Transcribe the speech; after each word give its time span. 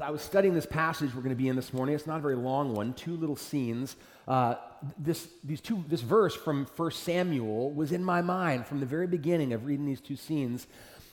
as 0.00 0.06
I 0.06 0.10
was 0.10 0.22
studying 0.22 0.54
this 0.54 0.66
passage 0.66 1.14
we're 1.14 1.20
going 1.20 1.36
to 1.36 1.42
be 1.42 1.48
in 1.48 1.56
this 1.56 1.74
morning, 1.74 1.94
it's 1.94 2.06
not 2.06 2.18
a 2.18 2.22
very 2.22 2.36
long 2.36 2.74
one, 2.74 2.94
two 2.94 3.16
little 3.16 3.36
scenes. 3.36 3.96
Uh, 4.26 4.54
this, 4.98 5.28
these 5.44 5.60
two, 5.60 5.84
this 5.88 6.00
verse 6.00 6.34
from 6.34 6.66
1 6.74 6.90
Samuel 6.92 7.70
was 7.72 7.92
in 7.92 8.02
my 8.02 8.22
mind 8.22 8.66
from 8.66 8.80
the 8.80 8.86
very 8.86 9.06
beginning 9.06 9.52
of 9.52 9.66
reading 9.66 9.84
these 9.84 10.00
two 10.00 10.16
scenes. 10.16 10.66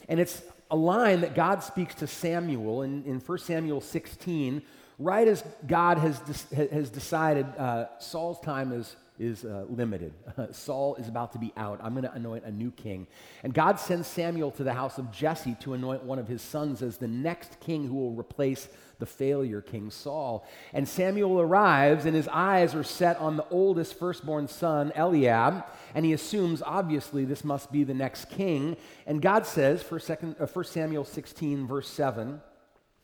And 0.07 0.21
it's 0.21 0.41
a 0.71 0.75
line 0.77 1.19
that 1.21 1.35
God 1.35 1.63
speaks 1.63 1.95
to 1.95 2.07
Samuel 2.07 2.83
in, 2.83 3.03
in 3.03 3.19
1 3.19 3.37
Samuel 3.39 3.81
16, 3.81 4.61
right 4.99 5.27
as 5.27 5.43
God 5.65 5.97
has, 5.97 6.45
has 6.55 6.89
decided 6.89 7.45
uh, 7.57 7.87
Saul's 7.99 8.39
time 8.39 8.71
is 8.71 8.95
is 9.19 9.45
uh, 9.45 9.65
limited. 9.69 10.13
Saul 10.51 10.95
is 10.95 11.07
about 11.07 11.33
to 11.33 11.39
be 11.39 11.51
out. 11.57 11.79
I'm 11.81 11.93
going 11.93 12.03
to 12.03 12.13
anoint 12.13 12.45
a 12.45 12.51
new 12.51 12.71
king. 12.71 13.07
And 13.43 13.53
God 13.53 13.79
sends 13.79 14.07
Samuel 14.07 14.51
to 14.51 14.63
the 14.63 14.73
house 14.73 14.97
of 14.97 15.11
Jesse 15.11 15.55
to 15.61 15.73
anoint 15.73 16.03
one 16.03 16.19
of 16.19 16.27
his 16.27 16.41
sons 16.41 16.81
as 16.81 16.97
the 16.97 17.07
next 17.07 17.59
king 17.59 17.87
who 17.87 17.95
will 17.95 18.13
replace 18.13 18.67
the 18.99 19.05
failure 19.05 19.61
King 19.61 19.91
Saul. 19.91 20.45
And 20.73 20.87
Samuel 20.87 21.39
arrives, 21.39 22.05
and 22.05 22.15
his 22.15 22.27
eyes 22.27 22.73
are 22.73 22.83
set 22.83 23.17
on 23.17 23.37
the 23.37 23.45
oldest 23.49 23.97
firstborn 23.97 24.47
son, 24.47 24.91
Eliab, 24.95 25.63
and 25.93 26.05
he 26.05 26.13
assumes, 26.13 26.61
obviously, 26.61 27.25
this 27.25 27.43
must 27.43 27.71
be 27.71 27.83
the 27.83 27.93
next 27.93 28.29
king. 28.29 28.77
And 29.05 29.21
God 29.21 29.45
says, 29.45 29.83
for 29.83 29.99
second, 29.99 30.35
uh, 30.39 30.47
1 30.47 30.65
Samuel 30.65 31.05
16, 31.05 31.67
verse 31.67 31.89
7, 31.89 32.41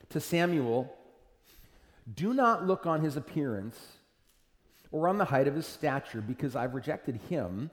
to 0.10 0.20
Samuel, 0.20 0.96
Do 2.12 2.34
not 2.34 2.66
look 2.66 2.86
on 2.86 3.02
his 3.02 3.16
appearance 3.16 3.80
or 4.94 5.10
on 5.10 5.18
the 5.18 5.26
height 5.26 5.48
of 5.48 5.56
his 5.56 5.66
stature, 5.66 6.22
because 6.22 6.56
I've 6.56 6.76
rejected 6.76 7.20
him. 7.28 7.72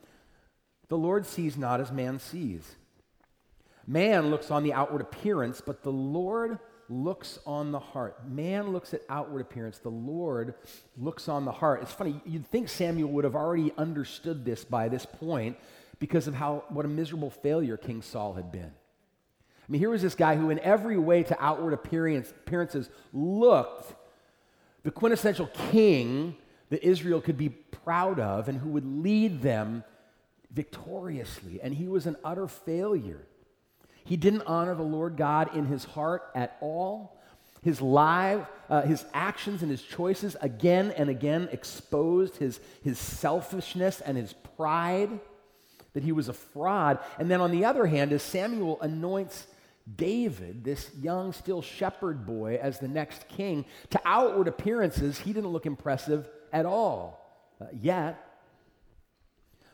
The 0.88 0.98
Lord 0.98 1.26
sees 1.26 1.56
not 1.56 1.80
as 1.80 1.92
man 1.92 2.18
sees. 2.18 2.74
Man 3.86 4.30
looks 4.30 4.50
on 4.50 4.64
the 4.64 4.72
outward 4.72 5.02
appearance, 5.02 5.60
but 5.60 5.82
the 5.82 5.92
Lord 5.92 6.58
looks 6.88 7.38
on 7.46 7.72
the 7.72 7.78
heart. 7.78 8.26
Man 8.26 8.72
looks 8.72 8.94
at 8.94 9.02
outward 9.08 9.42
appearance, 9.42 9.78
the 9.78 9.90
Lord 9.90 10.54
looks 10.96 11.28
on 11.28 11.44
the 11.44 11.52
heart. 11.52 11.82
It's 11.82 11.92
funny, 11.92 12.20
you'd 12.24 12.46
think 12.46 12.68
Samuel 12.68 13.10
would 13.10 13.24
have 13.24 13.36
already 13.36 13.72
understood 13.76 14.44
this 14.44 14.64
by 14.64 14.88
this 14.88 15.04
point 15.04 15.58
because 15.98 16.26
of 16.26 16.34
how 16.34 16.64
what 16.70 16.86
a 16.86 16.88
miserable 16.88 17.30
failure 17.30 17.76
King 17.76 18.00
Saul 18.00 18.32
had 18.32 18.50
been. 18.50 18.72
I 18.72 19.72
mean, 19.72 19.78
here 19.78 19.90
was 19.90 20.02
this 20.02 20.14
guy 20.14 20.36
who, 20.36 20.48
in 20.48 20.58
every 20.60 20.98
way 20.98 21.22
to 21.22 21.36
outward 21.38 21.74
appearance, 21.74 22.30
appearances, 22.30 22.88
looked 23.12 23.94
the 24.82 24.90
quintessential 24.90 25.48
king 25.70 26.36
that 26.70 26.82
Israel 26.86 27.20
could 27.20 27.36
be 27.36 27.50
proud 27.50 28.18
of 28.18 28.48
and 28.48 28.58
who 28.58 28.70
would 28.70 28.86
lead 28.86 29.42
them 29.42 29.84
victoriously. 30.52 31.60
And 31.62 31.74
he 31.74 31.88
was 31.88 32.06
an 32.06 32.16
utter 32.24 32.48
failure. 32.48 33.26
He 34.04 34.16
didn't 34.16 34.42
honor 34.42 34.74
the 34.74 34.82
Lord 34.82 35.16
God 35.16 35.54
in 35.54 35.66
his 35.66 35.84
heart 35.84 36.30
at 36.34 36.56
all. 36.60 37.16
His 37.62 37.82
life, 37.82 38.46
uh, 38.70 38.82
his 38.82 39.04
actions 39.12 39.62
and 39.62 39.70
his 39.70 39.82
choices 39.82 40.34
again 40.40 40.92
and 40.96 41.10
again 41.10 41.48
exposed 41.52 42.36
his, 42.36 42.58
his 42.82 42.98
selfishness 42.98 44.00
and 44.00 44.16
his 44.16 44.32
pride, 44.56 45.10
that 45.92 46.02
he 46.02 46.12
was 46.12 46.28
a 46.28 46.32
fraud. 46.32 46.98
And 47.18 47.30
then 47.30 47.40
on 47.40 47.50
the 47.50 47.64
other 47.64 47.86
hand, 47.86 48.12
as 48.12 48.22
Samuel 48.22 48.80
anoints 48.80 49.46
David, 49.96 50.64
this 50.64 50.90
young, 51.00 51.32
still 51.32 51.62
shepherd 51.62 52.24
boy, 52.24 52.58
as 52.62 52.78
the 52.78 52.88
next 52.88 53.28
king, 53.28 53.64
to 53.90 54.00
outward 54.04 54.48
appearances, 54.48 55.18
he 55.18 55.32
didn't 55.32 55.50
look 55.50 55.66
impressive 55.66 56.28
at 56.52 56.66
all 56.66 57.20
uh, 57.60 57.66
yet. 57.80 58.26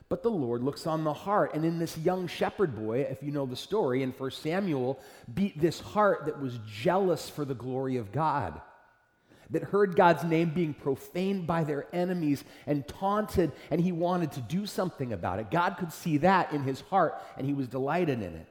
But 0.09 0.23
the 0.23 0.31
Lord 0.31 0.63
looks 0.63 0.87
on 0.87 1.03
the 1.03 1.13
heart. 1.13 1.53
And 1.53 1.65
in 1.65 1.79
this 1.79 1.97
young 1.97 2.27
shepherd 2.27 2.75
boy, 2.75 3.01
if 3.01 3.21
you 3.21 3.31
know 3.31 3.45
the 3.45 3.55
story 3.55 4.03
in 4.03 4.11
1 4.11 4.31
Samuel, 4.31 4.99
beat 5.33 5.59
this 5.59 5.79
heart 5.79 6.25
that 6.25 6.41
was 6.41 6.59
jealous 6.65 7.29
for 7.29 7.43
the 7.43 7.53
glory 7.53 7.97
of 7.97 8.13
God, 8.13 8.61
that 9.49 9.63
heard 9.63 9.97
God's 9.97 10.23
name 10.23 10.51
being 10.51 10.73
profaned 10.73 11.45
by 11.45 11.65
their 11.65 11.87
enemies 11.93 12.43
and 12.65 12.87
taunted, 12.87 13.51
and 13.69 13.81
he 13.81 13.91
wanted 13.91 14.31
to 14.33 14.41
do 14.41 14.65
something 14.65 15.11
about 15.11 15.39
it. 15.39 15.51
God 15.51 15.75
could 15.77 15.91
see 15.91 16.17
that 16.19 16.53
in 16.53 16.63
his 16.63 16.81
heart, 16.81 17.21
and 17.37 17.45
he 17.45 17.53
was 17.53 17.67
delighted 17.67 18.21
in 18.21 18.33
it. 18.33 18.47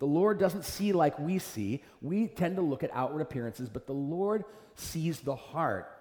The 0.00 0.06
Lord 0.06 0.38
doesn't 0.38 0.64
see 0.64 0.92
like 0.92 1.18
we 1.18 1.38
see. 1.38 1.82
We 2.00 2.28
tend 2.28 2.56
to 2.56 2.62
look 2.62 2.82
at 2.82 2.90
outward 2.92 3.20
appearances, 3.20 3.68
but 3.68 3.86
the 3.86 3.92
Lord 3.92 4.44
sees 4.76 5.20
the 5.20 5.34
heart. 5.34 5.92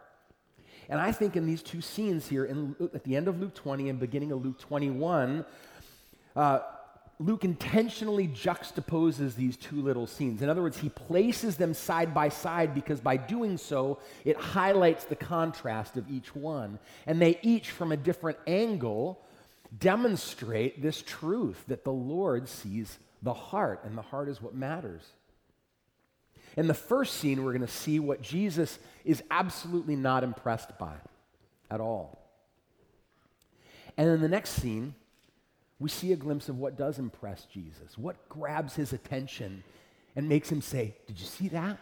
And 0.90 1.00
I 1.00 1.12
think 1.12 1.36
in 1.36 1.46
these 1.46 1.62
two 1.62 1.82
scenes 1.82 2.28
here, 2.28 2.46
in, 2.46 2.76
at 2.94 3.04
the 3.04 3.16
end 3.16 3.28
of 3.28 3.40
Luke 3.40 3.54
20 3.56 3.90
and 3.90 4.00
beginning 4.00 4.32
of 4.32 4.44
Luke 4.44 4.60
21, 4.60 5.46
uh, 6.36 6.60
Luke 7.20 7.44
intentionally 7.44 8.28
juxtaposes 8.28 9.36
these 9.36 9.58
two 9.58 9.82
little 9.82 10.06
scenes. 10.06 10.42
In 10.44 10.50
other 10.50 10.62
words, 10.62 10.78
he 10.78 10.90
places 10.90 11.58
them 11.58 11.74
side 11.74 12.14
by 12.14 12.30
side 12.30 12.76
because 12.76 13.02
by 13.02 13.18
doing 13.18 13.58
so, 13.58 13.98
it 14.24 14.38
highlights 14.38 15.06
the 15.06 15.16
contrast 15.16 15.98
of 15.98 16.10
each 16.12 16.36
one. 16.36 16.78
And 17.08 17.20
they 17.20 17.40
each, 17.42 17.72
from 17.72 17.92
a 17.92 17.98
different 17.98 18.38
angle, 18.46 19.20
demonstrate 19.80 20.82
this 20.82 21.02
truth 21.02 21.64
that 21.68 21.84
the 21.84 21.92
Lord 21.92 22.48
sees 22.48 23.00
the 23.24 23.34
heart, 23.34 23.82
and 23.84 23.98
the 23.98 24.04
heart 24.04 24.30
is 24.30 24.42
what 24.42 24.54
matters. 24.54 25.02
In 26.58 26.68
the 26.68 26.74
first 26.74 27.14
scene, 27.18 27.44
we're 27.44 27.54
going 27.54 27.66
to 27.66 27.72
see 27.72 28.00
what 28.00 28.22
Jesus 28.22 28.80
is 29.06 29.24
absolutely 29.30 29.96
not 29.96 30.24
impressed 30.24 30.78
by 30.80 30.96
at 31.70 31.80
all. 31.80 32.18
And 33.96 34.10
in 34.10 34.22
the 34.22 34.28
next 34.28 34.52
scene, 34.52 34.96
we 35.80 35.90
see 35.90 36.12
a 36.12 36.16
glimpse 36.16 36.50
of 36.50 36.58
what 36.58 36.76
does 36.76 36.98
impress 36.98 37.46
Jesus, 37.46 37.96
what 37.96 38.28
grabs 38.28 38.76
his 38.76 38.92
attention 38.92 39.64
and 40.16 40.28
makes 40.28 40.52
him 40.52 40.62
say, 40.62 40.96
Did 41.06 41.20
you 41.20 41.28
see 41.28 41.48
that? 41.50 41.78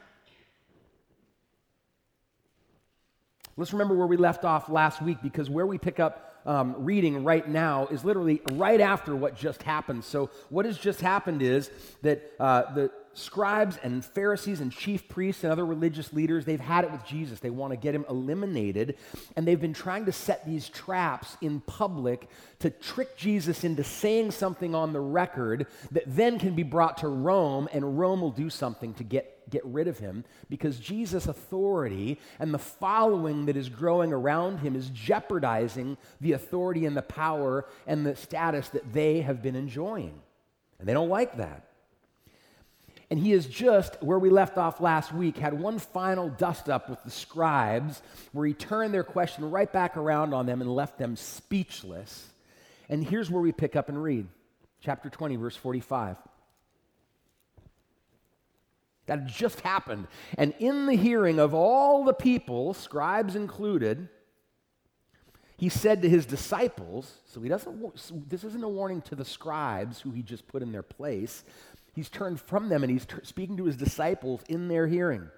Let's 3.55 3.71
remember 3.71 3.95
where 3.95 4.07
we 4.07 4.17
left 4.17 4.43
off 4.43 4.67
last 4.67 5.01
week 5.01 5.19
because 5.23 5.49
where 5.49 5.65
we 5.65 5.77
pick 5.77 6.01
up 6.01 6.41
um, 6.45 6.75
reading 6.79 7.23
right 7.23 7.47
now 7.47 7.87
is 7.87 8.03
literally 8.03 8.41
right 8.51 8.81
after 8.81 9.15
what 9.15 9.37
just 9.37 9.63
happened. 9.63 10.03
So, 10.03 10.29
what 10.49 10.65
has 10.65 10.77
just 10.77 10.99
happened 10.99 11.41
is 11.41 11.71
that 12.01 12.33
uh, 12.37 12.73
the 12.73 12.91
scribes 13.17 13.77
and 13.81 14.03
Pharisees 14.03 14.61
and 14.61 14.71
chief 14.71 15.07
priests 15.07 15.43
and 15.43 15.51
other 15.51 15.65
religious 15.65 16.13
leaders, 16.13 16.45
they've 16.45 16.59
had 16.59 16.83
it 16.83 16.91
with 16.91 17.05
Jesus. 17.05 17.39
They 17.39 17.49
want 17.49 17.71
to 17.71 17.77
get 17.77 17.95
him 17.95 18.05
eliminated. 18.09 18.97
And 19.35 19.47
they've 19.47 19.59
been 19.59 19.73
trying 19.73 20.05
to 20.05 20.11
set 20.11 20.45
these 20.45 20.69
traps 20.69 21.37
in 21.41 21.61
public 21.61 22.29
to 22.59 22.69
trick 22.69 23.17
Jesus 23.17 23.63
into 23.63 23.83
saying 23.83 24.31
something 24.31 24.75
on 24.75 24.93
the 24.93 24.99
record 24.99 25.67
that 25.91 26.03
then 26.05 26.39
can 26.39 26.55
be 26.55 26.63
brought 26.63 26.97
to 26.99 27.07
Rome, 27.07 27.67
and 27.71 27.97
Rome 27.97 28.21
will 28.21 28.31
do 28.31 28.49
something 28.49 28.93
to 28.95 29.03
get, 29.03 29.49
get 29.49 29.65
rid 29.65 29.87
of 29.87 29.99
him 29.99 30.25
because 30.49 30.79
Jesus' 30.79 31.27
authority 31.27 32.19
and 32.39 32.53
the 32.53 32.59
following 32.59 33.45
that 33.45 33.57
is 33.57 33.69
growing 33.69 34.11
around 34.11 34.59
him 34.59 34.75
is 34.75 34.89
jeopardizing 34.89 35.97
the 36.21 36.33
authority 36.33 36.85
and 36.85 36.95
the 36.95 37.01
power 37.01 37.65
and 37.87 38.05
the 38.05 38.15
status 38.15 38.69
that 38.69 38.93
they 38.93 39.21
have 39.21 39.41
been 39.41 39.55
enjoying. 39.55 40.19
And 40.79 40.87
they 40.87 40.93
don't 40.93 41.09
like 41.09 41.37
that. 41.37 41.69
And 43.11 43.19
he 43.19 43.33
is 43.33 43.45
just, 43.45 44.01
where 44.01 44.17
we 44.17 44.29
left 44.29 44.57
off 44.57 44.81
last 44.81 45.13
week, 45.13 45.37
had 45.37 45.53
one 45.53 45.77
final 45.77 46.29
dust 46.29 46.69
up 46.69 46.89
with 46.89 47.03
the 47.03 47.11
scribes 47.11 48.01
where 48.31 48.47
he 48.47 48.53
turned 48.53 48.93
their 48.93 49.03
question 49.03 49.51
right 49.51 49.71
back 49.71 49.95
around 49.95 50.33
on 50.33 50.47
them 50.47 50.61
and 50.61 50.73
left 50.73 50.97
them 50.97 51.15
speechless. 51.15 52.27
And 52.89 53.03
here's 53.03 53.29
where 53.29 53.41
we 53.41 53.51
pick 53.51 53.75
up 53.75 53.89
and 53.89 54.01
read 54.01 54.27
chapter 54.81 55.09
20, 55.09 55.35
verse 55.35 55.55
45. 55.55 56.17
That 59.07 59.27
just 59.27 59.61
happened. 59.61 60.07
And 60.37 60.55
in 60.59 60.87
the 60.87 60.95
hearing 60.95 61.39
of 61.39 61.53
all 61.53 62.03
the 62.03 62.13
people, 62.13 62.73
scribes 62.73 63.35
included, 63.35 64.09
he 65.57 65.69
said 65.69 66.01
to 66.01 66.09
his 66.09 66.25
disciples, 66.25 67.19
so 67.25 67.39
he 67.39 67.49
doesn't, 67.49 68.29
this 68.29 68.43
isn't 68.43 68.63
a 68.63 68.67
warning 68.67 69.01
to 69.03 69.15
the 69.15 69.23
scribes 69.23 70.01
who 70.01 70.11
he 70.11 70.21
just 70.21 70.47
put 70.47 70.61
in 70.61 70.71
their 70.71 70.83
place, 70.83 71.43
He's 71.95 72.09
turned 72.09 72.41
from 72.41 72.67
them 72.67 72.83
and 72.83 72.91
he's 72.91 73.05
t- 73.05 73.15
speaking 73.23 73.55
to 73.55 73.63
his 73.63 73.77
disciples 73.77 74.41
in 74.49 74.67
their 74.67 74.85
hearing. 74.85 75.29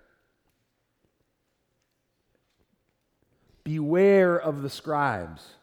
Beware 3.64 4.35
of 4.35 4.64
the 4.64 4.70
scribes 4.70 5.53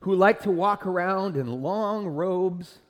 who 0.00 0.14
like 0.14 0.42
to 0.42 0.50
walk 0.50 0.86
around 0.86 1.34
in 1.34 1.62
long 1.62 2.06
robes 2.06 2.80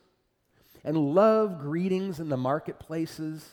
and 0.82 0.96
love 0.96 1.60
greetings 1.60 2.18
in 2.18 2.28
the 2.28 2.36
marketplaces 2.36 3.52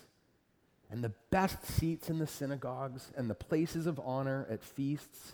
and 0.89 1.03
the 1.03 1.13
best 1.29 1.63
seats 1.65 2.09
in 2.09 2.17
the 2.17 2.27
synagogues 2.27 3.11
and 3.15 3.29
the 3.29 3.35
places 3.35 3.85
of 3.85 3.99
honor 4.03 4.47
at 4.49 4.63
feasts, 4.63 5.33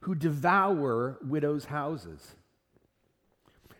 who 0.00 0.14
devour 0.14 1.18
widows' 1.22 1.66
houses 1.66 2.36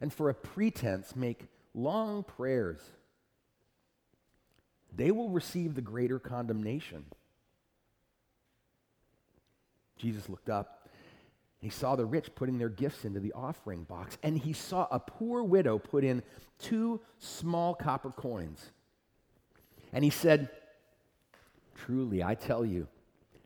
and 0.00 0.12
for 0.12 0.28
a 0.28 0.34
pretense 0.34 1.16
make 1.16 1.46
long 1.74 2.22
prayers, 2.22 2.80
they 4.94 5.10
will 5.10 5.30
receive 5.30 5.74
the 5.74 5.82
greater 5.82 6.18
condemnation. 6.18 7.04
Jesus 9.96 10.28
looked 10.28 10.48
up. 10.48 10.88
He 11.58 11.70
saw 11.70 11.96
the 11.96 12.04
rich 12.04 12.34
putting 12.34 12.58
their 12.58 12.68
gifts 12.68 13.04
into 13.04 13.18
the 13.18 13.32
offering 13.32 13.84
box, 13.84 14.18
and 14.22 14.38
he 14.38 14.52
saw 14.52 14.86
a 14.90 15.00
poor 15.00 15.42
widow 15.42 15.78
put 15.78 16.04
in 16.04 16.22
two 16.58 17.00
small 17.18 17.74
copper 17.74 18.10
coins. 18.10 18.70
And 19.92 20.04
he 20.04 20.10
said, 20.10 20.50
Truly, 21.74 22.22
I 22.22 22.34
tell 22.34 22.64
you, 22.64 22.88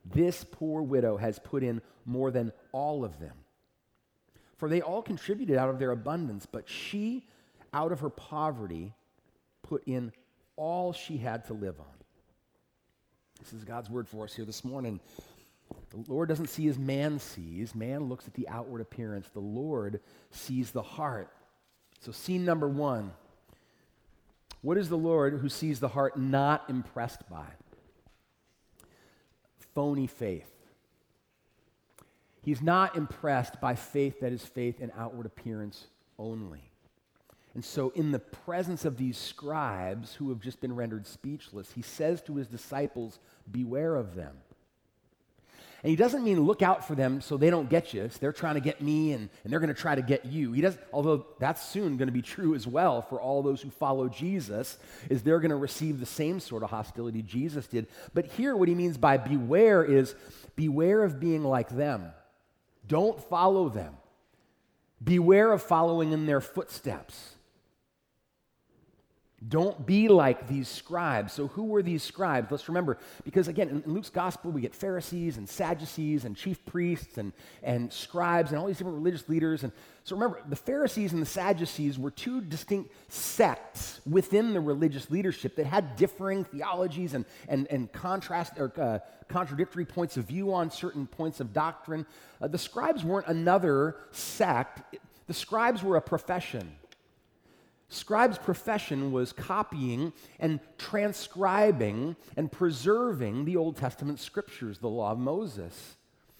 this 0.05 0.45
poor 0.51 0.83
widow 0.83 1.17
has 1.17 1.39
put 1.39 1.63
in 1.63 1.83
more 2.05 2.31
than 2.31 2.53
all 2.73 3.05
of 3.05 3.19
them. 3.21 3.35
For 4.61 4.69
they 4.69 4.83
all 4.83 5.01
contributed 5.01 5.57
out 5.57 5.71
of 5.71 5.79
their 5.79 5.91
abundance, 5.91 6.45
but 6.45 6.69
she, 6.69 7.25
out 7.73 7.93
of 7.93 8.01
her 8.01 8.11
poverty, 8.11 8.93
put 9.63 9.83
in 9.87 10.13
all 10.55 10.93
she 10.93 11.17
had 11.17 11.47
to 11.47 11.55
live 11.55 11.81
on. 11.81 11.87
This 13.41 13.55
is 13.55 13.65
God's 13.65 13.89
word 13.89 14.07
for 14.07 14.25
us 14.25 14.35
here 14.35 14.45
this 14.45 14.63
morning. 14.63 15.01
The 15.89 16.05
Lord 16.13 16.29
doesn't 16.29 16.49
see 16.51 16.69
as 16.69 16.79
man 16.79 17.19
sees. 17.19 17.75
Man 17.75 18.05
looks 18.11 18.29
at 18.29 18.35
the 18.35 18.47
outward 18.49 18.83
appearance. 18.83 19.31
The 19.33 19.41
Lord 19.41 20.01
sees 20.31 20.73
the 20.73 20.83
heart. 20.83 21.31
So, 22.01 22.13
scene 22.13 22.45
number 22.45 22.69
one 22.69 23.13
what 24.61 24.77
is 24.77 24.91
the 24.91 24.99
Lord 24.99 25.41
who 25.41 25.49
sees 25.49 25.81
the 25.81 25.89
heart 25.89 26.19
not 26.19 26.69
impressed 26.69 27.27
by? 27.31 27.47
Phony 29.75 30.07
faith. 30.07 30.60
He's 32.43 32.63
not 32.63 32.97
impressed 32.97 33.61
by 33.61 33.75
faith 33.75 34.21
that 34.21 34.33
is 34.33 34.45
faith 34.45 34.81
in 34.81 34.91
outward 34.97 35.27
appearance 35.27 35.87
only. 36.19 36.71
And 37.55 37.65
so, 37.65 37.91
in 37.91 38.13
the 38.13 38.19
presence 38.19 38.85
of 38.85 38.97
these 38.97 39.19
scribes 39.19 40.15
who 40.15 40.29
have 40.29 40.41
just 40.41 40.61
been 40.61 40.75
rendered 40.75 41.07
speechless, 41.07 41.73
he 41.73 41.83
says 41.83 42.23
to 42.23 42.37
his 42.37 42.47
disciples, 42.47 43.19
Beware 43.51 43.97
of 43.97 44.15
them. 44.15 44.37
And 45.83 45.91
he 45.91 45.97
doesn't 45.97 46.23
mean 46.23 46.41
look 46.43 46.61
out 46.61 46.87
for 46.87 46.95
them 46.95 47.23
so 47.23 47.39
they 47.39 47.49
don't 47.49 47.71
get 47.71 47.95
you. 47.95 48.09
So 48.11 48.19
they're 48.21 48.33
trying 48.33 48.57
to 48.57 48.61
get 48.61 48.83
me 48.83 49.13
and, 49.13 49.31
and 49.43 49.53
they're 49.53 49.61
going 49.61 49.75
to 49.75 49.81
try 49.81 49.95
to 49.95 50.03
get 50.03 50.27
you. 50.27 50.53
He 50.53 50.61
does, 50.61 50.77
although 50.93 51.27
that's 51.39 51.67
soon 51.67 51.97
going 51.97 52.09
to 52.09 52.13
be 52.13 52.21
true 52.21 52.55
as 52.55 52.67
well 52.67 53.01
for 53.01 53.19
all 53.19 53.43
those 53.43 53.63
who 53.63 53.71
follow 53.71 54.09
Jesus, 54.09 54.79
is 55.09 55.23
they're 55.23 55.41
going 55.41 55.51
to 55.51 55.57
receive 55.57 55.99
the 55.99 56.07
same 56.07 56.39
sort 56.39 56.63
of 56.63 56.71
hostility 56.71 57.23
Jesus 57.23 57.67
did. 57.67 57.87
But 58.13 58.27
here, 58.27 58.55
what 58.55 58.69
he 58.69 58.75
means 58.75 58.99
by 58.99 59.17
beware 59.17 59.83
is 59.83 60.15
beware 60.55 61.03
of 61.03 61.19
being 61.19 61.45
like 61.45 61.71
them. 61.71 62.13
Don't 62.91 63.23
follow 63.23 63.69
them. 63.69 63.95
Beware 65.03 65.53
of 65.53 65.63
following 65.63 66.11
in 66.11 66.27
their 66.27 66.41
footsteps. 66.41 67.37
Don't 69.49 69.87
be 69.87 70.09
like 70.09 70.49
these 70.49 70.69
scribes. 70.69 71.33
So, 71.33 71.47
who 71.47 71.65
were 71.65 71.83
these 71.83 72.03
scribes? 72.03 72.51
Let's 72.51 72.69
remember, 72.69 72.99
because 73.25 73.49
again, 73.49 73.83
in 73.87 73.95
Luke's 73.95 74.11
gospel, 74.11 74.51
we 74.51 74.61
get 74.61 74.75
Pharisees 74.75 75.39
and 75.39 75.49
Sadducees 75.49 76.27
and 76.27 76.37
chief 76.37 76.63
priests 76.67 77.17
and, 77.17 77.33
and 77.63 77.91
scribes 77.91 78.51
and 78.51 78.61
all 78.61 78.67
these 78.67 78.77
different 78.77 78.99
religious 78.99 79.27
leaders. 79.31 79.63
And 79.63 79.73
so, 80.05 80.15
remember, 80.15 80.43
the 80.47 80.57
Pharisees 80.57 81.15
and 81.15 81.23
the 81.23 81.27
Sadducees 81.27 81.99
were 81.99 82.11
two 82.11 82.43
distinct 82.43 82.93
sects 83.09 84.03
within 84.05 84.53
the 84.53 84.61
religious 84.61 85.11
leadership 85.11 85.57
that 85.57 85.65
had 85.65 85.97
differing 85.97 86.45
theologies 86.45 87.15
and, 87.15 87.25
and, 87.49 87.67
and 87.71 87.91
contrast 87.93 88.53
or 88.59 88.71
uh, 88.79 88.99
contradictory 89.29 89.87
points 89.87 90.19
of 90.19 90.27
view 90.27 90.53
on 90.53 90.71
certain 90.71 91.07
points 91.07 91.41
of 91.41 91.55
doctrine. 91.55 92.05
Uh, 92.43 92.49
the 92.49 92.59
scribes 92.59 93.05
weren't 93.05 93.27
another 93.27 93.97
sect, 94.11 94.97
the 95.29 95.35
scribes 95.35 95.83
were 95.83 95.97
a 95.97 96.03
profession. 96.03 96.73
Scribe's 97.93 98.39
profession 98.39 99.11
was 99.11 99.33
copying 99.33 100.13
and 100.39 100.61
transcribing 100.79 102.15
and 102.37 102.51
preserving 102.51 103.45
the 103.45 103.57
Old 103.57 103.77
Testament 103.77 104.21
scriptures, 104.21 104.79
the 104.79 104.89
law 104.89 105.11
of 105.11 105.19
Moses, 105.19 105.97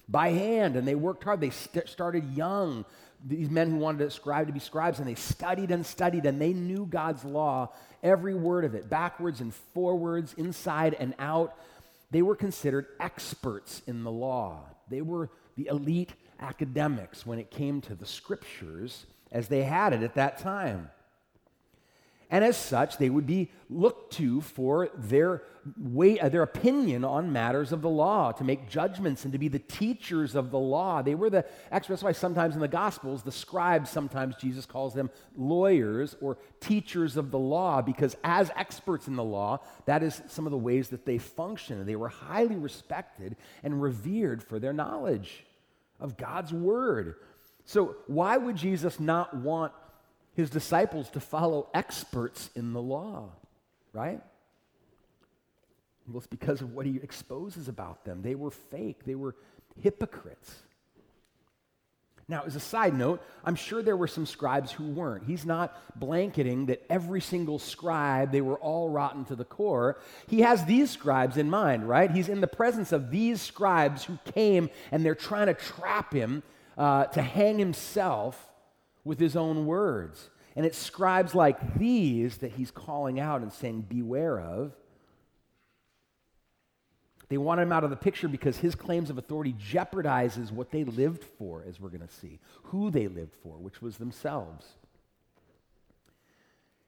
by 0.07 0.29
hand. 0.29 0.77
And 0.77 0.87
they 0.87 0.95
worked 0.95 1.25
hard. 1.25 1.41
They 1.41 1.49
st- 1.49 1.89
started 1.89 2.37
young, 2.37 2.85
these 3.25 3.49
men 3.49 3.69
who 3.69 3.77
wanted 3.77 3.99
to 4.05 4.11
scribe 4.11 4.47
to 4.47 4.53
be 4.53 4.59
scribes, 4.59 4.99
and 4.99 5.07
they 5.07 5.15
studied 5.15 5.71
and 5.71 5.85
studied, 5.85 6.25
and 6.25 6.41
they 6.41 6.53
knew 6.53 6.85
God's 6.85 7.25
law, 7.25 7.73
every 8.01 8.33
word 8.33 8.63
of 8.63 8.73
it, 8.73 8.89
backwards 8.89 9.41
and 9.41 9.53
forwards, 9.53 10.33
inside 10.35 10.95
and 10.97 11.13
out. 11.19 11.53
They 12.11 12.21
were 12.21 12.37
considered 12.37 12.87
experts 13.01 13.81
in 13.87 14.05
the 14.05 14.11
law. 14.11 14.61
They 14.89 15.01
were 15.01 15.29
the 15.57 15.67
elite 15.67 16.13
academics 16.39 17.25
when 17.25 17.39
it 17.39 17.51
came 17.51 17.81
to 17.81 17.93
the 17.93 18.05
scriptures 18.05 19.05
as 19.33 19.49
they 19.49 19.63
had 19.63 19.91
it 19.91 20.01
at 20.01 20.15
that 20.15 20.37
time. 20.37 20.89
And 22.31 22.45
as 22.45 22.55
such, 22.55 22.97
they 22.97 23.09
would 23.09 23.27
be 23.27 23.51
looked 23.69 24.13
to 24.13 24.39
for 24.39 24.89
their, 24.95 25.43
way, 25.77 26.17
uh, 26.17 26.29
their 26.29 26.43
opinion 26.43 27.03
on 27.03 27.33
matters 27.33 27.73
of 27.73 27.81
the 27.81 27.89
law, 27.89 28.31
to 28.31 28.45
make 28.45 28.69
judgments 28.69 29.25
and 29.25 29.33
to 29.33 29.37
be 29.37 29.49
the 29.49 29.59
teachers 29.59 30.33
of 30.33 30.49
the 30.49 30.57
law. 30.57 31.01
They 31.01 31.13
were 31.13 31.29
the 31.29 31.45
experts. 31.73 31.99
That's 31.99 32.03
why 32.03 32.11
sometimes 32.13 32.55
in 32.55 32.61
the 32.61 32.69
Gospels, 32.69 33.21
the 33.21 33.33
scribes, 33.33 33.89
sometimes 33.89 34.37
Jesus 34.37 34.65
calls 34.65 34.93
them 34.93 35.09
lawyers 35.35 36.15
or 36.21 36.37
teachers 36.61 37.17
of 37.17 37.31
the 37.31 37.39
law, 37.39 37.81
because 37.81 38.15
as 38.23 38.49
experts 38.55 39.09
in 39.09 39.17
the 39.17 39.23
law, 39.23 39.59
that 39.85 40.01
is 40.01 40.21
some 40.29 40.47
of 40.47 40.51
the 40.51 40.57
ways 40.57 40.87
that 40.89 41.05
they 41.05 41.17
function. 41.17 41.85
They 41.85 41.97
were 41.97 42.07
highly 42.07 42.55
respected 42.55 43.35
and 43.61 43.81
revered 43.81 44.41
for 44.41 44.57
their 44.57 44.73
knowledge 44.73 45.45
of 45.99 46.15
God's 46.15 46.53
word. 46.53 47.15
So, 47.65 47.97
why 48.07 48.37
would 48.37 48.55
Jesus 48.55 48.99
not 49.01 49.35
want 49.35 49.73
his 50.33 50.49
disciples 50.49 51.09
to 51.11 51.19
follow 51.19 51.69
experts 51.73 52.49
in 52.55 52.73
the 52.73 52.81
law, 52.81 53.29
right? 53.93 54.21
Well, 56.07 56.17
it's 56.17 56.27
because 56.27 56.61
of 56.61 56.73
what 56.73 56.85
he 56.85 56.97
exposes 56.97 57.67
about 57.67 58.05
them. 58.05 58.21
They 58.21 58.35
were 58.35 58.51
fake, 58.51 59.05
they 59.05 59.15
were 59.15 59.35
hypocrites. 59.79 60.63
Now, 62.27 62.43
as 62.45 62.55
a 62.55 62.61
side 62.61 62.93
note, 62.93 63.21
I'm 63.43 63.55
sure 63.55 63.83
there 63.83 63.97
were 63.97 64.07
some 64.07 64.25
scribes 64.25 64.71
who 64.71 64.87
weren't. 64.87 65.25
He's 65.25 65.45
not 65.45 65.77
blanketing 65.99 66.67
that 66.67 66.81
every 66.89 67.19
single 67.19 67.59
scribe, 67.59 68.31
they 68.31 68.39
were 68.39 68.57
all 68.57 68.89
rotten 68.89 69.25
to 69.25 69.35
the 69.35 69.43
core. 69.43 69.99
He 70.27 70.39
has 70.39 70.63
these 70.63 70.89
scribes 70.89 71.35
in 71.35 71.49
mind, 71.49 71.89
right? 71.89 72.09
He's 72.09 72.29
in 72.29 72.39
the 72.39 72.47
presence 72.47 72.93
of 72.93 73.11
these 73.11 73.41
scribes 73.41 74.05
who 74.05 74.17
came 74.33 74.69
and 74.93 75.03
they're 75.03 75.13
trying 75.13 75.47
to 75.47 75.53
trap 75.53 76.13
him 76.13 76.41
uh, 76.77 77.05
to 77.05 77.21
hang 77.21 77.59
himself 77.59 78.50
with 79.03 79.19
his 79.19 79.35
own 79.35 79.65
words. 79.65 80.29
And 80.55 80.65
it's 80.65 80.77
scribes 80.77 81.33
like 81.33 81.77
these 81.77 82.37
that 82.37 82.51
he's 82.53 82.71
calling 82.71 83.19
out 83.19 83.41
and 83.41 83.51
saying, 83.51 83.85
Beware 83.89 84.39
of. 84.39 84.73
They 87.29 87.37
want 87.37 87.61
him 87.61 87.71
out 87.71 87.85
of 87.85 87.89
the 87.89 87.95
picture 87.95 88.27
because 88.27 88.57
his 88.57 88.75
claims 88.75 89.09
of 89.09 89.17
authority 89.17 89.53
jeopardizes 89.53 90.51
what 90.51 90.71
they 90.71 90.83
lived 90.83 91.23
for, 91.23 91.63
as 91.65 91.79
we're 91.79 91.87
going 91.87 92.05
to 92.05 92.13
see, 92.13 92.39
who 92.63 92.91
they 92.91 93.07
lived 93.07 93.35
for, 93.41 93.57
which 93.57 93.81
was 93.81 93.97
themselves. 93.97 94.67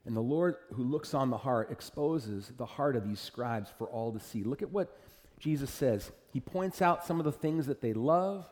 And 0.06 0.18
the 0.18 0.22
Lord 0.22 0.56
who 0.74 0.84
looks 0.84 1.14
on 1.14 1.30
the 1.30 1.38
heart 1.38 1.72
exposes 1.72 2.52
the 2.58 2.66
heart 2.66 2.98
of 2.98 3.08
these 3.08 3.22
scribes 3.22 3.70
for 3.78 3.88
all 3.88 4.12
to 4.12 4.20
see. 4.20 4.44
Look 4.44 4.62
at 4.62 4.70
what 4.70 4.98
Jesus 5.40 5.72
says. 5.72 6.12
He 6.34 6.42
points 6.42 6.82
out 6.82 7.06
some 7.06 7.20
of 7.20 7.26
the 7.26 7.32
things 7.32 7.68
that 7.68 7.80
they 7.80 7.94
love, 7.94 8.46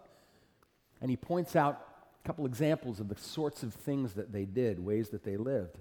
and 1.02 1.10
he 1.10 1.18
points 1.18 1.58
out 1.58 1.86
a 2.24 2.28
couple 2.28 2.46
examples 2.46 3.00
of 3.00 3.10
the 3.10 3.18
sorts 3.18 3.64
of 3.64 3.74
things 3.74 4.14
that 4.14 4.32
they 4.32 4.46
did, 4.46 4.80
ways 4.80 5.10
that 5.10 5.24
they 5.24 5.38
lived. 5.38 5.78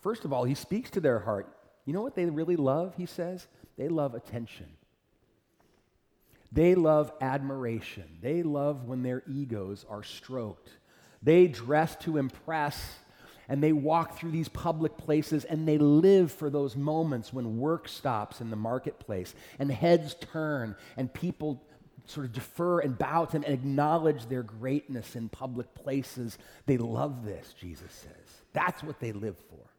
First 0.00 0.24
of 0.24 0.32
all, 0.32 0.44
he 0.44 0.54
speaks 0.54 0.90
to 0.90 1.00
their 1.00 1.20
heart. 1.20 1.48
You 1.84 1.92
know 1.92 2.02
what 2.02 2.14
they 2.14 2.26
really 2.26 2.56
love, 2.56 2.94
he 2.96 3.06
says? 3.06 3.46
They 3.76 3.88
love 3.88 4.14
attention. 4.14 4.66
They 6.52 6.74
love 6.74 7.12
admiration. 7.20 8.18
They 8.20 8.42
love 8.42 8.84
when 8.84 9.02
their 9.02 9.22
egos 9.28 9.84
are 9.88 10.02
stroked. 10.02 10.70
They 11.22 11.46
dress 11.46 11.96
to 11.96 12.16
impress 12.16 12.98
and 13.48 13.62
they 13.62 13.72
walk 13.72 14.16
through 14.16 14.30
these 14.30 14.48
public 14.48 14.96
places 14.96 15.44
and 15.44 15.66
they 15.66 15.76
live 15.76 16.30
for 16.30 16.50
those 16.50 16.76
moments 16.76 17.32
when 17.32 17.58
work 17.58 17.88
stops 17.88 18.40
in 18.40 18.48
the 18.48 18.56
marketplace 18.56 19.34
and 19.58 19.70
heads 19.70 20.14
turn 20.14 20.76
and 20.96 21.12
people 21.12 21.60
sort 22.10 22.26
of 22.26 22.32
defer 22.32 22.80
and 22.80 22.98
bow 22.98 23.24
to 23.24 23.32
them 23.32 23.44
and 23.44 23.54
acknowledge 23.54 24.26
their 24.26 24.42
greatness 24.42 25.16
in 25.16 25.28
public 25.28 25.74
places. 25.74 26.38
They 26.66 26.78
love 26.78 27.24
this, 27.24 27.54
Jesus 27.54 27.92
says. 27.92 28.42
That's 28.52 28.82
what 28.82 29.00
they 29.00 29.12
live 29.12 29.36
for. 29.48 29.70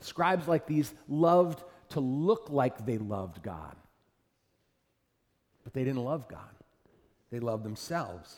Scribes 0.00 0.46
like 0.46 0.66
these 0.66 0.92
loved 1.08 1.62
to 1.90 2.00
look 2.00 2.48
like 2.50 2.86
they 2.86 2.98
loved 2.98 3.42
God, 3.42 3.74
but 5.64 5.72
they 5.72 5.84
didn't 5.84 6.04
love 6.04 6.28
God, 6.28 6.40
they 7.30 7.40
loved 7.40 7.64
themselves. 7.64 8.36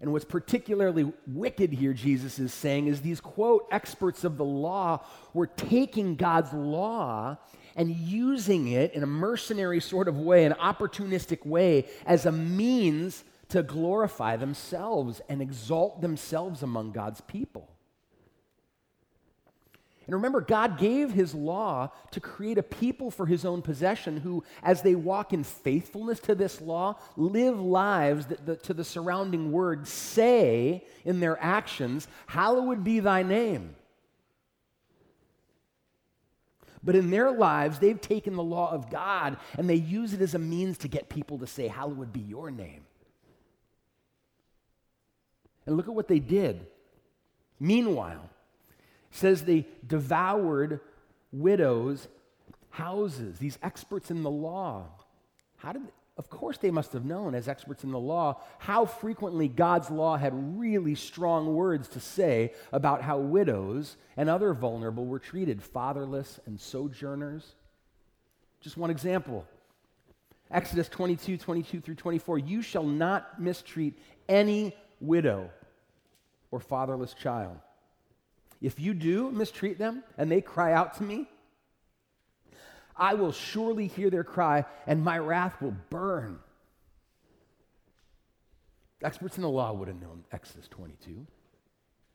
And 0.00 0.12
what's 0.12 0.24
particularly 0.24 1.12
wicked 1.28 1.72
here, 1.72 1.92
Jesus 1.92 2.40
is 2.40 2.52
saying, 2.52 2.88
is 2.88 3.02
these 3.02 3.20
quote 3.20 3.68
experts 3.70 4.24
of 4.24 4.36
the 4.36 4.44
law 4.44 5.04
were 5.32 5.46
taking 5.46 6.16
God's 6.16 6.52
law 6.52 7.38
and 7.76 7.90
using 7.94 8.68
it 8.68 8.92
in 8.94 9.02
a 9.02 9.06
mercenary 9.06 9.80
sort 9.80 10.08
of 10.08 10.18
way, 10.18 10.44
an 10.44 10.54
opportunistic 10.54 11.44
way, 11.46 11.86
as 12.06 12.26
a 12.26 12.32
means 12.32 13.24
to 13.48 13.62
glorify 13.62 14.36
themselves 14.36 15.20
and 15.28 15.42
exalt 15.42 16.00
themselves 16.00 16.62
among 16.62 16.92
God's 16.92 17.20
people. 17.20 17.68
And 20.06 20.16
remember, 20.16 20.40
God 20.40 20.78
gave 20.78 21.12
his 21.12 21.34
law 21.34 21.90
to 22.10 22.20
create 22.20 22.58
a 22.58 22.62
people 22.62 23.10
for 23.10 23.26
his 23.26 23.44
own 23.44 23.62
possession 23.62 24.16
who, 24.16 24.42
as 24.62 24.82
they 24.82 24.94
walk 24.96 25.32
in 25.32 25.44
faithfulness 25.44 26.18
to 26.20 26.34
this 26.34 26.60
law, 26.60 26.98
live 27.16 27.60
lives 27.60 28.26
that 28.26 28.62
to 28.64 28.74
the 28.74 28.84
surrounding 28.84 29.52
world 29.52 29.86
say 29.86 30.84
in 31.04 31.20
their 31.20 31.40
actions, 31.40 32.08
Hallowed 32.26 32.82
be 32.82 32.98
thy 32.98 33.22
name. 33.22 33.76
But 36.82 36.96
in 36.96 37.10
their 37.10 37.30
lives, 37.30 37.78
they've 37.78 38.00
taken 38.00 38.34
the 38.34 38.42
law 38.42 38.72
of 38.72 38.90
God 38.90 39.36
and 39.56 39.68
they 39.68 39.76
use 39.76 40.12
it 40.12 40.20
as 40.20 40.34
a 40.34 40.38
means 40.38 40.78
to 40.78 40.88
get 40.88 41.08
people 41.08 41.38
to 41.38 41.46
say, 41.46 41.68
Hallowed 41.68 42.12
be 42.12 42.20
your 42.20 42.50
name. 42.50 42.84
And 45.64 45.76
look 45.76 45.86
at 45.86 45.94
what 45.94 46.08
they 46.08 46.18
did. 46.18 46.66
Meanwhile, 47.60 48.28
says 49.12 49.44
they 49.44 49.66
devoured 49.86 50.80
widows' 51.30 52.08
houses, 52.70 53.38
these 53.38 53.58
experts 53.62 54.10
in 54.10 54.22
the 54.24 54.30
law. 54.30 54.86
How 55.58 55.72
did 55.72 55.82
of 56.18 56.28
course, 56.28 56.58
they 56.58 56.70
must 56.70 56.92
have 56.92 57.06
known, 57.06 57.34
as 57.34 57.48
experts 57.48 57.84
in 57.84 57.90
the 57.90 57.98
law, 57.98 58.40
how 58.58 58.84
frequently 58.84 59.48
God's 59.48 59.90
law 59.90 60.16
had 60.16 60.58
really 60.58 60.94
strong 60.94 61.54
words 61.54 61.88
to 61.88 62.00
say 62.00 62.52
about 62.70 63.00
how 63.00 63.18
widows 63.18 63.96
and 64.16 64.28
other 64.28 64.52
vulnerable 64.52 65.06
were 65.06 65.18
treated, 65.18 65.62
fatherless 65.62 66.38
and 66.44 66.60
sojourners. 66.60 67.54
Just 68.60 68.76
one 68.76 68.90
example 68.90 69.46
Exodus 70.50 70.88
22, 70.90 71.38
22 71.38 71.80
through 71.80 71.94
24. 71.94 72.38
You 72.38 72.60
shall 72.60 72.84
not 72.84 73.40
mistreat 73.40 73.98
any 74.28 74.76
widow 75.00 75.50
or 76.50 76.60
fatherless 76.60 77.14
child. 77.14 77.56
If 78.60 78.78
you 78.78 78.92
do 78.92 79.30
mistreat 79.30 79.78
them 79.78 80.04
and 80.18 80.30
they 80.30 80.42
cry 80.42 80.74
out 80.74 80.98
to 80.98 81.02
me, 81.02 81.26
I 83.02 83.14
will 83.14 83.32
surely 83.32 83.88
hear 83.88 84.10
their 84.10 84.22
cry, 84.22 84.64
and 84.86 85.02
my 85.02 85.18
wrath 85.18 85.60
will 85.60 85.74
burn. 85.90 86.38
Experts 89.02 89.36
in 89.36 89.42
the 89.42 89.48
law 89.48 89.72
would 89.72 89.88
have 89.88 90.00
known 90.00 90.22
Exodus 90.30 90.68
22, 90.68 91.26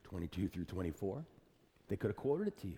22 0.05 0.47
through 0.47 0.63
24. 0.63 1.25
They 1.89 1.97
could 1.97 2.07
have 2.07 2.15
quoted 2.15 2.47
it 2.47 2.57
to 2.61 2.67
you. 2.67 2.77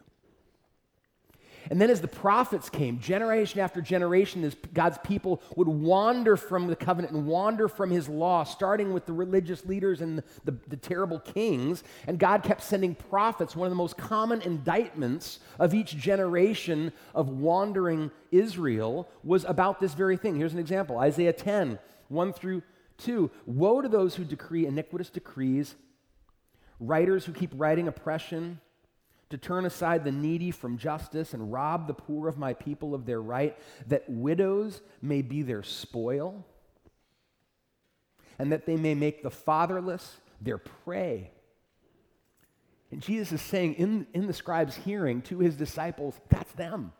And 1.69 1.79
then, 1.81 1.89
as 1.89 2.01
the 2.01 2.07
prophets 2.07 2.69
came, 2.69 2.99
generation 2.99 3.59
after 3.59 3.81
generation, 3.81 4.43
as 4.43 4.55
God's 4.73 4.97
people 5.03 5.41
would 5.55 5.67
wander 5.67 6.37
from 6.37 6.67
the 6.67 6.75
covenant 6.75 7.13
and 7.13 7.27
wander 7.27 7.67
from 7.67 7.91
his 7.91 8.07
law, 8.07 8.43
starting 8.43 8.93
with 8.93 9.05
the 9.05 9.13
religious 9.13 9.65
leaders 9.65 10.01
and 10.01 10.19
the, 10.19 10.23
the, 10.45 10.57
the, 10.67 10.77
terrible 10.77 11.19
kings. 11.19 11.83
And 12.07 12.17
God 12.17 12.43
kept 12.43 12.63
sending 12.63 12.95
prophets. 12.95 13.55
One 13.55 13.65
of 13.67 13.71
the 13.71 13.75
most 13.75 13.97
common 13.97 14.41
indictments 14.41 15.39
of 15.59 15.73
each 15.73 15.97
generation 15.97 16.91
of 17.13 17.29
wandering 17.29 18.11
Israel 18.31 19.09
was 19.23 19.43
about 19.45 19.79
this 19.79 19.93
very 19.93 20.17
thing. 20.17 20.35
Here's 20.35 20.53
an 20.53 20.59
example 20.59 20.97
Isaiah 20.97 21.33
10, 21.33 21.77
1 22.07 22.33
through 22.33 22.63
2. 22.99 23.29
Woe 23.45 23.81
to 23.81 23.89
those 23.89 24.15
who 24.15 24.23
decree 24.23 24.65
iniquitous 24.65 25.09
decrees, 25.09 25.75
writers 26.79 27.25
who 27.25 27.33
keep 27.33 27.51
writing 27.55 27.87
oppression 27.87 28.59
to 29.29 29.38
turn 29.38 29.65
aside 29.65 30.03
the 30.03 30.12
needy 30.12 30.51
from 30.51 30.77
justice 30.77 31.33
and 31.33 31.51
rob 31.51 31.88
the 31.88 31.93
poor 31.93 32.27
of 32.27 32.38
my 32.38 32.53
people 32.53 32.95
of 32.95 33.05
their 33.05 33.21
right, 33.21 33.57
that 33.88 34.09
widows 34.09 34.81
may 35.01 35.21
be 35.21 35.41
their 35.43 35.63
spoil, 35.63 36.45
and 38.39 38.51
that 38.51 38.65
they 38.65 38.75
may 38.75 38.95
make 38.95 39.21
the 39.21 39.29
fatherless 39.29 40.17
their 40.41 40.57
prey. 40.57 41.31
And 42.91 43.01
Jesus 43.01 43.33
is 43.33 43.41
saying 43.41 43.75
in, 43.75 44.07
in 44.13 44.25
the 44.25 44.33
scribe's 44.33 44.75
hearing 44.75 45.21
to 45.24 45.39
his 45.39 45.55
disciples, 45.55 46.19
that's 46.29 46.51
them. 46.53 46.91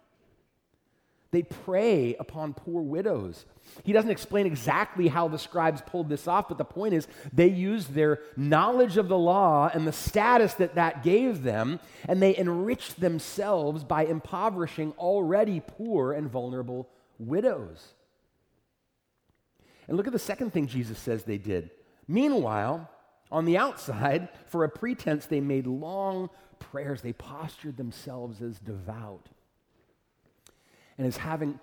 They 1.32 1.44
prey 1.44 2.16
upon 2.20 2.54
poor 2.56 2.82
widows. 2.82 3.46
He 3.84 3.94
doesn't 3.94 4.10
explain 4.10 4.48
exactly 4.48 5.08
how 5.08 5.28
the 5.28 5.38
scribes 5.38 5.82
pulled 5.86 6.10
this 6.10 6.28
off, 6.28 6.48
but 6.48 6.58
the 6.58 6.66
point 6.66 6.96
is 6.96 7.08
they 7.32 7.48
used 7.48 7.94
their 7.94 8.20
knowledge 8.36 8.98
of 8.98 9.10
the 9.10 9.18
law 9.18 9.70
and 9.72 9.86
the 9.86 9.92
status 9.92 10.56
that 10.56 10.76
that 10.76 11.04
gave 11.04 11.44
them, 11.44 11.80
and 12.08 12.20
they 12.20 12.36
enriched 12.36 13.00
themselves 13.00 13.84
by 13.84 14.06
impoverishing 14.06 14.92
already 14.98 15.60
poor 15.60 16.14
and 16.14 16.32
vulnerable 16.32 16.90
widows. 17.20 17.94
And 19.88 19.98
look 19.98 20.08
at 20.08 20.14
the 20.14 20.20
second 20.20 20.52
thing 20.52 20.66
Jesus 20.66 20.98
says 20.98 21.24
they 21.24 21.38
did. 21.38 21.70
Meanwhile, 22.08 22.90
on 23.32 23.46
the 23.46 23.58
outside, 23.58 24.30
for 24.48 24.64
a 24.64 24.70
pretense, 24.70 25.28
they 25.28 25.42
made 25.42 25.68
long 25.68 26.32
prayers. 26.58 27.02
They 27.04 27.14
postured 27.14 27.78
themselves 27.78 28.42
as 28.42 28.58
devout 28.58 29.30
and 31.00 31.08
as 31.08 31.16
having 31.16 31.58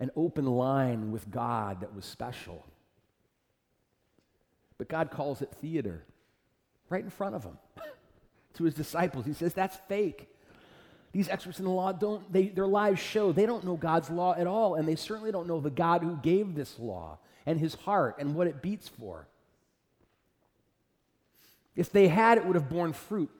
an 0.00 0.10
open 0.16 0.46
line 0.46 1.12
with 1.12 1.30
God 1.30 1.82
that 1.82 1.94
was 1.94 2.06
special. 2.06 2.64
But 4.78 4.88
God 4.88 5.10
calls 5.10 5.42
it 5.42 5.50
theater 5.60 6.04
right 6.88 7.04
in 7.04 7.10
front 7.10 7.34
of 7.34 7.44
him 7.44 7.58
to 8.54 8.64
his 8.64 8.72
disciples. 8.72 9.26
He 9.26 9.34
says, 9.34 9.52
That's 9.52 9.76
fake. 9.88 10.28
These 11.12 11.28
experts 11.28 11.58
in 11.58 11.66
the 11.66 11.70
law 11.70 11.92
don't, 11.92 12.32
they, 12.32 12.48
their 12.48 12.66
lives 12.66 13.00
show 13.00 13.30
they 13.30 13.44
don't 13.44 13.64
know 13.64 13.76
God's 13.76 14.08
law 14.08 14.34
at 14.34 14.46
all, 14.46 14.74
and 14.74 14.88
they 14.88 14.96
certainly 14.96 15.32
don't 15.32 15.46
know 15.46 15.60
the 15.60 15.70
God 15.70 16.02
who 16.02 16.16
gave 16.16 16.54
this 16.54 16.78
law 16.78 17.18
and 17.44 17.60
his 17.60 17.74
heart 17.74 18.16
and 18.18 18.34
what 18.34 18.46
it 18.46 18.62
beats 18.62 18.88
for. 18.88 19.26
If 21.76 21.92
they 21.92 22.08
had, 22.08 22.38
it 22.38 22.46
would 22.46 22.56
have 22.56 22.70
borne 22.70 22.94
fruit. 22.94 23.30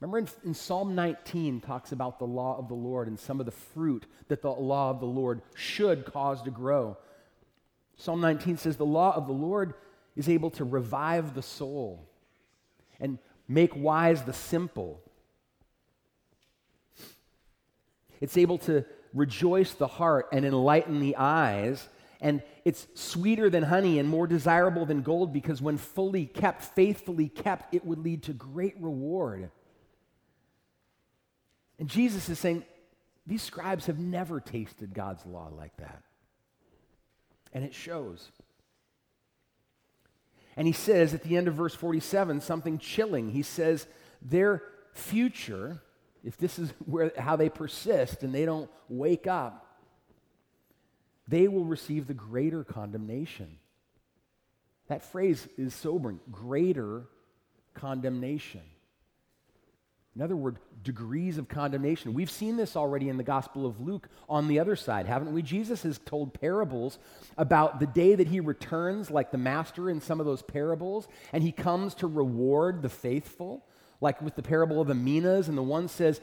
Remember 0.00 0.18
in, 0.18 0.28
in, 0.44 0.54
Psalm 0.54 0.94
19 0.94 1.60
talks 1.60 1.92
about 1.92 2.18
the 2.18 2.26
law 2.26 2.58
of 2.58 2.68
the 2.68 2.74
Lord 2.74 3.08
and 3.08 3.18
some 3.18 3.40
of 3.40 3.46
the 3.46 3.52
fruit 3.52 4.04
that 4.28 4.42
the 4.42 4.50
law 4.50 4.90
of 4.90 5.00
the 5.00 5.06
Lord 5.06 5.40
should 5.54 6.04
cause 6.04 6.42
to 6.42 6.50
grow. 6.50 6.98
Psalm 7.96 8.20
19 8.20 8.58
says 8.58 8.76
the 8.76 8.84
law 8.84 9.14
of 9.16 9.26
the 9.26 9.32
Lord 9.32 9.74
is 10.14 10.28
able 10.28 10.50
to 10.50 10.64
revive 10.64 11.34
the 11.34 11.42
soul 11.42 12.08
and 13.00 13.18
make 13.48 13.74
wise 13.74 14.22
the 14.22 14.32
simple. 14.32 15.00
It's 18.20 18.36
able 18.36 18.58
to 18.58 18.84
rejoice 19.14 19.72
the 19.72 19.86
heart 19.86 20.28
and 20.32 20.44
enlighten 20.44 21.00
the 21.00 21.16
eyes. 21.16 21.88
And 22.20 22.42
it's 22.64 22.86
sweeter 22.94 23.48
than 23.48 23.62
honey 23.62 23.98
and 23.98 24.08
more 24.08 24.26
desirable 24.26 24.86
than 24.86 25.02
gold 25.02 25.32
because 25.32 25.62
when 25.62 25.78
fully 25.78 26.26
kept, 26.26 26.62
faithfully 26.62 27.28
kept, 27.28 27.74
it 27.74 27.84
would 27.84 27.98
lead 27.98 28.24
to 28.24 28.32
great 28.32 28.74
reward. 28.80 29.50
And 31.78 31.88
Jesus 31.88 32.28
is 32.28 32.38
saying, 32.38 32.64
these 33.26 33.42
scribes 33.42 33.86
have 33.86 33.98
never 33.98 34.40
tasted 34.40 34.94
God's 34.94 35.26
law 35.26 35.50
like 35.54 35.76
that. 35.78 36.02
And 37.52 37.64
it 37.64 37.74
shows. 37.74 38.30
And 40.56 40.66
he 40.66 40.72
says 40.72 41.12
at 41.12 41.22
the 41.22 41.36
end 41.36 41.48
of 41.48 41.54
verse 41.54 41.74
47 41.74 42.40
something 42.40 42.78
chilling. 42.78 43.30
He 43.30 43.42
says, 43.42 43.86
their 44.22 44.62
future, 44.92 45.82
if 46.24 46.36
this 46.36 46.58
is 46.58 46.72
where, 46.84 47.12
how 47.18 47.36
they 47.36 47.48
persist 47.48 48.22
and 48.22 48.34
they 48.34 48.44
don't 48.44 48.70
wake 48.88 49.26
up, 49.26 49.64
they 51.28 51.48
will 51.48 51.64
receive 51.64 52.06
the 52.06 52.14
greater 52.14 52.62
condemnation. 52.64 53.58
That 54.88 55.02
phrase 55.02 55.46
is 55.58 55.74
sobering 55.74 56.20
greater 56.30 57.08
condemnation. 57.74 58.62
In 60.16 60.22
other 60.22 60.34
words, 60.34 60.58
degrees 60.82 61.36
of 61.36 61.46
condemnation. 61.46 62.14
We've 62.14 62.30
seen 62.30 62.56
this 62.56 62.74
already 62.74 63.10
in 63.10 63.18
the 63.18 63.22
Gospel 63.22 63.66
of 63.66 63.80
Luke 63.80 64.08
on 64.30 64.48
the 64.48 64.58
other 64.58 64.74
side, 64.74 65.04
haven't 65.04 65.34
we? 65.34 65.42
Jesus 65.42 65.82
has 65.82 65.98
told 65.98 66.32
parables 66.32 66.98
about 67.36 67.80
the 67.80 67.86
day 67.86 68.14
that 68.14 68.28
he 68.28 68.40
returns, 68.40 69.10
like 69.10 69.30
the 69.30 69.36
master 69.36 69.90
in 69.90 70.00
some 70.00 70.18
of 70.18 70.24
those 70.24 70.40
parables, 70.40 71.06
and 71.34 71.42
he 71.42 71.52
comes 71.52 71.94
to 71.96 72.06
reward 72.06 72.80
the 72.80 72.88
faithful 72.88 73.62
like 74.00 74.20
with 74.20 74.36
the 74.36 74.42
parable 74.42 74.80
of 74.80 74.88
the 74.88 74.94
minas, 74.94 75.48
and 75.48 75.56
the 75.56 75.62
one 75.62 75.88
says, 75.88 76.20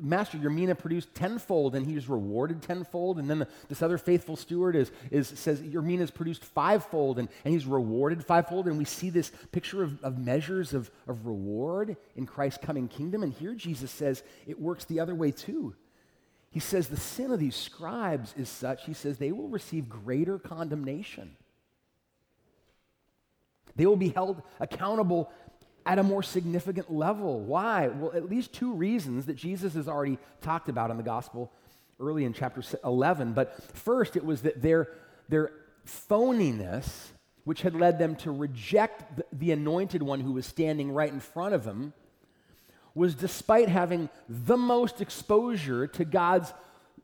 Master, 0.00 0.38
your 0.38 0.50
mina 0.50 0.74
produced 0.74 1.14
tenfold, 1.14 1.74
and 1.74 1.86
he 1.86 1.94
was 1.94 2.08
rewarded 2.08 2.62
tenfold. 2.62 3.18
And 3.18 3.28
then 3.28 3.40
the, 3.40 3.48
this 3.68 3.82
other 3.82 3.98
faithful 3.98 4.36
steward 4.36 4.76
is, 4.76 4.90
is, 5.10 5.28
says, 5.28 5.62
Your 5.62 5.82
mina's 5.82 6.10
produced 6.10 6.44
fivefold, 6.44 7.18
and, 7.18 7.28
and 7.44 7.54
he's 7.54 7.66
rewarded 7.66 8.24
fivefold. 8.24 8.66
And 8.66 8.78
we 8.78 8.84
see 8.84 9.10
this 9.10 9.32
picture 9.52 9.82
of, 9.82 10.02
of 10.04 10.18
measures 10.18 10.74
of, 10.74 10.90
of 11.08 11.26
reward 11.26 11.96
in 12.14 12.26
Christ's 12.26 12.64
coming 12.64 12.86
kingdom. 12.86 13.22
And 13.22 13.32
here 13.32 13.54
Jesus 13.54 13.90
says 13.90 14.22
it 14.46 14.60
works 14.60 14.84
the 14.84 15.00
other 15.00 15.14
way 15.14 15.30
too. 15.30 15.74
He 16.50 16.60
says 16.60 16.88
the 16.88 16.96
sin 16.96 17.32
of 17.32 17.40
these 17.40 17.56
scribes 17.56 18.34
is 18.36 18.48
such, 18.48 18.86
he 18.86 18.94
says, 18.94 19.18
they 19.18 19.32
will 19.32 19.48
receive 19.48 19.88
greater 19.88 20.38
condemnation. 20.38 21.36
They 23.74 23.84
will 23.84 23.96
be 23.96 24.08
held 24.08 24.42
accountable 24.58 25.30
at 25.86 25.98
a 25.98 26.02
more 26.02 26.22
significant 26.22 26.92
level. 26.92 27.40
Why? 27.40 27.88
Well, 27.88 28.12
at 28.12 28.28
least 28.28 28.52
two 28.52 28.72
reasons 28.72 29.26
that 29.26 29.36
Jesus 29.36 29.74
has 29.74 29.88
already 29.88 30.18
talked 30.40 30.68
about 30.68 30.90
in 30.90 30.96
the 30.96 31.02
gospel 31.02 31.52
early 32.00 32.24
in 32.24 32.32
chapter 32.32 32.62
11. 32.84 33.32
But 33.32 33.62
first, 33.76 34.16
it 34.16 34.24
was 34.24 34.42
that 34.42 34.60
their, 34.60 34.88
their 35.28 35.52
phoniness, 35.86 37.08
which 37.44 37.62
had 37.62 37.74
led 37.74 37.98
them 37.98 38.16
to 38.16 38.32
reject 38.32 39.16
the, 39.16 39.24
the 39.32 39.52
anointed 39.52 40.02
one 40.02 40.20
who 40.20 40.32
was 40.32 40.44
standing 40.44 40.90
right 40.90 41.10
in 41.10 41.20
front 41.20 41.54
of 41.54 41.64
them, 41.64 41.92
was 42.94 43.14
despite 43.14 43.68
having 43.68 44.08
the 44.28 44.56
most 44.56 45.00
exposure 45.00 45.86
to 45.86 46.04
God's 46.04 46.52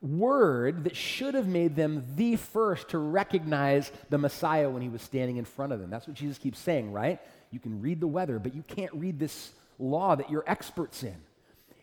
word 0.00 0.84
that 0.84 0.96
should 0.96 1.34
have 1.34 1.46
made 1.46 1.76
them 1.76 2.04
the 2.16 2.34
first 2.36 2.88
to 2.88 2.98
recognize 2.98 3.92
the 4.10 4.18
Messiah 4.18 4.68
when 4.68 4.82
he 4.82 4.88
was 4.88 5.00
standing 5.00 5.36
in 5.36 5.44
front 5.44 5.72
of 5.72 5.80
them. 5.80 5.90
That's 5.90 6.08
what 6.08 6.16
Jesus 6.16 6.38
keeps 6.38 6.58
saying, 6.58 6.92
right? 6.92 7.20
You 7.52 7.60
can 7.60 7.80
read 7.80 8.00
the 8.00 8.08
weather, 8.08 8.38
but 8.38 8.54
you 8.54 8.64
can't 8.66 8.92
read 8.94 9.20
this 9.20 9.52
law 9.78 10.16
that 10.16 10.30
you're 10.30 10.44
experts 10.46 11.04
in. 11.04 11.16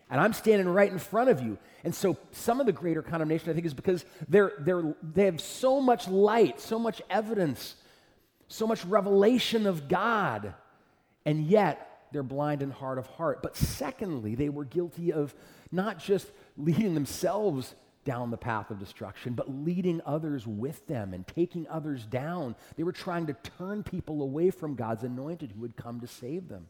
And 0.10 0.20
I'm 0.20 0.34
standing 0.34 0.68
right 0.68 0.92
in 0.92 0.98
front 0.98 1.30
of 1.30 1.42
you. 1.42 1.58
And 1.84 1.94
so 1.94 2.18
some 2.32 2.60
of 2.60 2.66
the 2.66 2.72
greater 2.72 3.04
condemnation, 3.04 3.50
I 3.50 3.54
think, 3.54 3.66
is 3.66 3.76
because 3.76 4.04
they're, 4.28 4.54
they're, 4.60 4.96
they 5.04 5.26
have 5.26 5.40
so 5.40 5.80
much 5.80 6.08
light, 6.08 6.60
so 6.60 6.80
much 6.80 7.02
evidence, 7.10 7.76
so 8.48 8.66
much 8.66 8.84
revelation 8.86 9.68
of 9.68 9.88
God, 9.88 10.56
and 11.26 11.46
yet 11.46 12.08
they're 12.12 12.24
blind 12.24 12.64
and 12.64 12.74
hard 12.74 12.98
of 12.98 13.06
heart. 13.06 13.44
But 13.44 13.56
secondly, 13.56 14.34
they 14.34 14.50
were 14.50 14.66
guilty 14.66 15.14
of 15.14 15.36
not 15.72 16.00
just 16.00 16.28
leading 16.58 16.96
themselves 16.96 17.76
down 18.06 18.32
the 18.32 18.38
path 18.38 18.72
of 18.72 18.80
destruction, 18.80 19.34
but 19.34 19.50
leading 19.50 20.02
others 20.06 20.48
with 20.48 20.86
them 20.88 21.14
and 21.14 21.28
taking 21.28 21.68
others 21.68 22.06
down. 22.06 22.56
They 22.76 22.84
were 22.84 22.92
trying 22.92 23.28
to 23.28 23.34
turn 23.58 23.84
people 23.84 24.22
away 24.22 24.52
from 24.52 24.76
God's 24.76 25.04
anointed 25.04 25.52
who 25.52 25.64
had 25.64 25.76
come 25.76 26.00
to 26.02 26.08
save 26.08 26.48
them. 26.48 26.68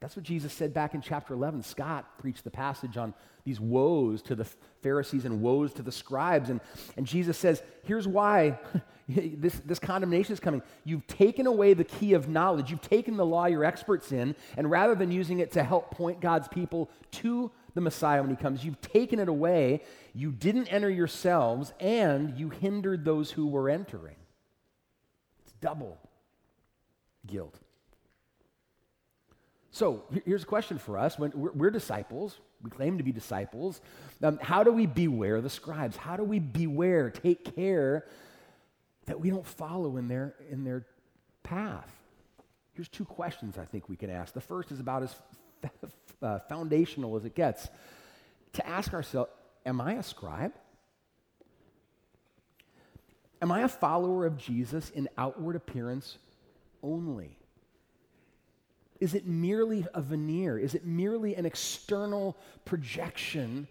That's 0.00 0.16
what 0.16 0.24
Jesus 0.24 0.52
said 0.54 0.72
back 0.72 0.94
in 0.94 1.02
chapter 1.02 1.34
11. 1.34 1.62
Scott 1.62 2.18
preached 2.18 2.44
the 2.44 2.50
passage 2.50 2.96
on 2.96 3.12
these 3.44 3.60
woes 3.60 4.22
to 4.22 4.34
the 4.34 4.46
Pharisees 4.82 5.26
and 5.26 5.42
woes 5.42 5.74
to 5.74 5.82
the 5.82 5.92
scribes. 5.92 6.48
And, 6.48 6.60
and 6.96 7.06
Jesus 7.06 7.36
says, 7.36 7.62
here's 7.84 8.08
why 8.08 8.58
this, 9.08 9.60
this 9.66 9.78
condemnation 9.78 10.32
is 10.32 10.40
coming. 10.40 10.62
You've 10.84 11.06
taken 11.06 11.46
away 11.46 11.74
the 11.74 11.84
key 11.84 12.14
of 12.14 12.28
knowledge, 12.28 12.70
you've 12.70 12.80
taken 12.80 13.18
the 13.18 13.26
law 13.26 13.44
you're 13.44 13.64
experts 13.64 14.10
in, 14.10 14.34
and 14.56 14.70
rather 14.70 14.94
than 14.94 15.12
using 15.12 15.40
it 15.40 15.52
to 15.52 15.62
help 15.62 15.90
point 15.90 16.20
God's 16.20 16.48
people 16.48 16.90
to 17.12 17.50
the 17.74 17.80
Messiah 17.80 18.20
when 18.20 18.30
he 18.30 18.36
comes, 18.36 18.64
you've 18.64 18.80
taken 18.80 19.18
it 19.18 19.28
away. 19.28 19.82
You 20.14 20.32
didn't 20.32 20.68
enter 20.68 20.90
yourselves, 20.90 21.72
and 21.80 22.38
you 22.38 22.50
hindered 22.50 23.04
those 23.04 23.30
who 23.30 23.46
were 23.46 23.68
entering. 23.68 24.16
It's 25.44 25.52
double 25.60 25.98
guilt. 27.26 27.58
So 29.70 30.04
here's 30.24 30.42
a 30.42 30.46
question 30.46 30.78
for 30.78 30.98
us. 30.98 31.18
When 31.18 31.32
we're, 31.34 31.52
we're 31.52 31.70
disciples, 31.70 32.38
we 32.62 32.70
claim 32.70 32.98
to 32.98 33.04
be 33.04 33.12
disciples. 33.12 33.80
Um, 34.22 34.38
how 34.42 34.64
do 34.64 34.72
we 34.72 34.86
beware 34.86 35.40
the 35.40 35.50
scribes? 35.50 35.96
How 35.96 36.16
do 36.16 36.24
we 36.24 36.38
beware, 36.38 37.10
take 37.10 37.56
care 37.56 38.06
that 39.06 39.20
we 39.20 39.30
don't 39.30 39.46
follow 39.46 39.96
in 39.96 40.08
their, 40.08 40.34
in 40.50 40.64
their 40.64 40.86
path? 41.42 41.90
Here's 42.72 42.88
two 42.88 43.04
questions 43.04 43.58
I 43.58 43.64
think 43.64 43.88
we 43.88 43.96
can 43.96 44.10
ask. 44.10 44.34
The 44.34 44.40
first 44.40 44.72
is 44.72 44.80
about 44.80 45.02
as 45.02 45.14
uh, 46.22 46.38
foundational 46.48 47.16
as 47.16 47.24
it 47.24 47.34
gets 47.34 47.68
to 48.54 48.66
ask 48.66 48.92
ourselves 48.92 49.30
Am 49.66 49.80
I 49.80 49.94
a 49.94 50.02
scribe? 50.02 50.52
Am 53.42 53.52
I 53.52 53.60
a 53.60 53.68
follower 53.68 54.26
of 54.26 54.36
Jesus 54.36 54.90
in 54.90 55.08
outward 55.16 55.56
appearance 55.56 56.18
only? 56.82 57.36
Is 59.00 59.14
it 59.14 59.26
merely 59.26 59.86
a 59.94 60.02
veneer? 60.02 60.58
Is 60.58 60.74
it 60.74 60.84
merely 60.84 61.34
an 61.34 61.46
external 61.46 62.36
projection, 62.66 63.66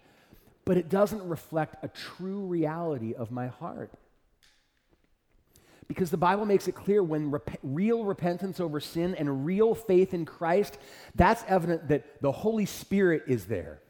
but 0.64 0.76
it 0.76 0.88
doesn't 0.88 1.22
reflect 1.28 1.84
a 1.84 1.88
true 1.88 2.40
reality 2.46 3.14
of 3.14 3.30
my 3.30 3.46
heart? 3.46 3.92
Because 5.90 6.12
the 6.12 6.16
Bible 6.16 6.46
makes 6.46 6.68
it 6.68 6.76
clear 6.76 7.02
when 7.02 7.32
rep- 7.32 7.58
real 7.64 8.04
repentance 8.04 8.60
over 8.60 8.78
sin 8.78 9.16
and 9.16 9.44
real 9.44 9.74
faith 9.74 10.14
in 10.14 10.24
Christ, 10.24 10.78
that's 11.16 11.42
evident 11.48 11.88
that 11.88 12.22
the 12.22 12.30
Holy 12.30 12.64
Spirit 12.64 13.24
is 13.26 13.46
there 13.46 13.80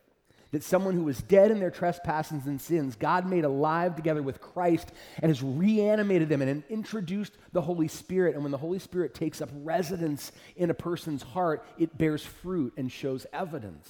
that 0.52 0.64
someone 0.64 0.94
who 0.94 1.04
was 1.04 1.20
dead 1.20 1.50
in 1.50 1.60
their 1.60 1.70
trespasses 1.70 2.46
and 2.46 2.58
sins, 2.58 2.96
God 2.96 3.28
made 3.28 3.44
alive 3.44 3.96
together 3.96 4.22
with 4.22 4.40
Christ 4.40 4.90
and 5.22 5.28
has 5.28 5.42
reanimated 5.42 6.30
them 6.30 6.40
and 6.40 6.64
introduced 6.70 7.34
the 7.52 7.60
Holy 7.60 7.86
Spirit. 7.86 8.34
And 8.34 8.42
when 8.42 8.50
the 8.50 8.58
Holy 8.58 8.78
Spirit 8.78 9.14
takes 9.14 9.42
up 9.42 9.50
residence 9.52 10.32
in 10.56 10.70
a 10.70 10.74
person's 10.74 11.22
heart, 11.22 11.66
it 11.78 11.98
bears 11.98 12.24
fruit 12.24 12.72
and 12.78 12.90
shows 12.90 13.26
evidence. 13.30 13.88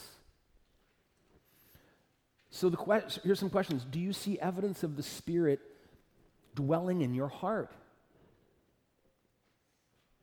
So 2.51 2.69
the 2.69 2.77
que- 2.77 3.21
here's 3.23 3.39
some 3.39 3.51
questions. 3.51 3.87
Do 3.89 4.01
you 4.01 4.13
see 4.13 4.37
evidence 4.41 4.83
of 4.83 4.97
the 4.97 5.05
Spirit 5.05 5.61
dwelling 6.57 7.03
in 7.03 7.15
your 7.15 7.29
heart? 7.29 7.73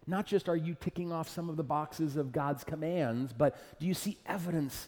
Not 0.07 0.25
just 0.25 0.47
are 0.47 0.55
you 0.55 0.75
ticking 0.79 1.11
off 1.11 1.27
some 1.27 1.49
of 1.49 1.57
the 1.57 1.63
boxes 1.63 2.15
of 2.15 2.31
God's 2.31 2.63
commands, 2.63 3.33
but 3.33 3.57
do 3.79 3.85
you 3.85 3.93
see 3.93 4.17
evidence 4.25 4.87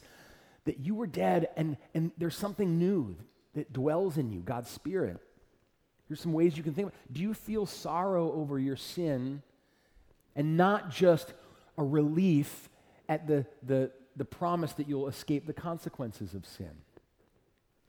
that 0.66 0.80
you 0.80 0.96
were 0.96 1.08
dead 1.08 1.50
and, 1.58 1.78
and 1.94 2.12
there's 2.18 2.38
something 2.38 2.78
new 2.80 3.16
that 3.56 3.74
dwells 3.74 4.18
in 4.18 4.32
you, 4.32 4.42
God's 4.42 4.70
Spirit. 4.70 5.18
Here's 6.08 6.22
some 6.22 6.34
ways 6.34 6.58
you 6.58 6.64
can 6.64 6.74
think 6.74 6.90
about 6.90 7.00
Do 7.12 7.22
you 7.22 7.34
feel 7.34 7.66
sorrow 7.66 8.32
over 8.34 8.60
your 8.60 8.76
sin 8.76 9.42
and 10.36 10.58
not 10.58 10.90
just 10.90 11.34
a 11.78 11.84
relief 11.84 12.70
at 13.08 13.28
the, 13.28 13.46
the, 13.64 13.92
the 14.16 14.26
promise 14.26 14.74
that 14.74 14.88
you'll 14.88 15.08
escape 15.08 15.46
the 15.46 15.54
consequences 15.54 16.34
of 16.34 16.46
sin? 16.46 16.72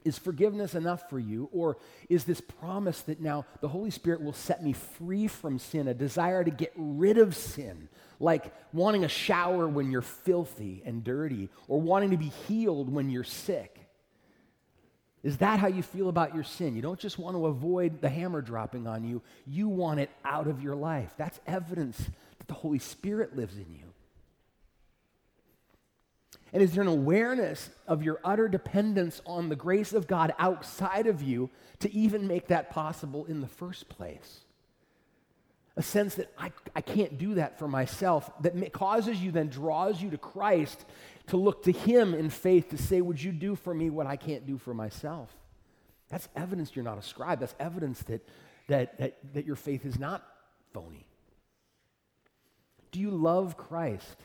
Is 0.05 0.19
forgiveness 0.19 0.75
enough 0.75 1.09
for 1.11 1.19
you? 1.19 1.49
Or 1.53 1.77
is 2.09 2.25
this 2.25 2.41
promise 2.41 3.01
that 3.03 3.21
now 3.21 3.47
the 3.61 3.69
Holy 3.69 3.91
Spirit 3.91 4.23
will 4.23 4.33
set 4.33 4.63
me 4.63 4.73
free 4.73 5.27
from 5.27 5.59
sin, 5.59 5.89
a 5.89 5.95
desire 5.95 6.43
to 6.43 6.51
get 6.51 6.73
rid 6.77 7.19
of 7.19 7.37
sin, 7.37 7.89
like 8.19 8.53
wanting 8.73 9.05
a 9.05 9.09
shower 9.09 9.69
when 9.69 9.91
you're 9.91 10.03
filthy 10.03 10.83
and 10.85 11.05
dirty, 11.05 11.49
or 11.69 11.81
wanting 11.81 12.11
to 12.11 12.17
be 12.17 12.33
healed 12.49 12.93
when 12.93 13.11
you're 13.11 13.25
sick? 13.25 13.79
Is 15.23 15.37
that 15.39 15.59
how 15.59 15.67
you 15.67 15.83
feel 15.83 16.09
about 16.09 16.35
your 16.35 16.45
sin? 16.45 16.75
You 16.75 16.83
don't 16.83 16.99
just 16.99 17.19
want 17.19 17.37
to 17.37 17.47
avoid 17.47 18.01
the 18.01 18.09
hammer 18.09 18.41
dropping 18.41 18.87
on 18.87 19.05
you, 19.05 19.21
you 19.47 19.69
want 19.69 20.01
it 20.01 20.11
out 20.25 20.47
of 20.47 20.63
your 20.63 20.75
life. 20.75 21.13
That's 21.19 21.39
evidence 21.47 21.99
that 22.39 22.49
the 22.49 22.55
Holy 22.55 22.79
Spirit 22.79 23.37
lives 23.37 23.57
in 23.57 23.67
you. 23.71 23.89
And 26.53 26.63
is 26.63 26.73
there 26.73 26.83
an 26.83 26.89
awareness 26.89 27.71
of 27.87 28.03
your 28.03 28.21
utter 28.25 28.49
dependence 28.49 29.23
on 29.25 29.49
the 29.49 29.57
grace 29.57 29.93
of 29.93 30.07
God 30.07 30.35
outside 30.39 31.07
of 31.07 31.23
you 31.23 31.51
to 31.81 31.93
even 31.95 32.27
make 32.27 32.49
that 32.49 32.71
possible 32.71 33.25
in 33.27 33.41
the 33.41 33.47
first 33.47 33.89
place? 33.89 34.41
A 35.77 35.83
sense 35.83 36.17
that 36.17 36.33
I, 36.37 36.51
I 36.75 36.81
can't 36.81 37.17
do 37.17 37.35
that 37.35 37.59
for 37.59 37.69
myself, 37.69 38.31
that 38.43 38.73
causes 38.73 39.23
you, 39.23 39.31
then 39.31 39.49
draws 39.49 40.03
you 40.03 40.11
to 40.11 40.19
Christ 40.19 40.85
to 41.29 41.37
look 41.37 41.63
to 41.63 41.73
Him 41.73 42.13
in 42.15 42.29
faith 42.29 42.71
to 42.71 42.79
say, 42.79 43.01
Would 43.01 43.23
you 43.23 43.31
do 43.31 43.55
for 43.55 43.73
me 43.73 43.89
what 43.89 44.07
I 44.07 44.17
can't 44.17 44.47
do 44.47 44.59
for 44.59 44.75
myself? 44.75 45.35
That's 46.09 46.29
evidence 46.35 46.75
you're 46.75 46.85
not 46.85 46.99
a 46.99 47.03
scribe. 47.03 47.39
That's 47.39 47.55
evidence 47.61 48.03
that, 48.03 48.29
that, 48.67 48.99
that, 48.99 49.35
that 49.35 49.47
your 49.47 49.57
faith 49.57 49.87
is 49.87 49.99
not 49.99 50.27
phony. 50.75 51.07
Do 52.91 52.99
you 52.99 53.13
love 53.13 53.57
Christ? 53.57 54.17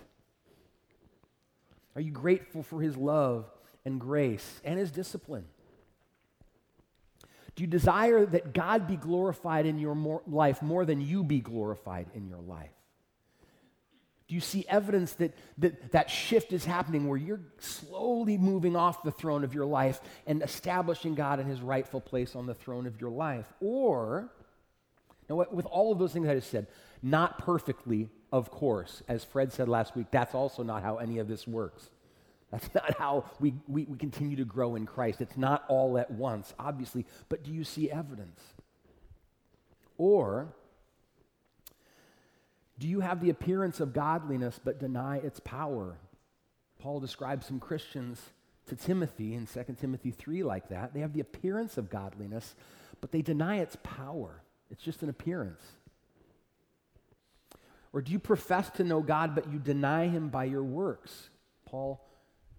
Are 1.96 2.02
you 2.02 2.12
grateful 2.12 2.62
for 2.62 2.82
his 2.82 2.98
love 2.98 3.50
and 3.86 4.00
grace 4.00 4.62
and 4.64 4.78
his 4.78 4.92
discipline? 4.92 5.46
Do 7.56 7.64
you 7.64 7.68
desire 7.68 8.26
that 8.26 8.54
God 8.54 8.86
be 8.86 8.98
glorified 8.98 9.66
in 9.66 9.80
your 9.80 9.96
more 9.96 10.22
life 10.28 10.62
more 10.62 10.86
than 10.86 11.00
you 11.00 11.24
be 11.24 11.40
glorified 11.40 12.08
in 12.14 12.28
your 12.28 12.42
life? 12.42 12.72
Do 14.28 14.34
you 14.34 14.42
see 14.42 14.66
evidence 14.68 15.14
that, 15.14 15.38
that 15.60 15.92
that 15.92 16.10
shift 16.10 16.52
is 16.52 16.66
happening 16.66 17.08
where 17.08 17.18
you're 17.18 17.42
slowly 17.60 18.38
moving 18.38 18.76
off 18.76 19.04
the 19.04 19.12
throne 19.12 19.44
of 19.44 19.54
your 19.54 19.68
life 19.68 20.02
and 20.26 20.42
establishing 20.42 21.14
God 21.14 21.40
in 21.40 21.46
his 21.46 21.62
rightful 21.62 22.02
place 22.02 22.36
on 22.36 22.48
the 22.48 22.56
throne 22.56 22.88
of 22.88 23.00
your 23.00 23.12
life? 23.12 23.46
Or, 23.62 24.32
now, 25.30 25.46
with 25.52 25.68
all 25.68 25.92
of 25.92 26.00
those 26.00 26.12
things 26.12 26.28
I 26.28 26.34
just 26.34 26.50
said, 26.50 26.68
not 27.06 27.38
perfectly, 27.38 28.10
of 28.32 28.50
course. 28.50 29.04
As 29.08 29.24
Fred 29.24 29.54
said 29.54 29.70
last 29.70 29.96
week, 29.96 30.08
that's 30.10 30.34
also 30.34 30.64
not 30.64 30.82
how 30.82 30.98
any 30.98 31.20
of 31.20 31.28
this 31.28 31.46
works. 31.48 31.92
That's 32.52 32.68
not 32.74 32.98
how 32.98 33.26
we, 33.40 33.54
we, 33.68 33.86
we, 33.86 33.96
continue 33.96 34.38
to 34.38 34.46
grow 34.46 34.76
in 34.76 34.88
Christ. 34.88 35.22
It's 35.22 35.38
not 35.38 35.66
all 35.68 36.00
at 36.00 36.10
once, 36.10 36.56
obviously, 36.58 37.06
but 37.30 37.44
do 37.44 37.52
you 37.52 37.64
see 37.64 37.92
evidence? 37.92 38.42
Or 40.00 40.48
do 42.80 42.88
you 42.88 43.02
have 43.02 43.22
the 43.22 43.30
appearance 43.30 43.80
of 43.80 43.94
godliness 43.94 44.60
but 44.64 44.80
deny 44.80 45.18
its 45.18 45.40
power? 45.40 45.98
Paul 46.80 47.00
describes 47.00 47.46
some 47.46 47.60
Christians 47.60 48.20
to 48.68 48.76
Timothy 48.76 49.36
in 49.36 49.46
2 49.46 49.76
Timothy 49.80 50.10
3 50.10 50.42
like 50.42 50.70
that. 50.70 50.96
They 50.96 51.02
have 51.02 51.14
the 51.14 51.20
appearance 51.20 51.78
of 51.78 51.92
godliness, 51.92 52.56
but 53.00 53.12
they 53.12 53.22
deny 53.22 53.58
its 53.60 53.78
power. 53.84 54.42
It's 54.72 54.82
just 54.82 55.04
an 55.04 55.10
appearance. 55.10 55.62
Or 57.96 58.02
do 58.02 58.12
you 58.12 58.20
profess 58.20 58.70
to 58.72 58.84
know 58.84 59.02
God, 59.02 59.36
but 59.36 59.50
you 59.50 59.58
deny 59.58 60.10
him 60.10 60.28
by 60.28 60.44
your 60.44 60.66
works? 60.66 61.30
Paul 61.66 62.06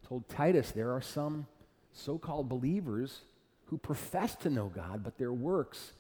told 0.09 0.31
Titus 0.31 0.71
there 0.71 0.93
are 0.93 1.03
some 1.03 1.47
so 1.93 2.17
called 2.17 2.49
believers 2.49 3.21
who 3.67 3.77
profess 3.77 4.35
to 4.37 4.49
know 4.49 4.73
God, 4.75 5.05
but 5.05 5.19
their 5.19 5.35
works 5.35 5.93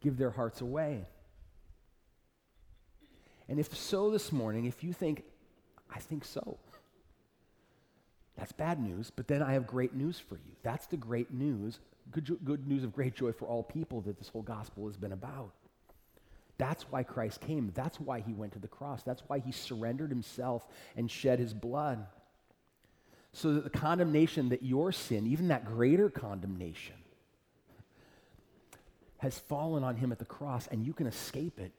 give 0.00 0.18
their 0.18 0.30
hearts 0.30 0.60
away. 0.60 1.04
And 3.48 3.58
if 3.58 3.76
so 3.76 4.12
this 4.12 4.30
morning, 4.30 4.66
if 4.66 4.84
you 4.84 4.92
think, 4.92 5.24
I 5.92 5.98
think 5.98 6.24
so, 6.24 6.56
that's 8.38 8.52
bad 8.52 8.78
news, 8.78 9.10
but 9.10 9.26
then 9.26 9.42
I 9.42 9.54
have 9.54 9.66
great 9.66 9.94
news 9.94 10.20
for 10.20 10.36
you. 10.36 10.52
That's 10.62 10.86
the 10.86 10.96
great 10.96 11.32
news, 11.32 11.80
good, 12.12 12.38
good 12.44 12.68
news 12.68 12.84
of 12.84 12.92
great 12.92 13.16
joy 13.16 13.32
for 13.32 13.46
all 13.46 13.64
people 13.64 14.00
that 14.02 14.16
this 14.16 14.28
whole 14.28 14.42
gospel 14.42 14.86
has 14.86 14.96
been 14.96 15.12
about. 15.12 15.50
That's 16.56 16.84
why 16.84 17.02
Christ 17.02 17.40
came. 17.40 17.72
That's 17.74 17.98
why 17.98 18.20
he 18.20 18.32
went 18.32 18.52
to 18.52 18.58
the 18.58 18.68
cross. 18.68 19.02
That's 19.02 19.22
why 19.26 19.40
he 19.40 19.50
surrendered 19.52 20.10
himself 20.10 20.66
and 20.96 21.10
shed 21.10 21.38
his 21.38 21.52
blood. 21.52 22.06
so 23.34 23.54
that 23.54 23.64
the 23.64 23.70
condemnation 23.70 24.50
that 24.50 24.62
your 24.62 24.92
sin, 24.92 25.26
even 25.26 25.48
that 25.48 25.64
greater 25.64 26.08
condemnation, 26.08 26.94
has 29.18 29.38
fallen 29.38 29.82
on 29.82 29.96
him 29.96 30.12
at 30.12 30.20
the 30.20 30.24
cross, 30.24 30.68
and 30.68 30.86
you 30.86 30.92
can 30.92 31.06
escape 31.08 31.58
it 31.58 31.72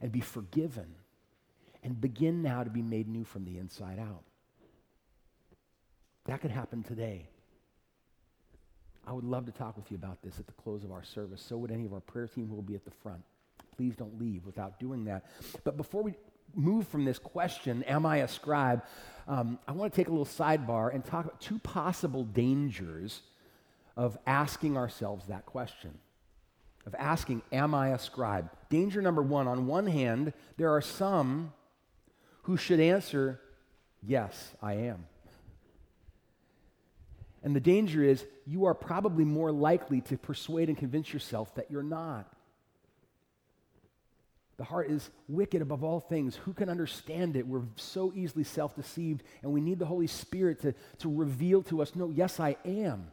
and 0.00 0.12
be 0.12 0.20
forgiven 0.20 0.86
and 1.82 2.00
begin 2.00 2.42
now 2.42 2.62
to 2.62 2.70
be 2.70 2.82
made 2.82 3.08
new 3.08 3.24
from 3.24 3.44
the 3.44 3.58
inside 3.58 3.98
out. 3.98 4.22
That 6.26 6.40
could 6.40 6.52
happen 6.52 6.84
today. 6.84 7.26
I 9.06 9.12
would 9.12 9.24
love 9.24 9.46
to 9.46 9.52
talk 9.52 9.76
with 9.76 9.90
you 9.90 9.96
about 9.96 10.22
this 10.22 10.38
at 10.38 10.46
the 10.46 10.52
close 10.52 10.84
of 10.84 10.92
our 10.92 11.04
service. 11.04 11.40
So 11.40 11.56
would 11.56 11.70
any 11.72 11.86
of 11.86 11.92
our 11.92 12.00
prayer 12.00 12.28
team 12.28 12.48
who 12.48 12.54
will 12.54 12.62
be 12.62 12.74
at 12.74 12.84
the 12.84 12.90
front. 12.90 13.22
Please 13.76 13.94
don't 13.96 14.18
leave 14.18 14.46
without 14.46 14.78
doing 14.80 15.04
that. 15.04 15.24
But 15.64 15.76
before 15.76 16.02
we 16.02 16.14
move 16.54 16.88
from 16.88 17.04
this 17.04 17.18
question, 17.18 17.82
am 17.84 18.06
I 18.06 18.18
a 18.18 18.28
scribe? 18.28 18.82
Um, 19.28 19.58
I 19.66 19.72
want 19.72 19.92
to 19.92 19.96
take 19.96 20.08
a 20.08 20.10
little 20.10 20.24
sidebar 20.24 20.94
and 20.94 21.04
talk 21.04 21.24
about 21.24 21.40
two 21.40 21.58
possible 21.58 22.24
dangers 22.24 23.22
of 23.96 24.16
asking 24.26 24.76
ourselves 24.76 25.26
that 25.26 25.46
question. 25.46 25.98
Of 26.86 26.94
asking, 26.96 27.42
am 27.52 27.74
I 27.74 27.88
a 27.88 27.98
scribe? 27.98 28.48
Danger 28.70 29.02
number 29.02 29.22
one 29.22 29.48
on 29.48 29.66
one 29.66 29.86
hand, 29.86 30.32
there 30.56 30.70
are 30.70 30.80
some 30.80 31.52
who 32.42 32.56
should 32.56 32.78
answer, 32.78 33.40
yes, 34.02 34.54
I 34.62 34.74
am. 34.74 35.06
And 37.42 37.54
the 37.54 37.60
danger 37.60 38.02
is 38.02 38.24
you 38.46 38.66
are 38.66 38.74
probably 38.74 39.24
more 39.24 39.50
likely 39.50 40.00
to 40.02 40.16
persuade 40.16 40.68
and 40.68 40.78
convince 40.78 41.12
yourself 41.12 41.54
that 41.56 41.70
you're 41.70 41.82
not. 41.82 42.32
The 44.56 44.64
heart 44.64 44.90
is 44.90 45.10
wicked 45.28 45.60
above 45.60 45.84
all 45.84 46.00
things. 46.00 46.36
Who 46.36 46.54
can 46.54 46.68
understand 46.68 47.36
it? 47.36 47.46
We're 47.46 47.62
so 47.76 48.12
easily 48.14 48.44
self 48.44 48.74
deceived, 48.74 49.22
and 49.42 49.52
we 49.52 49.60
need 49.60 49.78
the 49.78 49.86
Holy 49.86 50.06
Spirit 50.06 50.60
to, 50.62 50.74
to 50.98 51.14
reveal 51.14 51.62
to 51.64 51.82
us 51.82 51.94
no, 51.94 52.10
yes, 52.10 52.40
I 52.40 52.56
am. 52.64 53.08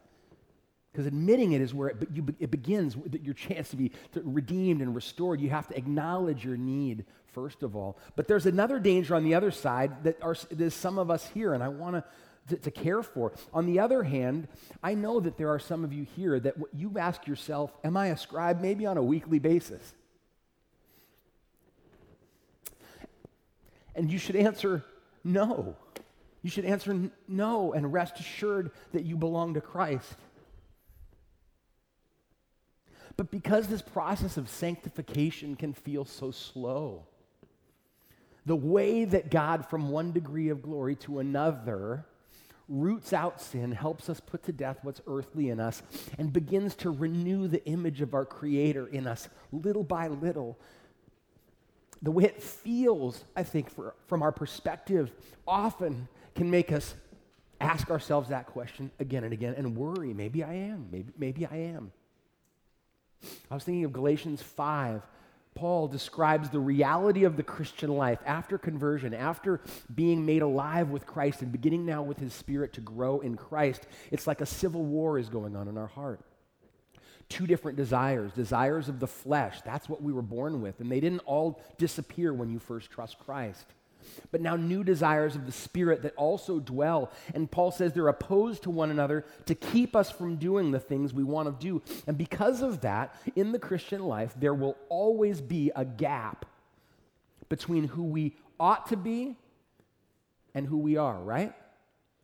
Because 0.90 1.06
admitting 1.06 1.52
it 1.52 1.60
is 1.60 1.74
where 1.74 1.88
it, 1.88 2.08
you, 2.14 2.24
it 2.38 2.50
begins, 2.52 2.96
your 3.20 3.34
chance 3.34 3.68
to 3.70 3.76
be 3.76 3.90
redeemed 4.14 4.80
and 4.80 4.94
restored. 4.94 5.40
You 5.40 5.50
have 5.50 5.66
to 5.68 5.76
acknowledge 5.76 6.44
your 6.44 6.56
need, 6.56 7.04
first 7.26 7.64
of 7.64 7.74
all. 7.74 7.98
But 8.14 8.28
there's 8.28 8.46
another 8.46 8.78
danger 8.78 9.16
on 9.16 9.24
the 9.24 9.34
other 9.34 9.50
side 9.50 10.04
that 10.04 10.22
are, 10.22 10.36
there's 10.52 10.72
some 10.72 10.98
of 10.98 11.10
us 11.10 11.26
here, 11.34 11.52
and 11.52 11.64
I 11.64 11.68
want 11.68 12.04
to, 12.48 12.56
to, 12.56 12.70
care 12.70 13.02
for. 13.02 13.32
On 13.52 13.66
the 13.66 13.80
other 13.80 14.04
hand, 14.04 14.46
I 14.84 14.94
know 14.94 15.18
that 15.18 15.36
there 15.36 15.48
are 15.48 15.58
some 15.58 15.82
of 15.82 15.92
you 15.92 16.06
here 16.14 16.38
that 16.38 16.54
you 16.72 16.96
ask 16.96 17.26
yourself, 17.26 17.72
Am 17.82 17.96
I 17.96 18.08
a 18.08 18.16
scribe? 18.16 18.60
Maybe 18.60 18.86
on 18.86 18.96
a 18.96 19.02
weekly 19.02 19.40
basis. 19.40 19.94
And 23.94 24.10
you 24.10 24.18
should 24.18 24.36
answer 24.36 24.84
no. 25.22 25.76
You 26.42 26.50
should 26.50 26.64
answer 26.64 27.10
no 27.26 27.72
and 27.72 27.92
rest 27.92 28.20
assured 28.20 28.70
that 28.92 29.04
you 29.04 29.16
belong 29.16 29.54
to 29.54 29.60
Christ. 29.60 30.16
But 33.16 33.30
because 33.30 33.68
this 33.68 33.82
process 33.82 34.36
of 34.36 34.48
sanctification 34.48 35.56
can 35.56 35.72
feel 35.72 36.04
so 36.04 36.30
slow, 36.30 37.06
the 38.44 38.56
way 38.56 39.04
that 39.04 39.30
God, 39.30 39.66
from 39.66 39.88
one 39.88 40.12
degree 40.12 40.48
of 40.48 40.62
glory 40.62 40.96
to 40.96 41.20
another, 41.20 42.04
roots 42.68 43.12
out 43.12 43.40
sin, 43.40 43.72
helps 43.72 44.08
us 44.08 44.20
put 44.20 44.42
to 44.44 44.52
death 44.52 44.78
what's 44.82 45.00
earthly 45.06 45.48
in 45.48 45.60
us, 45.60 45.82
and 46.18 46.32
begins 46.32 46.74
to 46.76 46.90
renew 46.90 47.46
the 47.46 47.64
image 47.66 48.00
of 48.00 48.14
our 48.14 48.24
Creator 48.24 48.88
in 48.88 49.06
us 49.06 49.28
little 49.52 49.84
by 49.84 50.08
little. 50.08 50.58
The 52.04 52.10
way 52.10 52.24
it 52.24 52.40
feels, 52.40 53.24
I 53.34 53.42
think, 53.42 53.70
for, 53.70 53.94
from 54.06 54.22
our 54.22 54.30
perspective, 54.30 55.10
often 55.46 56.06
can 56.36 56.50
make 56.50 56.70
us 56.70 56.94
ask 57.60 57.90
ourselves 57.90 58.28
that 58.28 58.46
question 58.46 58.90
again 59.00 59.24
and 59.24 59.32
again 59.32 59.54
and 59.56 59.76
worry 59.76 60.12
maybe 60.12 60.42
I 60.42 60.54
am, 60.54 60.88
maybe, 60.92 61.12
maybe 61.18 61.46
I 61.46 61.56
am. 61.56 61.92
I 63.50 63.54
was 63.54 63.64
thinking 63.64 63.84
of 63.84 63.92
Galatians 63.92 64.42
5 64.42 65.02
Paul 65.54 65.86
describes 65.86 66.50
the 66.50 66.58
reality 66.58 67.24
of 67.24 67.36
the 67.36 67.42
Christian 67.42 67.90
life 67.90 68.18
after 68.26 68.58
conversion, 68.58 69.14
after 69.14 69.60
being 69.94 70.26
made 70.26 70.42
alive 70.42 70.90
with 70.90 71.06
Christ 71.06 71.42
and 71.42 71.52
beginning 71.52 71.86
now 71.86 72.02
with 72.02 72.18
his 72.18 72.32
spirit 72.32 72.72
to 72.74 72.80
grow 72.80 73.20
in 73.20 73.36
Christ. 73.36 73.86
It's 74.10 74.26
like 74.26 74.40
a 74.40 74.46
civil 74.46 74.84
war 74.84 75.18
is 75.18 75.28
going 75.28 75.54
on 75.54 75.68
in 75.68 75.78
our 75.78 75.86
heart. 75.86 76.20
Two 77.34 77.46
different 77.48 77.76
desires 77.76 78.32
desires 78.32 78.88
of 78.88 79.00
the 79.00 79.08
flesh, 79.08 79.60
that's 79.64 79.88
what 79.88 80.02
we 80.02 80.12
were 80.12 80.22
born 80.22 80.62
with, 80.62 80.78
and 80.78 80.90
they 80.90 81.00
didn't 81.00 81.22
all 81.26 81.60
disappear 81.78 82.32
when 82.32 82.48
you 82.48 82.60
first 82.60 82.90
trust 82.90 83.18
Christ 83.18 83.66
but 84.30 84.40
now 84.40 84.56
new 84.56 84.84
desires 84.84 85.34
of 85.34 85.46
the 85.46 85.52
Spirit 85.52 86.02
that 86.02 86.14
also 86.16 86.60
dwell. 86.60 87.10
And 87.34 87.50
Paul 87.50 87.70
says 87.70 87.92
they're 87.92 88.08
opposed 88.08 88.64
to 88.64 88.70
one 88.70 88.90
another 88.90 89.24
to 89.46 89.54
keep 89.54 89.96
us 89.96 90.10
from 90.10 90.36
doing 90.36 90.70
the 90.70 90.78
things 90.78 91.12
we 91.12 91.24
want 91.24 91.48
to 91.48 91.66
do. 91.66 91.82
And 92.06 92.18
because 92.18 92.62
of 92.62 92.82
that, 92.82 93.16
in 93.36 93.52
the 93.52 93.58
Christian 93.58 94.04
life, 94.04 94.34
there 94.38 94.54
will 94.54 94.76
always 94.88 95.40
be 95.40 95.70
a 95.74 95.84
gap 95.84 96.46
between 97.48 97.84
who 97.84 98.04
we 98.04 98.36
ought 98.58 98.86
to 98.88 98.96
be 98.96 99.36
and 100.54 100.66
who 100.66 100.78
we 100.78 100.96
are, 100.96 101.18
right? 101.20 101.52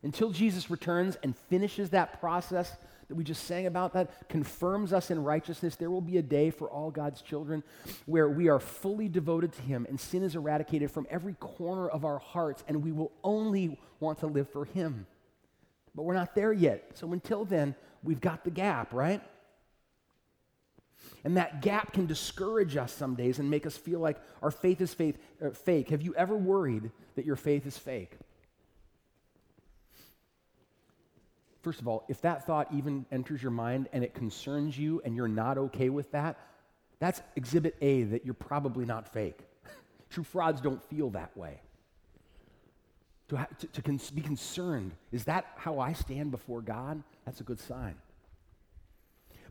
Until 0.03 0.31
Jesus 0.31 0.71
returns 0.71 1.17
and 1.23 1.37
finishes 1.37 1.91
that 1.91 2.21
process 2.21 2.77
that 3.11 3.17
we 3.17 3.25
just 3.25 3.43
sang 3.43 3.67
about 3.67 3.93
that 3.95 4.29
confirms 4.29 4.93
us 4.93 5.11
in 5.11 5.25
righteousness. 5.25 5.75
There 5.75 5.91
will 5.91 6.01
be 6.01 6.19
a 6.19 6.23
day 6.23 6.51
for 6.51 6.71
all 6.71 6.93
God's 6.93 7.21
children 7.21 7.65
where 8.07 8.29
we 8.29 8.49
are 8.49 8.61
fully 8.61 9.09
devoted 9.09 9.53
to 9.55 9.63
Him 9.63 9.85
and 9.89 9.99
sin 9.99 10.23
is 10.23 10.37
eradicated 10.37 10.93
from 10.93 11.09
every 11.11 11.35
corner 11.35 11.89
of 11.89 12.05
our 12.05 12.19
hearts, 12.19 12.63
and 12.69 12.85
we 12.85 12.93
will 12.93 13.11
only 13.25 13.81
want 13.99 14.21
to 14.21 14.29
live 14.29 14.49
for 14.49 14.65
Him. 14.65 15.09
But 15.93 16.05
we're 16.05 16.15
not 16.15 16.37
there 16.37 16.53
yet. 16.53 16.93
So 16.95 17.13
until 17.13 17.45
then, 17.45 17.75
we've 18.05 18.21
got 18.21 18.45
the 18.45 18.51
gap, 18.53 18.95
right? 18.95 19.21
And 21.25 21.37
that 21.37 21.63
gap 21.63 21.93
can 21.93 22.07
discourage 22.07 22.77
us 22.77 22.93
some 22.93 23.17
days 23.17 23.41
and 23.41 23.51
make 23.51 23.67
us 23.67 23.77
feel 23.77 23.99
like 23.99 24.19
our 24.41 24.53
faith 24.53 24.81
is 24.81 24.95
faith, 24.95 25.19
uh, 25.45 25.51
fake. 25.51 25.89
Have 25.89 26.03
you 26.03 26.15
ever 26.15 26.37
worried 26.37 26.93
that 27.17 27.25
your 27.27 27.35
faith 27.35 27.67
is 27.67 27.77
fake? 27.77 28.13
First 31.63 31.81
of 31.81 31.89
all, 31.89 32.05
if 32.09 32.21
that 32.23 32.47
thought 32.47 32.69
even 32.75 33.05
enters 33.13 33.43
your 33.43 33.51
mind 33.51 33.89
and 33.93 34.03
it 34.03 34.15
concerns 34.15 34.79
you 34.79 35.03
and 35.05 35.15
you're 35.15 35.29
not 35.29 35.59
okay 35.59 35.91
with 35.91 36.11
that, 36.13 36.39
that's 36.99 37.21
exhibit 37.37 37.77
A 37.81 38.05
that 38.05 38.25
you're 38.25 38.35
probably 38.35 38.85
not 38.85 39.13
fake. 39.13 39.39
True 40.11 40.25
frauds 40.25 40.61
don't 40.61 40.83
feel 40.85 41.11
that 41.11 41.37
way. 41.37 41.61
To, 43.29 43.37
ha- 43.37 43.47
to, 43.59 43.67
to 43.69 43.83
con- 43.83 44.01
be 44.15 44.23
concerned, 44.23 44.93
is 45.13 45.25
that 45.25 45.47
how 45.57 45.79
I 45.79 45.93
stand 45.93 46.31
before 46.31 46.63
God? 46.63 47.03
That's 47.25 47.41
a 47.41 47.45
good 47.45 47.61
sign. 47.61 47.95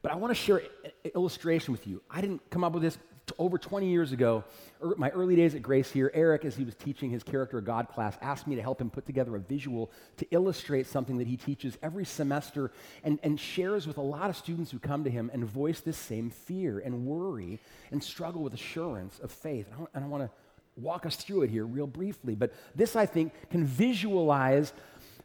But 0.01 0.11
I 0.11 0.15
want 0.15 0.31
to 0.31 0.35
share 0.35 0.57
an 0.57 1.11
illustration 1.15 1.71
with 1.71 1.85
you. 1.85 2.01
I 2.09 2.21
didn't 2.21 2.49
come 2.49 2.63
up 2.63 2.73
with 2.73 2.83
this 2.83 2.97
over 3.37 3.57
20 3.57 3.87
years 3.87 4.11
ago, 4.11 4.43
er, 4.83 4.95
my 4.97 5.09
early 5.09 5.35
days 5.35 5.55
at 5.55 5.61
Grace 5.61 5.91
here, 5.91 6.11
Eric, 6.13 6.45
as 6.45 6.55
he 6.55 6.63
was 6.63 6.75
teaching 6.75 7.09
his 7.09 7.23
Character 7.23 7.61
God 7.61 7.87
class, 7.89 8.17
asked 8.21 8.47
me 8.47 8.55
to 8.55 8.61
help 8.61 8.81
him 8.81 8.89
put 8.89 9.05
together 9.05 9.35
a 9.35 9.39
visual 9.39 9.91
to 10.17 10.27
illustrate 10.31 10.87
something 10.87 11.17
that 11.17 11.27
he 11.27 11.37
teaches 11.37 11.77
every 11.83 12.05
semester 12.05 12.71
and, 13.03 13.19
and 13.23 13.39
shares 13.39 13.87
with 13.87 13.97
a 13.97 14.01
lot 14.01 14.29
of 14.29 14.37
students 14.37 14.71
who 14.71 14.79
come 14.79 15.03
to 15.03 15.09
him 15.09 15.29
and 15.33 15.45
voice 15.45 15.81
this 15.81 15.97
same 15.97 16.29
fear 16.29 16.79
and 16.79 17.05
worry 17.05 17.59
and 17.91 18.03
struggle 18.03 18.41
with 18.41 18.53
assurance 18.53 19.19
of 19.19 19.31
faith. 19.31 19.67
And 19.71 19.87
I, 19.93 20.05
I 20.05 20.07
want 20.07 20.23
to 20.23 20.31
walk 20.75 21.05
us 21.05 21.15
through 21.15 21.43
it 21.43 21.49
here 21.49 21.65
real 21.65 21.87
briefly. 21.87 22.35
But 22.35 22.53
this, 22.75 22.95
I 22.95 23.05
think, 23.05 23.33
can 23.49 23.65
visualize 23.65 24.73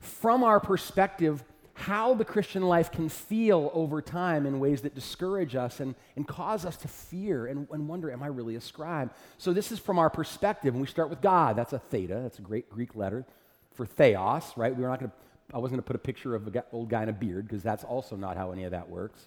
from 0.00 0.44
our 0.44 0.60
perspective 0.60 1.44
how 1.74 2.14
the 2.14 2.24
Christian 2.24 2.62
life 2.62 2.92
can 2.92 3.08
feel 3.08 3.70
over 3.74 4.00
time 4.00 4.46
in 4.46 4.60
ways 4.60 4.82
that 4.82 4.94
discourage 4.94 5.56
us 5.56 5.80
and, 5.80 5.96
and 6.14 6.26
cause 6.26 6.64
us 6.64 6.76
to 6.78 6.88
fear 6.88 7.46
and, 7.46 7.66
and 7.72 7.88
wonder, 7.88 8.12
am 8.12 8.22
I 8.22 8.28
really 8.28 8.54
a 8.54 8.60
scribe? 8.60 9.12
So, 9.38 9.52
this 9.52 9.72
is 9.72 9.80
from 9.80 9.98
our 9.98 10.08
perspective, 10.08 10.72
and 10.74 10.80
we 10.80 10.86
start 10.86 11.10
with 11.10 11.20
God. 11.20 11.56
That's 11.56 11.72
a 11.72 11.80
theta, 11.80 12.20
that's 12.22 12.38
a 12.38 12.42
great 12.42 12.70
Greek 12.70 12.94
letter 12.94 13.26
for 13.74 13.86
theos, 13.86 14.44
right? 14.56 14.74
We're 14.74 14.88
not 14.88 15.00
going 15.00 15.10
to, 15.10 15.16
I 15.52 15.58
wasn't 15.58 15.72
going 15.72 15.82
to 15.82 15.86
put 15.86 15.96
a 15.96 15.98
picture 15.98 16.36
of 16.36 16.46
an 16.46 16.62
old 16.72 16.88
guy 16.88 17.02
in 17.02 17.08
a 17.08 17.12
beard 17.12 17.48
because 17.48 17.64
that's 17.64 17.82
also 17.82 18.14
not 18.14 18.36
how 18.36 18.52
any 18.52 18.64
of 18.64 18.70
that 18.70 18.88
works. 18.88 19.26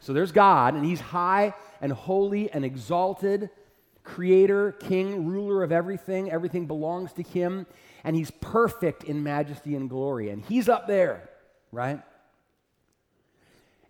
So, 0.00 0.12
there's 0.12 0.32
God, 0.32 0.74
and 0.74 0.84
He's 0.84 1.00
high 1.00 1.54
and 1.80 1.90
holy 1.90 2.50
and 2.50 2.66
exalted, 2.66 3.48
creator, 4.04 4.72
king, 4.72 5.26
ruler 5.26 5.62
of 5.62 5.72
everything. 5.72 6.30
Everything 6.30 6.66
belongs 6.66 7.14
to 7.14 7.22
Him, 7.22 7.66
and 8.04 8.14
He's 8.14 8.30
perfect 8.30 9.04
in 9.04 9.22
majesty 9.22 9.74
and 9.74 9.88
glory, 9.88 10.28
and 10.28 10.44
He's 10.44 10.68
up 10.68 10.86
there 10.86 11.30
right? 11.72 12.00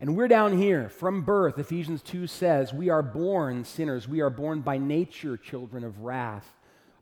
And 0.01 0.17
we're 0.17 0.29
down 0.29 0.57
here 0.57 0.89
from 0.89 1.23
birth. 1.23 1.59
Ephesians 1.59 2.03
2 2.03 2.27
says, 2.27 2.73
We 2.73 2.89
are 2.89 3.03
born 3.03 3.65
sinners. 3.65 4.09
We 4.09 4.21
are 4.21 4.31
born 4.31 4.61
by 4.61 4.79
nature 4.79 5.37
children 5.37 5.85
of 5.85 6.01
wrath. 6.01 6.51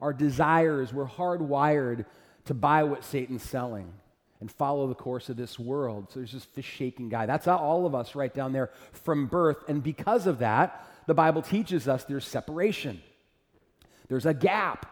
Our 0.02 0.12
desires, 0.12 0.92
we're 0.92 1.06
hardwired 1.06 2.04
to 2.46 2.54
buy 2.54 2.82
what 2.84 3.04
Satan's 3.04 3.42
selling 3.42 3.92
and 4.40 4.50
follow 4.50 4.86
the 4.86 4.94
course 4.94 5.28
of 5.28 5.36
this 5.36 5.58
world. 5.58 6.08
So 6.10 6.20
there's 6.20 6.32
this 6.32 6.44
fish 6.44 6.66
shaking 6.66 7.10
guy. 7.10 7.26
That's 7.26 7.46
all 7.46 7.86
of 7.86 7.94
us 7.94 8.14
right 8.14 8.32
down 8.32 8.52
there 8.52 8.70
from 8.92 9.26
birth. 9.26 9.58
And 9.68 9.82
because 9.82 10.26
of 10.26 10.38
that, 10.38 10.86
the 11.06 11.14
Bible 11.14 11.42
teaches 11.42 11.88
us 11.88 12.04
there's 12.04 12.26
separation, 12.26 13.02
there's 14.08 14.26
a 14.26 14.34
gap. 14.34 14.86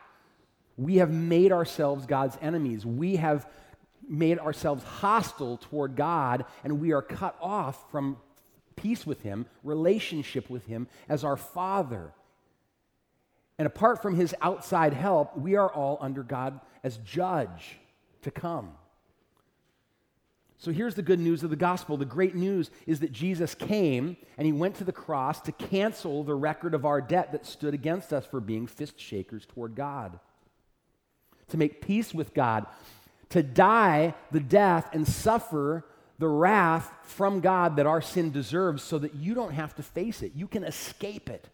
We 0.76 0.96
have 0.96 1.10
made 1.10 1.50
ourselves 1.50 2.06
God's 2.06 2.38
enemies. 2.40 2.86
We 2.86 3.16
have 3.16 3.50
made 4.08 4.38
ourselves 4.38 4.82
hostile 4.84 5.58
toward 5.58 5.96
God, 5.96 6.44
and 6.64 6.80
we 6.80 6.92
are 6.92 7.02
cut 7.02 7.36
off 7.40 7.90
from 7.90 8.16
peace 8.76 9.06
with 9.06 9.22
Him, 9.22 9.46
relationship 9.62 10.48
with 10.48 10.66
Him 10.66 10.88
as 11.08 11.24
our 11.24 11.36
Father. 11.36 12.12
And 13.58 13.66
apart 13.66 14.00
from 14.00 14.16
His 14.16 14.34
outside 14.40 14.92
help, 14.92 15.36
we 15.36 15.56
are 15.56 15.72
all 15.72 15.98
under 16.00 16.22
God 16.22 16.60
as 16.82 16.96
judge 16.98 17.78
to 18.22 18.30
come. 18.30 18.70
So 20.60 20.72
here's 20.72 20.96
the 20.96 21.02
good 21.02 21.20
news 21.20 21.44
of 21.44 21.50
the 21.50 21.56
gospel. 21.56 21.96
The 21.96 22.04
great 22.04 22.34
news 22.34 22.70
is 22.84 22.98
that 23.00 23.12
Jesus 23.12 23.54
came 23.54 24.16
and 24.36 24.44
he 24.44 24.52
went 24.52 24.74
to 24.76 24.84
the 24.84 24.92
cross 24.92 25.40
to 25.42 25.52
cancel 25.52 26.24
the 26.24 26.34
record 26.34 26.74
of 26.74 26.84
our 26.84 27.00
debt 27.00 27.30
that 27.30 27.46
stood 27.46 27.74
against 27.74 28.12
us 28.12 28.26
for 28.26 28.40
being 28.40 28.66
fist 28.66 28.98
shakers 28.98 29.46
toward 29.46 29.76
God, 29.76 30.18
to 31.50 31.56
make 31.56 31.80
peace 31.80 32.12
with 32.12 32.34
God, 32.34 32.66
to 33.30 33.42
die 33.42 34.14
the 34.30 34.40
death 34.40 34.88
and 34.92 35.06
suffer 35.06 35.84
the 36.18 36.28
wrath 36.28 36.90
from 37.02 37.40
God 37.40 37.76
that 37.76 37.86
our 37.86 38.02
sin 38.02 38.32
deserves 38.32 38.82
so 38.82 38.98
that 38.98 39.14
you 39.14 39.34
don't 39.34 39.52
have 39.52 39.74
to 39.76 39.82
face 39.82 40.22
it. 40.22 40.32
You 40.34 40.48
can 40.48 40.64
escape 40.64 41.30
it 41.30 41.48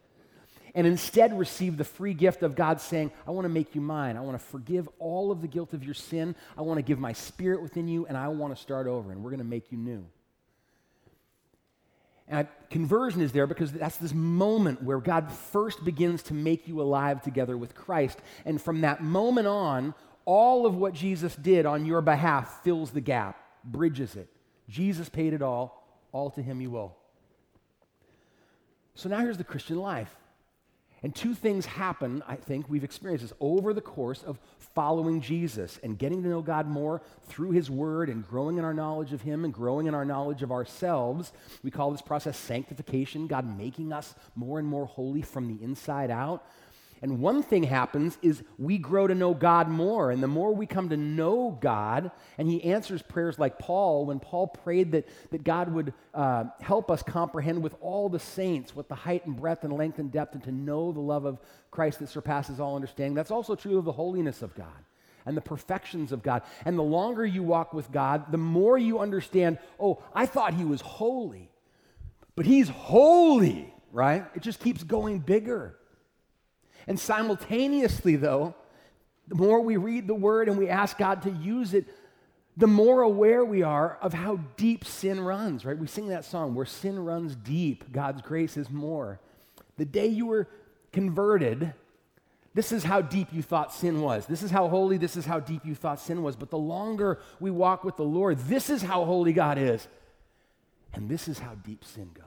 and 0.75 0.85
instead 0.85 1.37
receive 1.37 1.77
the 1.77 1.83
free 1.85 2.13
gift 2.13 2.43
of 2.43 2.55
God 2.55 2.81
saying, 2.81 3.11
I 3.25 3.31
want 3.31 3.45
to 3.45 3.49
make 3.49 3.73
you 3.75 3.81
mine. 3.81 4.17
I 4.17 4.21
want 4.21 4.37
to 4.37 4.45
forgive 4.45 4.89
all 4.99 5.31
of 5.31 5.41
the 5.41 5.47
guilt 5.47 5.73
of 5.73 5.85
your 5.85 5.93
sin. 5.93 6.35
I 6.57 6.61
want 6.61 6.77
to 6.77 6.81
give 6.81 6.99
my 6.99 7.13
spirit 7.13 7.61
within 7.61 7.87
you, 7.87 8.05
and 8.05 8.17
I 8.17 8.27
want 8.27 8.53
to 8.53 8.61
start 8.61 8.85
over, 8.85 9.11
and 9.11 9.23
we're 9.23 9.29
going 9.29 9.39
to 9.39 9.45
make 9.45 9.71
you 9.71 9.77
new. 9.77 10.05
And 12.27 12.47
conversion 12.69 13.21
is 13.21 13.31
there 13.31 13.47
because 13.47 13.71
that's 13.71 13.97
this 13.97 14.13
moment 14.13 14.83
where 14.83 14.99
God 14.99 15.31
first 15.31 15.85
begins 15.85 16.23
to 16.23 16.33
make 16.33 16.67
you 16.67 16.81
alive 16.81 17.21
together 17.21 17.55
with 17.55 17.73
Christ. 17.73 18.19
And 18.45 18.61
from 18.61 18.81
that 18.81 19.01
moment 19.01 19.47
on, 19.47 19.93
all 20.25 20.65
of 20.65 20.75
what 20.75 20.93
Jesus 20.93 21.35
did 21.35 21.65
on 21.65 21.85
your 21.85 22.01
behalf 22.01 22.63
fills 22.63 22.91
the 22.91 23.01
gap, 23.01 23.39
bridges 23.63 24.15
it. 24.15 24.27
Jesus 24.67 25.07
paid 25.09 25.33
it 25.33 25.41
all, 25.41 25.87
all 26.11 26.31
to 26.31 26.41
him 26.41 26.61
you 26.61 26.77
owe. 26.77 26.93
So 28.95 29.09
now 29.09 29.19
here's 29.19 29.37
the 29.37 29.43
Christian 29.43 29.77
life. 29.77 30.15
And 31.03 31.13
two 31.13 31.35
things 31.35 31.67
happen, 31.67 32.23
I 32.27 32.35
think, 32.35 32.67
we've 32.67 32.83
experienced 32.83 33.23
this 33.23 33.37
over 33.39 33.75
the 33.75 33.81
course 33.81 34.23
of 34.23 34.39
following 34.73 35.21
Jesus 35.21 35.79
and 35.83 35.99
getting 35.99 36.23
to 36.23 36.29
know 36.29 36.41
God 36.41 36.65
more 36.65 36.99
through 37.27 37.51
His 37.51 37.69
Word 37.69 38.09
and 38.09 38.27
growing 38.27 38.57
in 38.57 38.63
our 38.63 38.73
knowledge 38.73 39.13
of 39.13 39.21
Him 39.21 39.45
and 39.45 39.53
growing 39.53 39.85
in 39.85 39.93
our 39.93 40.05
knowledge 40.05 40.41
of 40.41 40.51
ourselves. 40.51 41.31
We 41.61 41.69
call 41.69 41.91
this 41.91 42.01
process 42.01 42.37
sanctification, 42.37 43.27
God 43.27 43.45
making 43.55 43.93
us 43.93 44.15
more 44.33 44.57
and 44.57 44.67
more 44.67 44.87
holy 44.87 45.21
from 45.21 45.47
the 45.47 45.63
inside 45.63 46.09
out. 46.09 46.43
And 47.01 47.19
one 47.19 47.43
thing 47.43 47.63
happens 47.63 48.17
is 48.21 48.41
we 48.57 48.77
grow 48.77 49.05
to 49.05 49.13
know 49.13 49.33
God 49.33 49.67
more. 49.69 50.11
And 50.11 50.23
the 50.23 50.27
more 50.27 50.55
we 50.55 50.65
come 50.65 50.89
to 50.89 50.97
know 50.97 51.57
God, 51.61 52.11
and 52.37 52.49
He 52.49 52.63
answers 52.63 53.01
prayers 53.01 53.37
like 53.37 53.59
Paul, 53.59 54.05
when 54.05 54.19
Paul 54.19 54.47
prayed 54.47 54.93
that, 54.93 55.07
that 55.31 55.43
God 55.43 55.73
would 55.73 55.93
uh, 56.13 56.45
help 56.61 56.89
us 56.89 57.03
comprehend 57.03 57.61
with 57.61 57.75
all 57.81 58.09
the 58.09 58.19
saints 58.19 58.75
what 58.75 58.87
the 58.87 58.95
height 58.95 59.25
and 59.25 59.35
breadth 59.35 59.63
and 59.63 59.73
length 59.73 59.99
and 59.99 60.11
depth, 60.11 60.35
and 60.35 60.43
to 60.45 60.51
know 60.51 60.91
the 60.91 61.01
love 61.01 61.25
of 61.25 61.39
Christ 61.69 61.99
that 61.99 62.09
surpasses 62.09 62.59
all 62.59 62.75
understanding. 62.75 63.13
That's 63.13 63.31
also 63.31 63.55
true 63.55 63.77
of 63.77 63.85
the 63.85 63.91
holiness 63.91 64.41
of 64.41 64.55
God 64.55 64.67
and 65.25 65.35
the 65.35 65.41
perfections 65.41 66.11
of 66.11 66.23
God. 66.23 66.43
And 66.63 66.77
the 66.77 66.83
longer 66.83 67.25
you 67.25 67.43
walk 67.43 67.73
with 67.73 67.91
God, 67.91 68.31
the 68.31 68.37
more 68.37 68.77
you 68.77 68.99
understand 68.99 69.57
oh, 69.79 70.01
I 70.13 70.25
thought 70.25 70.53
He 70.53 70.65
was 70.65 70.81
holy, 70.81 71.49
but 72.35 72.45
He's 72.45 72.69
holy, 72.69 73.73
right? 73.91 74.25
It 74.33 74.41
just 74.41 74.59
keeps 74.59 74.83
going 74.83 75.19
bigger. 75.19 75.77
And 76.87 76.99
simultaneously, 76.99 78.15
though, 78.15 78.55
the 79.27 79.35
more 79.35 79.61
we 79.61 79.77
read 79.77 80.07
the 80.07 80.15
word 80.15 80.49
and 80.49 80.57
we 80.57 80.69
ask 80.69 80.97
God 80.97 81.23
to 81.23 81.31
use 81.31 81.73
it, 81.73 81.85
the 82.57 82.67
more 82.67 83.01
aware 83.01 83.43
we 83.43 83.63
are 83.63 83.97
of 84.01 84.13
how 84.13 84.37
deep 84.55 84.85
sin 84.85 85.19
runs, 85.19 85.65
right? 85.65 85.77
We 85.77 85.87
sing 85.87 86.07
that 86.09 86.25
song, 86.25 86.55
where 86.55 86.65
sin 86.65 87.03
runs 87.03 87.35
deep, 87.35 87.91
God's 87.91 88.21
grace 88.21 88.55
is 88.55 88.69
more. 88.69 89.19
The 89.77 89.85
day 89.85 90.07
you 90.07 90.27
were 90.27 90.47
converted, 90.93 91.73
this 92.53 92.71
is 92.71 92.85
how 92.85 93.01
deep 93.01 93.27
you 93.33 93.41
thought 93.41 93.73
sin 93.73 93.99
was. 94.01 94.25
This 94.27 94.41
is 94.41 94.51
how 94.51 94.69
holy, 94.69 94.97
this 94.97 95.17
is 95.17 95.25
how 95.25 95.41
deep 95.41 95.65
you 95.65 95.75
thought 95.75 95.99
sin 95.99 96.23
was. 96.23 96.37
But 96.37 96.49
the 96.49 96.57
longer 96.57 97.19
we 97.41 97.51
walk 97.51 97.83
with 97.83 97.97
the 97.97 98.03
Lord, 98.03 98.37
this 98.39 98.69
is 98.69 98.81
how 98.81 99.03
holy 99.03 99.33
God 99.33 99.57
is. 99.57 99.85
And 100.93 101.09
this 101.09 101.27
is 101.27 101.39
how 101.39 101.55
deep 101.55 101.83
sin 101.83 102.11
goes. 102.13 102.25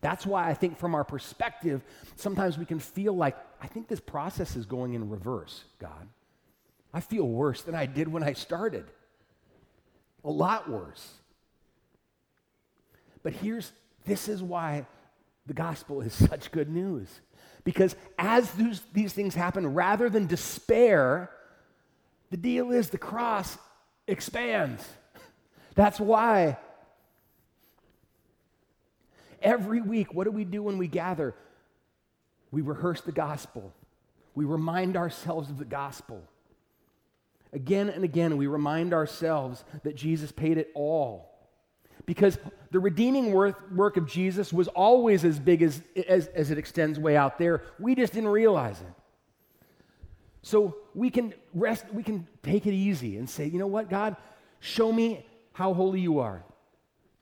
That's 0.00 0.26
why 0.26 0.48
I 0.48 0.54
think, 0.54 0.78
from 0.78 0.94
our 0.94 1.04
perspective, 1.04 1.82
sometimes 2.16 2.58
we 2.58 2.66
can 2.66 2.78
feel 2.78 3.14
like, 3.14 3.36
I 3.60 3.66
think 3.66 3.88
this 3.88 4.00
process 4.00 4.56
is 4.56 4.66
going 4.66 4.94
in 4.94 5.08
reverse, 5.08 5.64
God. 5.78 6.08
I 6.92 7.00
feel 7.00 7.26
worse 7.26 7.62
than 7.62 7.74
I 7.74 7.86
did 7.86 8.08
when 8.08 8.22
I 8.22 8.32
started. 8.34 8.86
A 10.24 10.30
lot 10.30 10.70
worse. 10.70 11.14
But 13.22 13.32
here's 13.32 13.72
this 14.04 14.28
is 14.28 14.42
why 14.42 14.86
the 15.46 15.54
gospel 15.54 16.00
is 16.00 16.12
such 16.28 16.52
good 16.52 16.68
news. 16.68 17.08
Because 17.64 17.96
as 18.18 18.50
these, 18.52 18.80
these 18.92 19.12
things 19.12 19.34
happen, 19.34 19.74
rather 19.74 20.08
than 20.08 20.26
despair, 20.26 21.30
the 22.30 22.36
deal 22.36 22.70
is 22.70 22.90
the 22.90 22.98
cross 22.98 23.58
expands. 24.06 24.86
That's 25.74 25.98
why 25.98 26.58
Every 29.46 29.80
week, 29.80 30.12
what 30.12 30.24
do 30.24 30.32
we 30.32 30.44
do 30.44 30.64
when 30.64 30.76
we 30.76 30.88
gather? 30.88 31.32
We 32.50 32.62
rehearse 32.62 33.00
the 33.02 33.12
gospel. 33.12 33.72
We 34.34 34.44
remind 34.44 34.96
ourselves 34.96 35.50
of 35.50 35.58
the 35.58 35.64
gospel. 35.64 36.20
Again 37.52 37.88
and 37.88 38.02
again, 38.02 38.38
we 38.38 38.48
remind 38.48 38.92
ourselves 38.92 39.62
that 39.84 39.94
Jesus 39.94 40.32
paid 40.32 40.58
it 40.58 40.72
all. 40.74 41.32
Because 42.06 42.38
the 42.72 42.80
redeeming 42.80 43.30
work, 43.32 43.96
of 43.96 44.08
Jesus 44.08 44.52
was 44.52 44.66
always 44.66 45.24
as 45.24 45.38
big 45.38 45.62
as, 45.62 45.80
as, 46.08 46.26
as 46.26 46.50
it 46.50 46.58
extends 46.58 46.98
way 46.98 47.16
out 47.16 47.38
there. 47.38 47.62
We 47.78 47.94
just 47.94 48.14
didn't 48.14 48.30
realize 48.30 48.80
it. 48.80 48.94
So 50.42 50.76
we 50.92 51.08
can 51.08 51.32
rest, 51.54 51.84
we 51.92 52.02
can 52.02 52.26
take 52.42 52.66
it 52.66 52.74
easy 52.74 53.16
and 53.16 53.30
say, 53.30 53.46
you 53.46 53.60
know 53.60 53.68
what, 53.68 53.88
God, 53.88 54.16
show 54.58 54.90
me 54.90 55.24
how 55.52 55.72
holy 55.72 56.00
you 56.00 56.18
are. 56.18 56.42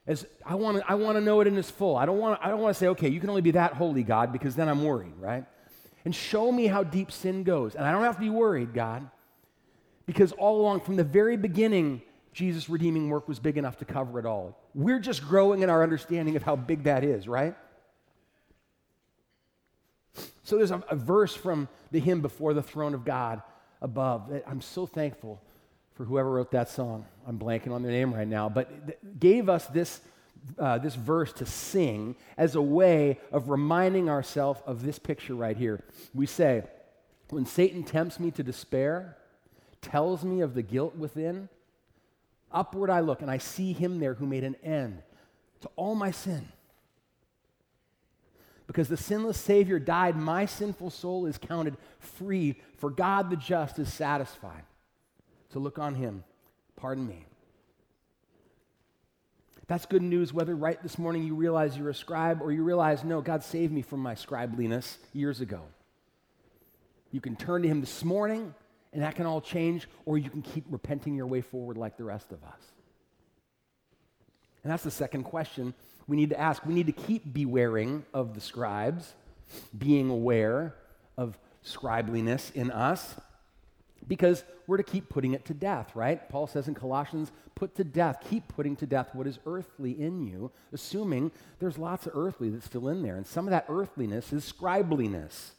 As 0.06 0.26
I 0.44 0.54
want 0.54 0.78
to 0.78 0.90
I 0.90 0.94
want 0.94 1.16
to 1.16 1.20
know 1.20 1.40
it 1.40 1.46
in 1.46 1.56
its 1.56 1.70
full. 1.70 1.96
I 1.96 2.04
don't 2.04 2.18
want 2.18 2.38
I 2.42 2.48
don't 2.48 2.60
want 2.60 2.74
to 2.74 2.78
say, 2.78 2.88
okay, 2.88 3.08
you 3.08 3.20
can 3.20 3.30
only 3.30 3.42
be 3.42 3.52
that 3.52 3.74
holy, 3.74 4.02
God, 4.02 4.32
because 4.32 4.54
then 4.54 4.68
I'm 4.68 4.84
worried, 4.84 5.14
right? 5.18 5.44
And 6.04 6.14
show 6.14 6.52
me 6.52 6.66
how 6.66 6.82
deep 6.82 7.10
sin 7.10 7.42
goes. 7.42 7.74
And 7.74 7.86
I 7.86 7.92
don't 7.92 8.02
have 8.02 8.16
to 8.16 8.20
be 8.20 8.30
worried, 8.30 8.74
God, 8.74 9.08
because 10.04 10.32
all 10.32 10.60
along 10.60 10.80
from 10.80 10.96
the 10.96 11.04
very 11.04 11.38
beginning, 11.38 12.02
Jesus' 12.34 12.68
redeeming 12.68 13.08
work 13.08 13.28
was 13.28 13.38
big 13.38 13.56
enough 13.56 13.78
to 13.78 13.86
cover 13.86 14.18
it 14.18 14.26
all. 14.26 14.58
We're 14.74 14.98
just 14.98 15.26
growing 15.26 15.62
in 15.62 15.70
our 15.70 15.82
understanding 15.82 16.36
of 16.36 16.42
how 16.42 16.56
big 16.56 16.82
that 16.82 17.02
is, 17.04 17.26
right? 17.26 17.54
So 20.42 20.58
there's 20.58 20.70
a, 20.70 20.84
a 20.90 20.96
verse 20.96 21.34
from 21.34 21.68
the 21.90 22.00
hymn 22.00 22.20
before 22.20 22.52
the 22.52 22.62
throne 22.62 22.92
of 22.92 23.04
God 23.04 23.40
above 23.80 24.28
that 24.30 24.44
I'm 24.46 24.60
so 24.60 24.84
thankful 24.86 25.40
for 25.94 26.04
whoever 26.04 26.30
wrote 26.30 26.50
that 26.50 26.68
song. 26.68 27.06
I'm 27.26 27.38
blanking 27.38 27.72
on 27.72 27.82
their 27.82 27.92
name 27.92 28.12
right 28.12 28.26
now, 28.26 28.48
but 28.48 29.18
gave 29.18 29.48
us 29.48 29.66
this, 29.66 30.00
uh, 30.58 30.78
this 30.78 30.94
verse 30.94 31.32
to 31.34 31.46
sing 31.46 32.16
as 32.36 32.56
a 32.56 32.62
way 32.62 33.20
of 33.32 33.48
reminding 33.48 34.08
ourselves 34.08 34.60
of 34.66 34.82
this 34.82 34.98
picture 34.98 35.34
right 35.34 35.56
here. 35.56 35.82
We 36.12 36.26
say, 36.26 36.64
When 37.30 37.46
Satan 37.46 37.84
tempts 37.84 38.18
me 38.18 38.32
to 38.32 38.42
despair, 38.42 39.16
tells 39.80 40.24
me 40.24 40.40
of 40.40 40.54
the 40.54 40.62
guilt 40.62 40.96
within, 40.96 41.48
upward 42.50 42.90
I 42.90 43.00
look 43.00 43.22
and 43.22 43.30
I 43.30 43.38
see 43.38 43.72
him 43.72 44.00
there 44.00 44.14
who 44.14 44.26
made 44.26 44.44
an 44.44 44.56
end 44.64 45.00
to 45.60 45.70
all 45.76 45.94
my 45.94 46.10
sin. 46.10 46.48
Because 48.66 48.88
the 48.88 48.96
sinless 48.96 49.38
Savior 49.38 49.78
died, 49.78 50.16
my 50.16 50.46
sinful 50.46 50.90
soul 50.90 51.26
is 51.26 51.36
counted 51.36 51.76
free, 52.00 52.60
for 52.78 52.90
God 52.90 53.30
the 53.30 53.36
just 53.36 53.78
is 53.78 53.92
satisfied 53.92 54.64
to 55.54 55.60
look 55.60 55.78
on 55.78 55.94
him. 55.94 56.24
Pardon 56.76 57.06
me. 57.06 57.24
That's 59.68 59.86
good 59.86 60.02
news 60.02 60.32
whether 60.32 60.54
right 60.54 60.82
this 60.82 60.98
morning 60.98 61.22
you 61.22 61.34
realize 61.34 61.78
you're 61.78 61.90
a 61.90 61.94
scribe 61.94 62.42
or 62.42 62.52
you 62.52 62.64
realize, 62.64 63.02
no, 63.04 63.20
God 63.20 63.42
saved 63.42 63.72
me 63.72 63.80
from 63.80 64.00
my 64.00 64.14
scribeliness 64.14 64.98
years 65.12 65.40
ago. 65.40 65.62
You 67.12 67.20
can 67.20 67.36
turn 67.36 67.62
to 67.62 67.68
Him 67.68 67.80
this 67.80 68.04
morning 68.04 68.52
and 68.92 69.02
that 69.02 69.14
can 69.14 69.26
all 69.26 69.40
change, 69.40 69.88
or 70.04 70.18
you 70.18 70.28
can 70.28 70.42
keep 70.42 70.64
repenting 70.70 71.16
your 71.16 71.26
way 71.26 71.40
forward 71.40 71.76
like 71.76 71.96
the 71.96 72.04
rest 72.04 72.32
of 72.32 72.42
us. 72.44 72.60
And 74.62 74.72
that's 74.72 74.84
the 74.84 74.90
second 74.90 75.24
question 75.24 75.72
we 76.06 76.16
need 76.16 76.30
to 76.30 76.38
ask. 76.38 76.66
We 76.66 76.74
need 76.74 76.86
to 76.86 76.92
keep 76.92 77.32
bewaring 77.32 78.04
of 78.12 78.34
the 78.34 78.40
scribes, 78.40 79.14
being 79.76 80.10
aware 80.10 80.74
of 81.16 81.38
scribeliness 81.62 82.50
in 82.50 82.70
us 82.70 83.14
because 84.08 84.44
we're 84.66 84.76
to 84.76 84.82
keep 84.82 85.08
putting 85.08 85.32
it 85.32 85.44
to 85.46 85.54
death, 85.54 85.94
right? 85.94 86.28
Paul 86.28 86.46
says 86.46 86.68
in 86.68 86.74
Colossians, 86.74 87.32
put 87.54 87.74
to 87.76 87.84
death, 87.84 88.24
keep 88.28 88.48
putting 88.48 88.76
to 88.76 88.86
death 88.86 89.14
what 89.14 89.26
is 89.26 89.38
earthly 89.46 89.92
in 89.92 90.20
you, 90.20 90.50
assuming 90.72 91.30
there's 91.58 91.78
lots 91.78 92.06
of 92.06 92.12
earthly 92.14 92.50
that's 92.50 92.66
still 92.66 92.88
in 92.88 93.02
there. 93.02 93.16
And 93.16 93.26
some 93.26 93.46
of 93.46 93.50
that 93.50 93.66
earthliness 93.68 94.32
is 94.32 94.44
scribeliness. 94.44 95.52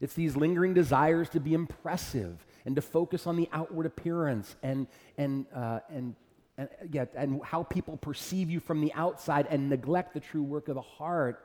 It's 0.00 0.14
these 0.14 0.36
lingering 0.36 0.74
desires 0.74 1.28
to 1.30 1.40
be 1.40 1.54
impressive 1.54 2.44
and 2.64 2.74
to 2.76 2.82
focus 2.82 3.26
on 3.26 3.36
the 3.36 3.48
outward 3.52 3.86
appearance 3.86 4.56
and, 4.62 4.86
and, 5.16 5.46
uh, 5.54 5.80
and, 5.88 6.16
and, 6.58 6.68
yeah, 6.90 7.04
and 7.14 7.40
how 7.44 7.62
people 7.62 7.96
perceive 7.96 8.50
you 8.50 8.60
from 8.60 8.80
the 8.80 8.92
outside 8.94 9.46
and 9.48 9.68
neglect 9.68 10.14
the 10.14 10.20
true 10.20 10.42
work 10.42 10.68
of 10.68 10.74
the 10.74 10.82
heart, 10.82 11.44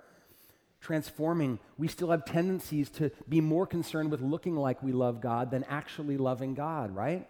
transforming, 0.80 1.60
we 1.78 1.88
still 1.88 2.12
have 2.12 2.26
tendencies 2.26 2.90
to 2.92 3.12
be 3.28 3.42
more 3.42 3.66
concerned 3.66 4.12
with 4.12 4.22
looking 4.22 4.56
like 4.56 4.82
we 4.84 4.92
love 4.92 5.22
God 5.22 5.52
than 5.52 5.63
actually 5.66 6.18
loving 6.18 6.54
God, 6.54 6.96
right? 6.96 7.28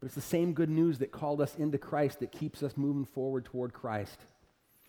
But 0.00 0.06
it's 0.06 0.14
the 0.14 0.20
same 0.20 0.52
good 0.52 0.70
news 0.70 0.98
that 0.98 1.12
called 1.12 1.40
us 1.40 1.54
into 1.56 1.78
Christ 1.78 2.20
that 2.20 2.32
keeps 2.32 2.62
us 2.62 2.76
moving 2.76 3.04
forward 3.04 3.44
toward 3.44 3.72
Christ. 3.72 4.18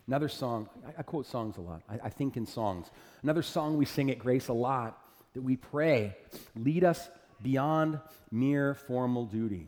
Another 0.07 0.29
song, 0.29 0.69
I, 0.85 0.99
I 0.99 1.03
quote 1.03 1.25
songs 1.25 1.57
a 1.57 1.61
lot, 1.61 1.81
I, 1.89 1.99
I 2.05 2.09
think 2.09 2.37
in 2.37 2.45
songs. 2.45 2.87
Another 3.23 3.41
song 3.41 3.77
we 3.77 3.85
sing 3.85 4.11
at 4.11 4.19
Grace 4.19 4.49
a 4.49 4.53
lot 4.53 5.01
that 5.33 5.41
we 5.41 5.57
pray 5.57 6.15
lead 6.55 6.83
us 6.83 7.09
beyond 7.41 7.99
mere 8.31 8.73
formal 8.73 9.25
duty. 9.25 9.67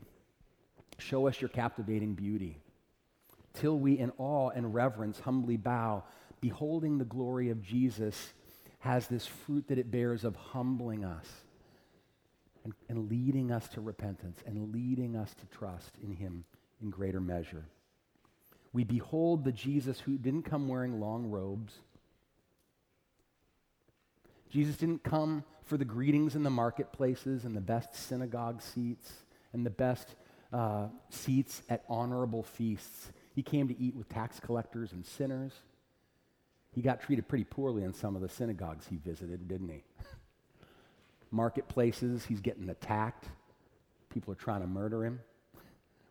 Show 0.99 1.27
us 1.27 1.41
your 1.41 1.49
captivating 1.49 2.13
beauty, 2.13 2.57
till 3.53 3.77
we 3.77 3.99
in 3.99 4.11
awe 4.17 4.49
and 4.49 4.73
reverence 4.73 5.19
humbly 5.19 5.57
bow, 5.57 6.03
beholding 6.41 6.97
the 6.97 7.05
glory 7.05 7.49
of 7.49 7.61
Jesus 7.61 8.33
has 8.79 9.07
this 9.07 9.25
fruit 9.25 9.67
that 9.67 9.77
it 9.77 9.91
bears 9.91 10.23
of 10.23 10.35
humbling 10.35 11.03
us 11.03 11.27
and, 12.63 12.73
and 12.89 13.09
leading 13.09 13.51
us 13.51 13.67
to 13.69 13.81
repentance 13.81 14.39
and 14.45 14.73
leading 14.73 15.15
us 15.15 15.33
to 15.33 15.45
trust 15.57 15.91
in 16.03 16.11
Him 16.11 16.45
in 16.81 16.89
greater 16.89 17.21
measure. 17.21 17.65
We 18.73 18.83
behold 18.83 19.43
the 19.43 19.51
Jesus 19.51 19.99
who 19.99 20.17
didn't 20.17 20.43
come 20.43 20.67
wearing 20.67 20.99
long 20.99 21.27
robes. 21.27 21.73
Jesus 24.49 24.77
didn't 24.77 25.03
come 25.03 25.43
for 25.63 25.77
the 25.77 25.85
greetings 25.85 26.35
in 26.35 26.43
the 26.43 26.49
marketplaces 26.49 27.43
and 27.43 27.55
the 27.55 27.61
best 27.61 27.95
synagogue 27.95 28.61
seats 28.61 29.11
and 29.53 29.65
the 29.65 29.71
best 29.71 30.15
uh, 30.53 30.87
seats 31.09 31.61
at 31.69 31.83
honorable 31.89 32.43
feasts. 32.43 33.11
He 33.33 33.43
came 33.43 33.67
to 33.67 33.79
eat 33.79 33.95
with 33.95 34.09
tax 34.09 34.39
collectors 34.39 34.91
and 34.91 35.05
sinners. 35.05 35.53
He 36.77 36.83
got 36.83 37.01
treated 37.01 37.27
pretty 37.27 37.43
poorly 37.43 37.81
in 37.81 37.91
some 37.91 38.15
of 38.15 38.21
the 38.21 38.29
synagogues 38.29 38.85
he 38.85 38.97
visited, 38.97 39.47
didn't 39.47 39.69
he? 39.69 39.83
marketplaces, 41.31 42.23
he's 42.25 42.39
getting 42.39 42.69
attacked. 42.69 43.25
People 44.13 44.31
are 44.31 44.35
trying 44.35 44.61
to 44.61 44.67
murder 44.67 45.03
him. 45.03 45.19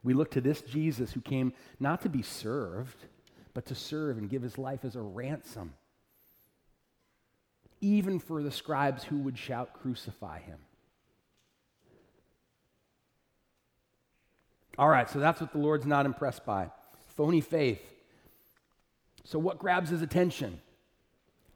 We 0.02 0.12
look 0.12 0.32
to 0.32 0.40
this 0.40 0.62
Jesus 0.62 1.12
who 1.12 1.20
came 1.20 1.52
not 1.78 2.02
to 2.02 2.08
be 2.08 2.20
served, 2.20 2.96
but 3.54 3.66
to 3.66 3.76
serve 3.76 4.18
and 4.18 4.28
give 4.28 4.42
his 4.42 4.58
life 4.58 4.84
as 4.84 4.96
a 4.96 5.00
ransom, 5.00 5.72
even 7.80 8.18
for 8.18 8.42
the 8.42 8.50
scribes 8.50 9.04
who 9.04 9.18
would 9.18 9.38
shout, 9.38 9.72
Crucify 9.72 10.40
him. 10.40 10.58
All 14.76 14.88
right, 14.88 15.08
so 15.08 15.20
that's 15.20 15.40
what 15.40 15.52
the 15.52 15.58
Lord's 15.58 15.86
not 15.86 16.06
impressed 16.06 16.44
by 16.44 16.72
phony 17.14 17.40
faith. 17.40 17.80
So, 19.26 19.38
what 19.40 19.58
grabs 19.58 19.90
his 19.90 20.02
attention? 20.02 20.60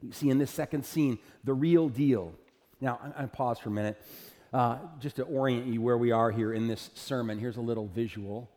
You 0.02 0.10
see 0.10 0.28
in 0.28 0.38
this 0.38 0.50
second 0.50 0.84
scene, 0.84 1.20
the 1.44 1.54
real 1.54 1.88
deal. 1.88 2.32
Now, 2.80 2.98
I'm 3.00 3.12
going 3.12 3.22
to 3.22 3.28
pause 3.28 3.60
for 3.60 3.68
a 3.68 3.72
minute 3.72 4.02
uh, 4.52 4.78
just 4.98 5.14
to 5.16 5.22
orient 5.22 5.66
you 5.66 5.80
where 5.80 5.96
we 5.96 6.10
are 6.10 6.32
here 6.32 6.52
in 6.52 6.66
this 6.66 6.90
sermon. 6.94 7.38
Here's 7.38 7.58
a 7.58 7.60
little 7.60 7.86
visual. 7.86 8.50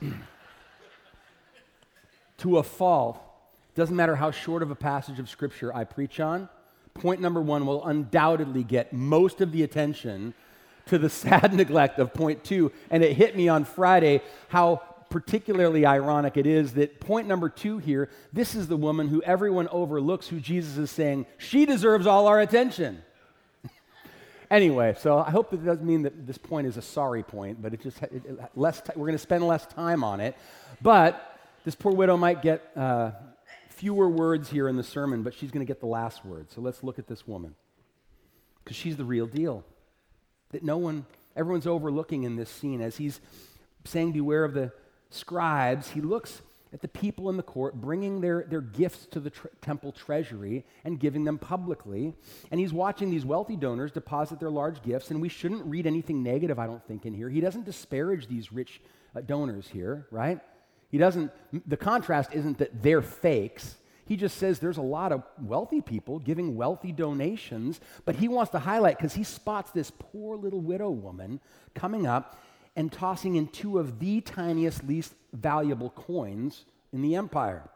to 2.38 2.56
a 2.56 2.62
fault, 2.62 3.20
doesn't 3.74 3.96
matter 3.96 4.16
how 4.16 4.30
short 4.30 4.62
of 4.62 4.70
a 4.70 4.76
passage 4.76 5.18
of 5.18 5.28
Scripture 5.28 5.76
I 5.76 5.84
preach 5.84 6.20
on, 6.20 6.48
point 6.94 7.20
number 7.20 7.42
one 7.42 7.66
will 7.66 7.84
undoubtedly 7.84 8.64
get 8.64 8.94
most 8.94 9.42
of 9.42 9.52
the 9.52 9.62
attention 9.62 10.32
to 10.86 10.96
the 10.96 11.10
sad 11.10 11.52
neglect 11.52 11.98
of 11.98 12.14
point 12.14 12.44
two. 12.44 12.72
And 12.90 13.02
it 13.04 13.14
hit 13.14 13.36
me 13.36 13.48
on 13.48 13.64
Friday 13.64 14.22
how 14.48 14.82
particularly 15.10 15.84
ironic 15.84 16.36
it 16.36 16.46
is 16.46 16.74
that 16.74 17.00
point 17.00 17.26
number 17.26 17.48
two 17.48 17.78
here 17.78 18.08
this 18.32 18.54
is 18.54 18.68
the 18.68 18.76
woman 18.76 19.08
who 19.08 19.22
everyone 19.22 19.68
overlooks, 19.68 20.28
who 20.28 20.38
Jesus 20.40 20.76
is 20.76 20.90
saying, 20.90 21.26
she 21.36 21.66
deserves 21.66 22.06
all 22.06 22.28
our 22.28 22.40
attention. 22.40 23.02
anyway, 24.50 24.94
so 24.98 25.18
I 25.18 25.30
hope 25.30 25.50
that 25.50 25.64
doesn't 25.64 25.84
mean 25.84 26.02
that 26.02 26.26
this 26.26 26.38
point 26.38 26.66
is 26.66 26.76
a 26.76 26.82
sorry 26.82 27.22
point, 27.22 27.60
but 27.60 27.74
it 27.74 27.82
just, 27.82 28.00
it, 28.02 28.24
it, 28.24 28.38
less 28.54 28.80
t- 28.80 28.92
we're 28.94 29.06
going 29.06 29.12
to 29.12 29.18
spend 29.18 29.46
less 29.46 29.66
time 29.66 30.04
on 30.04 30.20
it. 30.20 30.36
But 30.80 31.38
this 31.64 31.74
poor 31.74 31.92
widow 31.92 32.16
might 32.16 32.40
get 32.40 32.70
uh, 32.76 33.10
fewer 33.68 34.08
words 34.08 34.48
here 34.48 34.68
in 34.68 34.76
the 34.76 34.84
sermon, 34.84 35.22
but 35.22 35.34
she's 35.34 35.50
going 35.50 35.66
to 35.66 35.70
get 35.70 35.80
the 35.80 35.86
last 35.86 36.24
word. 36.24 36.50
So 36.50 36.60
let's 36.60 36.84
look 36.84 36.98
at 36.98 37.08
this 37.08 37.26
woman 37.26 37.54
because 38.62 38.76
she's 38.76 38.96
the 38.96 39.04
real 39.04 39.26
deal. 39.26 39.64
That 40.52 40.62
no 40.62 40.78
one, 40.78 41.06
everyone's 41.36 41.66
overlooking 41.66 42.22
in 42.22 42.36
this 42.36 42.50
scene 42.50 42.80
as 42.80 42.96
he's 42.96 43.20
saying, 43.84 44.12
Beware 44.12 44.44
of 44.44 44.54
the 44.54 44.72
scribes, 45.10 45.90
he 45.90 46.00
looks 46.00 46.42
at 46.72 46.80
the 46.80 46.88
people 46.88 47.28
in 47.30 47.36
the 47.36 47.42
court 47.42 47.74
bringing 47.74 48.20
their, 48.20 48.46
their 48.48 48.60
gifts 48.60 49.06
to 49.06 49.20
the 49.20 49.30
tr- 49.30 49.48
temple 49.60 49.92
treasury 49.92 50.64
and 50.84 51.00
giving 51.00 51.24
them 51.24 51.36
publicly. 51.36 52.14
And 52.50 52.60
he's 52.60 52.72
watching 52.72 53.10
these 53.10 53.24
wealthy 53.24 53.56
donors 53.56 53.90
deposit 53.90 54.38
their 54.38 54.50
large 54.50 54.82
gifts. 54.82 55.10
And 55.10 55.20
we 55.20 55.28
shouldn't 55.28 55.64
read 55.66 55.86
anything 55.86 56.22
negative, 56.22 56.58
I 56.58 56.66
don't 56.66 56.86
think, 56.86 57.06
in 57.06 57.14
here. 57.14 57.28
He 57.28 57.40
doesn't 57.40 57.64
disparage 57.64 58.28
these 58.28 58.52
rich 58.52 58.80
uh, 59.16 59.20
donors 59.20 59.68
here, 59.68 60.06
right? 60.10 60.38
He 60.90 60.98
doesn't, 60.98 61.32
the 61.66 61.76
contrast 61.76 62.30
isn't 62.32 62.58
that 62.58 62.82
they're 62.82 63.02
fakes. 63.02 63.76
He 64.06 64.16
just 64.16 64.38
says 64.38 64.58
there's 64.58 64.76
a 64.76 64.82
lot 64.82 65.12
of 65.12 65.22
wealthy 65.40 65.80
people 65.80 66.18
giving 66.18 66.56
wealthy 66.56 66.90
donations, 66.90 67.80
but 68.04 68.16
he 68.16 68.26
wants 68.26 68.50
to 68.52 68.58
highlight 68.58 68.98
because 68.98 69.14
he 69.14 69.22
spots 69.22 69.70
this 69.70 69.92
poor 69.96 70.36
little 70.36 70.60
widow 70.60 70.90
woman 70.90 71.40
coming 71.74 72.08
up 72.08 72.36
and 72.76 72.90
tossing 72.92 73.36
in 73.36 73.48
two 73.48 73.78
of 73.78 73.98
the 73.98 74.20
tiniest, 74.20 74.86
least 74.86 75.14
valuable 75.32 75.90
coins 75.90 76.64
in 76.92 77.02
the 77.02 77.16
empire. 77.16 77.68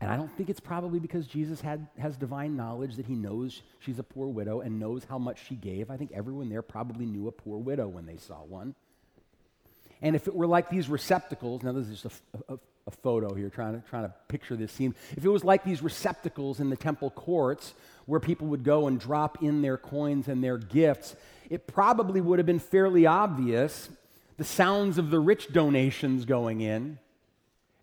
And 0.00 0.10
I 0.10 0.16
don't 0.16 0.36
think 0.36 0.50
it's 0.50 0.58
probably 0.58 0.98
because 0.98 1.28
Jesus 1.28 1.60
had, 1.60 1.86
has 1.96 2.16
divine 2.16 2.56
knowledge 2.56 2.96
that 2.96 3.06
he 3.06 3.14
knows 3.14 3.62
she's 3.78 4.00
a 4.00 4.02
poor 4.02 4.26
widow 4.26 4.60
and 4.60 4.80
knows 4.80 5.04
how 5.08 5.16
much 5.16 5.46
she 5.46 5.54
gave. 5.54 5.92
I 5.92 5.96
think 5.96 6.10
everyone 6.12 6.48
there 6.48 6.62
probably 6.62 7.06
knew 7.06 7.28
a 7.28 7.32
poor 7.32 7.58
widow 7.58 7.86
when 7.86 8.04
they 8.04 8.16
saw 8.16 8.42
one. 8.42 8.74
And 10.00 10.16
if 10.16 10.26
it 10.26 10.34
were 10.34 10.48
like 10.48 10.68
these 10.68 10.88
receptacles, 10.88 11.62
now 11.62 11.70
this 11.70 11.86
is 11.86 12.02
just 12.02 12.20
a, 12.34 12.54
a, 12.54 12.58
a 12.88 12.90
photo 12.90 13.32
here, 13.34 13.48
trying 13.48 13.80
to, 13.80 13.88
trying 13.88 14.02
to 14.02 14.14
picture 14.26 14.56
this 14.56 14.72
scene. 14.72 14.96
If 15.16 15.24
it 15.24 15.28
was 15.28 15.44
like 15.44 15.62
these 15.62 15.82
receptacles 15.82 16.58
in 16.58 16.68
the 16.68 16.76
temple 16.76 17.10
courts 17.10 17.72
where 18.06 18.18
people 18.18 18.48
would 18.48 18.64
go 18.64 18.88
and 18.88 18.98
drop 18.98 19.40
in 19.40 19.62
their 19.62 19.76
coins 19.76 20.26
and 20.26 20.42
their 20.42 20.58
gifts, 20.58 21.14
it 21.52 21.66
probably 21.66 22.22
would 22.22 22.38
have 22.38 22.46
been 22.46 22.58
fairly 22.58 23.04
obvious 23.04 23.90
the 24.38 24.44
sounds 24.44 24.96
of 24.96 25.10
the 25.10 25.20
rich 25.20 25.52
donations 25.52 26.24
going 26.24 26.62
in 26.62 26.98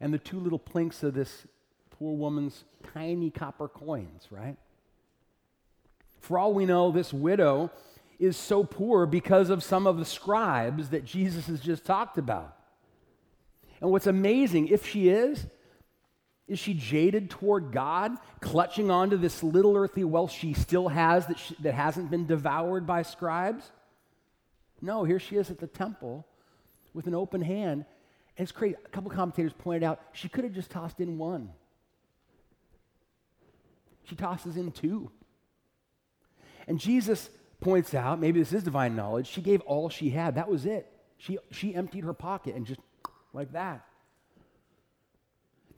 and 0.01 0.11
the 0.11 0.17
two 0.17 0.39
little 0.39 0.57
plinks 0.57 1.03
of 1.03 1.13
this 1.13 1.45
poor 1.91 2.17
woman's 2.17 2.63
tiny 2.95 3.29
copper 3.29 3.67
coins, 3.67 4.25
right? 4.31 4.57
For 6.19 6.39
all 6.39 6.51
we 6.51 6.65
know, 6.65 6.91
this 6.91 7.13
widow 7.13 7.69
is 8.17 8.35
so 8.35 8.63
poor 8.63 9.05
because 9.05 9.51
of 9.51 9.63
some 9.63 9.85
of 9.85 9.99
the 9.99 10.05
scribes 10.05 10.89
that 10.89 11.05
Jesus 11.05 11.45
has 11.45 11.59
just 11.59 11.85
talked 11.85 12.17
about. 12.17 12.57
And 13.81 13.91
what's 13.91 14.07
amazing, 14.07 14.69
if 14.69 14.87
she 14.87 15.09
is, 15.09 15.45
is 16.49 16.57
she 16.59 16.73
jaded 16.73 17.29
toward 17.29 17.71
God, 17.71 18.11
clutching 18.41 18.89
onto 18.89 19.17
this 19.17 19.43
little 19.43 19.77
earthly 19.77 20.03
wealth 20.03 20.31
she 20.31 20.53
still 20.53 20.87
has 20.87 21.27
that, 21.27 21.37
she, 21.37 21.55
that 21.61 21.75
hasn't 21.75 22.09
been 22.09 22.25
devoured 22.25 22.87
by 22.87 23.03
scribes? 23.03 23.71
No, 24.81 25.03
here 25.03 25.19
she 25.19 25.35
is 25.35 25.51
at 25.51 25.59
the 25.59 25.67
temple 25.67 26.25
with 26.93 27.05
an 27.05 27.13
open 27.13 27.41
hand. 27.41 27.85
And 28.37 28.43
it's 28.43 28.51
crazy. 28.51 28.75
A 28.83 28.89
couple 28.89 29.11
commentators 29.11 29.53
pointed 29.57 29.83
out 29.83 30.01
she 30.11 30.27
could 30.27 30.43
have 30.43 30.53
just 30.53 30.71
tossed 30.71 30.99
in 30.99 31.17
one. 31.17 31.49
She 34.05 34.15
tosses 34.15 34.57
in 34.57 34.71
two. 34.71 35.11
And 36.67 36.79
Jesus 36.79 37.29
points 37.59 37.93
out, 37.93 38.19
maybe 38.19 38.39
this 38.39 38.53
is 38.53 38.63
divine 38.63 38.95
knowledge, 38.95 39.27
she 39.27 39.41
gave 39.41 39.61
all 39.61 39.89
she 39.89 40.09
had. 40.09 40.35
That 40.35 40.49
was 40.49 40.65
it. 40.65 40.91
She, 41.17 41.37
she 41.51 41.75
emptied 41.75 42.05
her 42.05 42.13
pocket 42.13 42.55
and 42.55 42.65
just 42.65 42.79
like 43.33 43.51
that. 43.51 43.85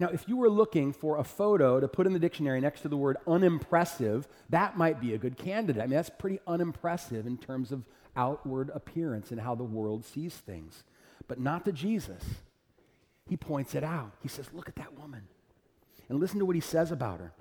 Now, 0.02 0.10
if 0.10 0.28
you 0.28 0.36
were 0.36 0.50
looking 0.50 0.94
for 0.94 1.20
a 1.20 1.24
photo 1.24 1.80
to 1.80 1.88
put 1.88 2.08
in 2.08 2.14
the 2.14 2.18
dictionary 2.18 2.60
next 2.60 2.82
to 2.82 2.88
the 2.88 2.98
word 2.98 3.18
unimpressive, 3.28 4.28
that 4.50 4.76
might 4.76 5.00
be 5.00 5.14
a 5.14 5.20
good 5.20 5.38
candidate. 5.38 5.80
I 5.80 5.86
mean, 5.86 5.96
that's 5.96 6.10
pretty 6.10 6.40
unimpressive 6.48 7.28
in 7.28 7.38
terms 7.38 7.72
of 7.72 7.84
outward 8.16 8.72
appearance 8.74 9.30
and 9.30 9.40
how 9.40 9.54
the 9.54 9.64
world 9.64 10.04
sees 10.04 10.34
things. 10.34 10.86
But 11.28 11.40
not 11.40 11.66
to 11.66 11.72
Jesus. 11.72 12.24
He 13.30 13.38
points 13.38 13.76
it 13.76 13.84
out. 13.84 14.14
He 14.24 14.28
says, 14.28 14.48
Look 14.52 14.68
at 14.68 14.76
that 14.78 14.98
woman. 14.98 15.22
And 16.10 16.20
listen 16.20 16.40
to 16.40 16.46
what 16.46 16.56
he 16.56 16.62
says 16.62 16.92
about 16.92 17.20
her. 17.20 17.32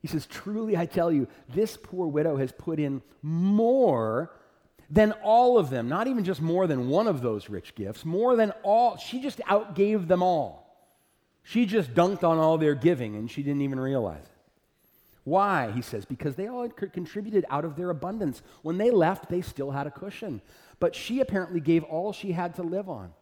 He 0.00 0.06
says, 0.06 0.26
Truly, 0.26 0.76
I 0.76 0.86
tell 0.86 1.10
you, 1.10 1.26
this 1.52 1.76
poor 1.76 2.06
widow 2.06 2.36
has 2.36 2.52
put 2.52 2.78
in 2.78 3.02
more 3.20 4.30
than 4.88 5.10
all 5.24 5.58
of 5.58 5.70
them, 5.70 5.88
not 5.88 6.06
even 6.06 6.22
just 6.22 6.40
more 6.40 6.68
than 6.68 6.88
one 6.88 7.08
of 7.08 7.20
those 7.20 7.50
rich 7.50 7.74
gifts, 7.74 8.04
more 8.04 8.36
than 8.36 8.52
all. 8.62 8.96
She 8.96 9.20
just 9.20 9.40
outgave 9.40 10.06
them 10.06 10.22
all. 10.22 10.69
She 11.42 11.66
just 11.66 11.94
dunked 11.94 12.24
on 12.24 12.38
all 12.38 12.58
their 12.58 12.74
giving 12.74 13.16
and 13.16 13.30
she 13.30 13.42
didn't 13.42 13.62
even 13.62 13.80
realize 13.80 14.24
it. 14.24 14.40
Why? 15.24 15.70
He 15.70 15.82
says, 15.82 16.04
because 16.04 16.34
they 16.34 16.48
all 16.48 16.68
contributed 16.68 17.44
out 17.50 17.64
of 17.64 17.76
their 17.76 17.90
abundance. 17.90 18.42
When 18.62 18.78
they 18.78 18.90
left, 18.90 19.28
they 19.28 19.42
still 19.42 19.70
had 19.70 19.86
a 19.86 19.90
cushion. 19.90 20.40
But 20.78 20.94
she 20.94 21.20
apparently 21.20 21.60
gave 21.60 21.84
all 21.84 22.12
she 22.12 22.32
had 22.32 22.54
to 22.56 22.62
live 22.62 22.88
on. 22.88 23.12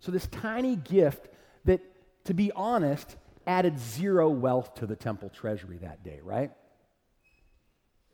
So, 0.00 0.12
this 0.12 0.26
tiny 0.26 0.76
gift 0.76 1.28
that, 1.64 1.80
to 2.24 2.34
be 2.34 2.52
honest, 2.52 3.16
added 3.46 3.78
zero 3.78 4.28
wealth 4.28 4.74
to 4.76 4.86
the 4.86 4.96
temple 4.96 5.30
treasury 5.30 5.78
that 5.78 6.04
day, 6.04 6.20
right? 6.22 6.50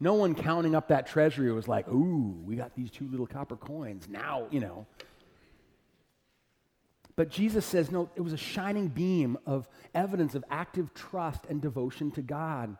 No 0.00 0.14
one 0.14 0.34
counting 0.34 0.74
up 0.74 0.88
that 0.88 1.06
treasury 1.06 1.50
was 1.52 1.66
like, 1.66 1.88
ooh, 1.88 2.40
we 2.44 2.54
got 2.54 2.76
these 2.76 2.90
two 2.90 3.08
little 3.08 3.26
copper 3.26 3.56
coins. 3.56 4.06
Now, 4.08 4.46
you 4.50 4.60
know. 4.60 4.86
But 7.18 7.30
Jesus 7.30 7.66
says, 7.66 7.90
no, 7.90 8.08
it 8.14 8.20
was 8.20 8.32
a 8.32 8.36
shining 8.36 8.86
beam 8.86 9.38
of 9.44 9.68
evidence 9.92 10.36
of 10.36 10.44
active 10.48 10.94
trust 10.94 11.46
and 11.48 11.60
devotion 11.60 12.12
to 12.12 12.22
God. 12.22 12.76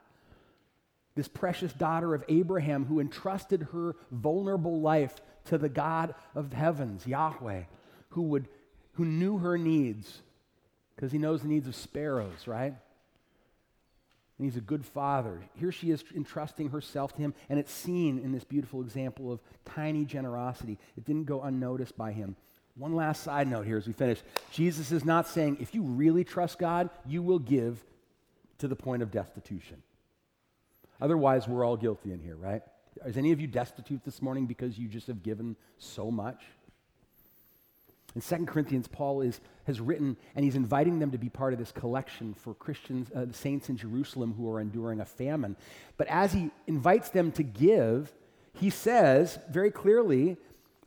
This 1.16 1.26
precious 1.26 1.72
daughter 1.72 2.14
of 2.14 2.22
Abraham 2.28 2.84
who 2.84 3.01
entrusted 3.01 3.66
her 3.72 3.97
vulnerable 4.12 4.80
life 4.80 5.16
to 5.47 5.59
the 5.59 5.68
God 5.68 6.14
of 6.36 6.51
the 6.51 6.57
heavens, 6.57 7.05
Yahweh, 7.05 7.62
who 8.11 8.22
would 8.22 8.47
who 8.93 9.05
knew 9.05 9.39
her 9.39 9.59
needs 9.59 10.22
because 10.95 11.11
he 11.11 11.18
knows 11.18 11.43
the 11.43 11.49
needs 11.49 11.66
of 11.66 11.74
sparrows, 11.74 12.47
right? 12.47 12.74
And 14.39 14.45
he's 14.45 14.57
a 14.57 14.61
good 14.61 14.86
father. 14.86 15.41
Here 15.57 15.72
she 15.72 15.91
is 15.91 16.05
entrusting 16.14 16.68
herself 16.68 17.12
to 17.16 17.22
him, 17.22 17.34
and 17.49 17.59
it's 17.59 17.72
seen 17.72 18.20
in 18.20 18.30
this 18.30 18.45
beautiful 18.45 18.82
example 18.82 19.32
of 19.32 19.41
tiny 19.64 20.05
generosity. 20.05 20.78
It 20.97 21.05
didn't 21.05 21.24
go 21.24 21.43
unnoticed 21.43 21.97
by 21.97 22.12
him. 22.12 22.36
One 22.79 22.95
last 22.95 23.24
side 23.24 23.49
note 23.49 23.66
here 23.66 23.76
as 23.76 23.89
we 23.89 23.93
finish. 23.93 24.22
Jesus 24.53 24.93
is 24.93 25.05
not 25.05 25.26
saying 25.26 25.59
if 25.61 25.74
you 25.74 25.83
really 25.83 26.22
trust 26.22 26.59
God, 26.59 26.91
you 27.05 27.22
will 27.22 27.41
give 27.41 27.85
to 28.59 28.68
the 28.68 28.76
point 28.76 29.03
of 29.03 29.11
destitution. 29.11 29.83
Otherwise, 31.01 31.49
we're 31.49 31.64
all 31.64 31.76
guilty 31.76 32.12
in 32.12 32.20
here, 32.20 32.37
right? 32.37 32.62
Is 33.05 33.16
any 33.16 33.33
of 33.33 33.41
you 33.41 33.49
destitute 33.49 34.05
this 34.05 34.22
morning 34.22 34.47
because 34.47 34.79
you 34.79 34.89
just 34.89 35.09
have 35.09 35.22
given 35.22 35.57
so 35.79 36.11
much? 36.11 36.41
In 38.14 38.20
2 38.20 38.47
Corinthians, 38.47 38.89
Paul 38.89 39.22
is, 39.22 39.41
has 39.66 39.81
written, 39.81 40.16
and 40.35 40.45
he's 40.45 40.57
inviting 40.57 40.99
them 40.99 41.11
to 41.11 41.18
be 41.18 41.29
part 41.29 41.53
of 41.53 41.59
this 41.59 41.72
collection 41.72 42.33
for 42.33 42.55
Christians, 42.55 43.11
uh, 43.12 43.26
saints 43.33 43.68
in 43.68 43.76
Jerusalem 43.76 44.35
who 44.37 44.51
are 44.51 44.61
enduring 44.61 45.01
a 45.01 45.05
famine. 45.05 45.57
But 45.97 46.07
as 46.09 46.33
he 46.33 46.51
invites 46.66 47.11
them 47.11 47.33
to 47.33 47.43
give, 47.43 48.12
he 48.55 48.70
says 48.70 49.39
very 49.51 49.70
clearly 49.70 50.37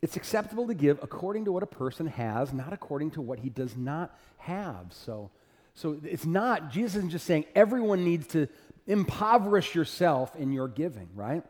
it's 0.02 0.16
acceptable 0.16 0.66
to 0.66 0.74
give 0.74 0.98
according 1.00 1.44
to 1.44 1.52
what 1.52 1.62
a 1.62 1.66
person 1.66 2.08
has, 2.08 2.52
not 2.52 2.72
according 2.72 3.12
to 3.12 3.22
what 3.22 3.38
he 3.38 3.48
does 3.48 3.76
not 3.76 4.18
have. 4.38 4.86
So, 4.90 5.30
so 5.74 5.98
it's 6.02 6.26
not, 6.26 6.70
Jesus 6.70 6.96
isn't 6.96 7.10
just 7.10 7.24
saying 7.24 7.46
everyone 7.54 8.04
needs 8.04 8.26
to 8.28 8.48
impoverish 8.86 9.76
yourself 9.76 10.34
in 10.34 10.50
your 10.52 10.66
giving, 10.66 11.08
right? 11.14 11.44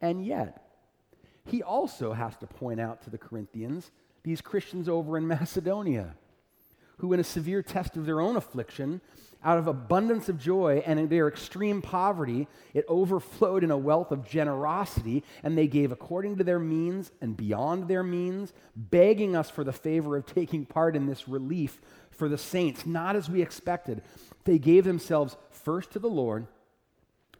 And 0.00 0.24
yet, 0.24 0.64
he 1.44 1.62
also 1.62 2.12
has 2.14 2.36
to 2.38 2.46
point 2.46 2.80
out 2.80 3.02
to 3.02 3.10
the 3.10 3.18
Corinthians 3.18 3.90
these 4.22 4.40
Christians 4.40 4.88
over 4.88 5.16
in 5.18 5.26
Macedonia, 5.26 6.14
who, 6.98 7.12
in 7.12 7.20
a 7.20 7.24
severe 7.24 7.62
test 7.62 7.96
of 7.96 8.06
their 8.06 8.20
own 8.20 8.36
affliction, 8.36 9.00
out 9.42 9.58
of 9.58 9.66
abundance 9.68 10.28
of 10.28 10.38
joy 10.38 10.82
and 10.84 10.98
in 10.98 11.08
their 11.08 11.28
extreme 11.28 11.80
poverty, 11.80 12.48
it 12.74 12.84
overflowed 12.88 13.62
in 13.62 13.70
a 13.70 13.78
wealth 13.78 14.10
of 14.10 14.28
generosity, 14.28 15.22
and 15.42 15.56
they 15.56 15.68
gave 15.68 15.92
according 15.92 16.36
to 16.36 16.44
their 16.44 16.58
means 16.58 17.12
and 17.20 17.36
beyond 17.36 17.86
their 17.86 18.02
means, 18.02 18.52
begging 18.74 19.36
us 19.36 19.48
for 19.48 19.62
the 19.62 19.72
favor 19.72 20.16
of 20.16 20.26
taking 20.26 20.66
part 20.66 20.96
in 20.96 21.06
this 21.06 21.28
relief 21.28 21.80
for 22.10 22.28
the 22.28 22.38
saints, 22.38 22.84
not 22.84 23.14
as 23.14 23.30
we 23.30 23.40
expected. 23.40 24.02
They 24.44 24.58
gave 24.58 24.84
themselves 24.84 25.36
first 25.50 25.92
to 25.92 26.00
the 26.00 26.08
Lord, 26.08 26.46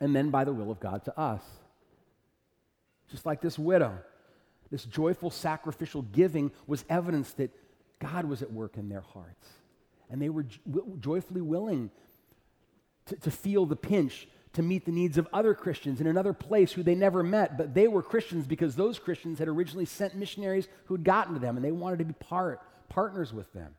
and 0.01 0.15
then 0.15 0.31
by 0.31 0.45
the 0.45 0.53
will 0.53 0.71
of 0.71 0.79
God 0.79 1.05
to 1.07 1.19
us. 1.19 1.43
Just 3.11 3.27
like 3.27 3.41
this 3.41 3.59
widow 3.59 3.99
this 4.71 4.85
joyful 4.85 5.31
sacrificial 5.31 6.03
giving 6.03 6.51
was 6.67 6.85
evidence 6.89 7.33
that 7.35 7.51
God 7.99 8.25
was 8.27 8.43
at 8.43 8.53
work 8.53 8.77
in 8.77 8.89
their 8.89 9.01
hearts. 9.01 9.49
And 10.11 10.23
they 10.23 10.29
were 10.29 10.47
joyfully 11.01 11.41
willing 11.41 11.91
to, 13.07 13.17
to 13.17 13.31
feel 13.31 13.67
the 13.67 13.77
pinch 13.77 14.29
to 14.55 14.63
meet 14.63 14.87
the 14.87 14.93
needs 14.93 15.19
of 15.19 15.29
other 15.33 15.55
Christians 15.55 16.01
in 16.01 16.07
another 16.07 16.33
place 16.33 16.73
who 16.73 16.83
they 16.83 16.95
never 16.95 17.23
met, 17.23 17.59
but 17.59 17.75
they 17.75 17.87
were 17.87 18.03
Christians 18.03 18.47
because 18.47 18.75
those 18.75 18.99
Christians 18.99 19.39
had 19.39 19.47
originally 19.47 19.85
sent 19.85 20.15
missionaries 20.15 20.69
who 20.87 20.95
had 20.95 21.05
gotten 21.05 21.35
to 21.35 21.41
them 21.41 21.57
and 21.57 21.65
they 21.65 21.71
wanted 21.71 21.99
to 21.99 22.05
be 22.05 22.15
part, 22.15 22.61
partners 22.89 23.33
with 23.33 23.53
them. 23.53 23.75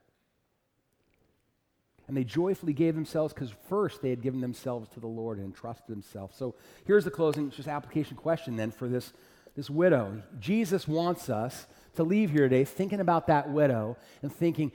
And 2.07 2.15
they 2.15 2.23
joyfully 2.23 2.73
gave 2.73 2.95
themselves 2.95 3.33
because 3.33 3.51
first 3.67 4.01
they 4.01 4.09
had 4.09 4.21
given 4.21 4.41
themselves 4.41 4.89
to 4.89 4.99
the 4.99 5.07
Lord 5.07 5.37
and 5.37 5.47
entrusted 5.47 5.87
themselves. 5.87 6.35
So 6.37 6.55
here's 6.85 7.03
the 7.03 7.11
closing, 7.11 7.51
just 7.51 7.67
application 7.67 8.15
question 8.15 8.55
then 8.55 8.71
for 8.71 8.87
this 8.87 9.11
this 9.55 9.69
widow. 9.69 10.21
Jesus 10.39 10.87
wants 10.87 11.29
us 11.29 11.67
to 11.95 12.03
leave 12.03 12.29
here 12.31 12.47
today 12.47 12.63
thinking 12.65 12.99
about 12.99 13.27
that 13.27 13.49
widow 13.49 13.97
and 14.21 14.33
thinking, 14.33 14.71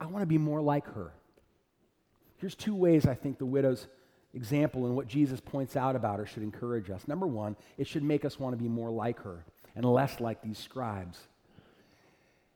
I 0.00 0.06
want 0.06 0.22
to 0.22 0.26
be 0.26 0.38
more 0.38 0.60
like 0.60 0.86
her. 0.94 1.12
Here's 2.38 2.54
two 2.54 2.74
ways 2.74 3.06
I 3.06 3.14
think 3.14 3.38
the 3.38 3.46
widow's 3.46 3.86
example 4.32 4.86
and 4.86 4.96
what 4.96 5.08
Jesus 5.08 5.40
points 5.40 5.76
out 5.76 5.96
about 5.96 6.18
her 6.18 6.26
should 6.26 6.42
encourage 6.42 6.90
us. 6.90 7.06
Number 7.06 7.26
one, 7.26 7.56
it 7.76 7.86
should 7.86 8.02
make 8.02 8.24
us 8.24 8.38
want 8.38 8.56
to 8.56 8.62
be 8.62 8.68
more 8.68 8.90
like 8.90 9.20
her 9.22 9.44
and 9.74 9.84
less 9.84 10.20
like 10.20 10.42
these 10.42 10.58
scribes. 10.58 11.18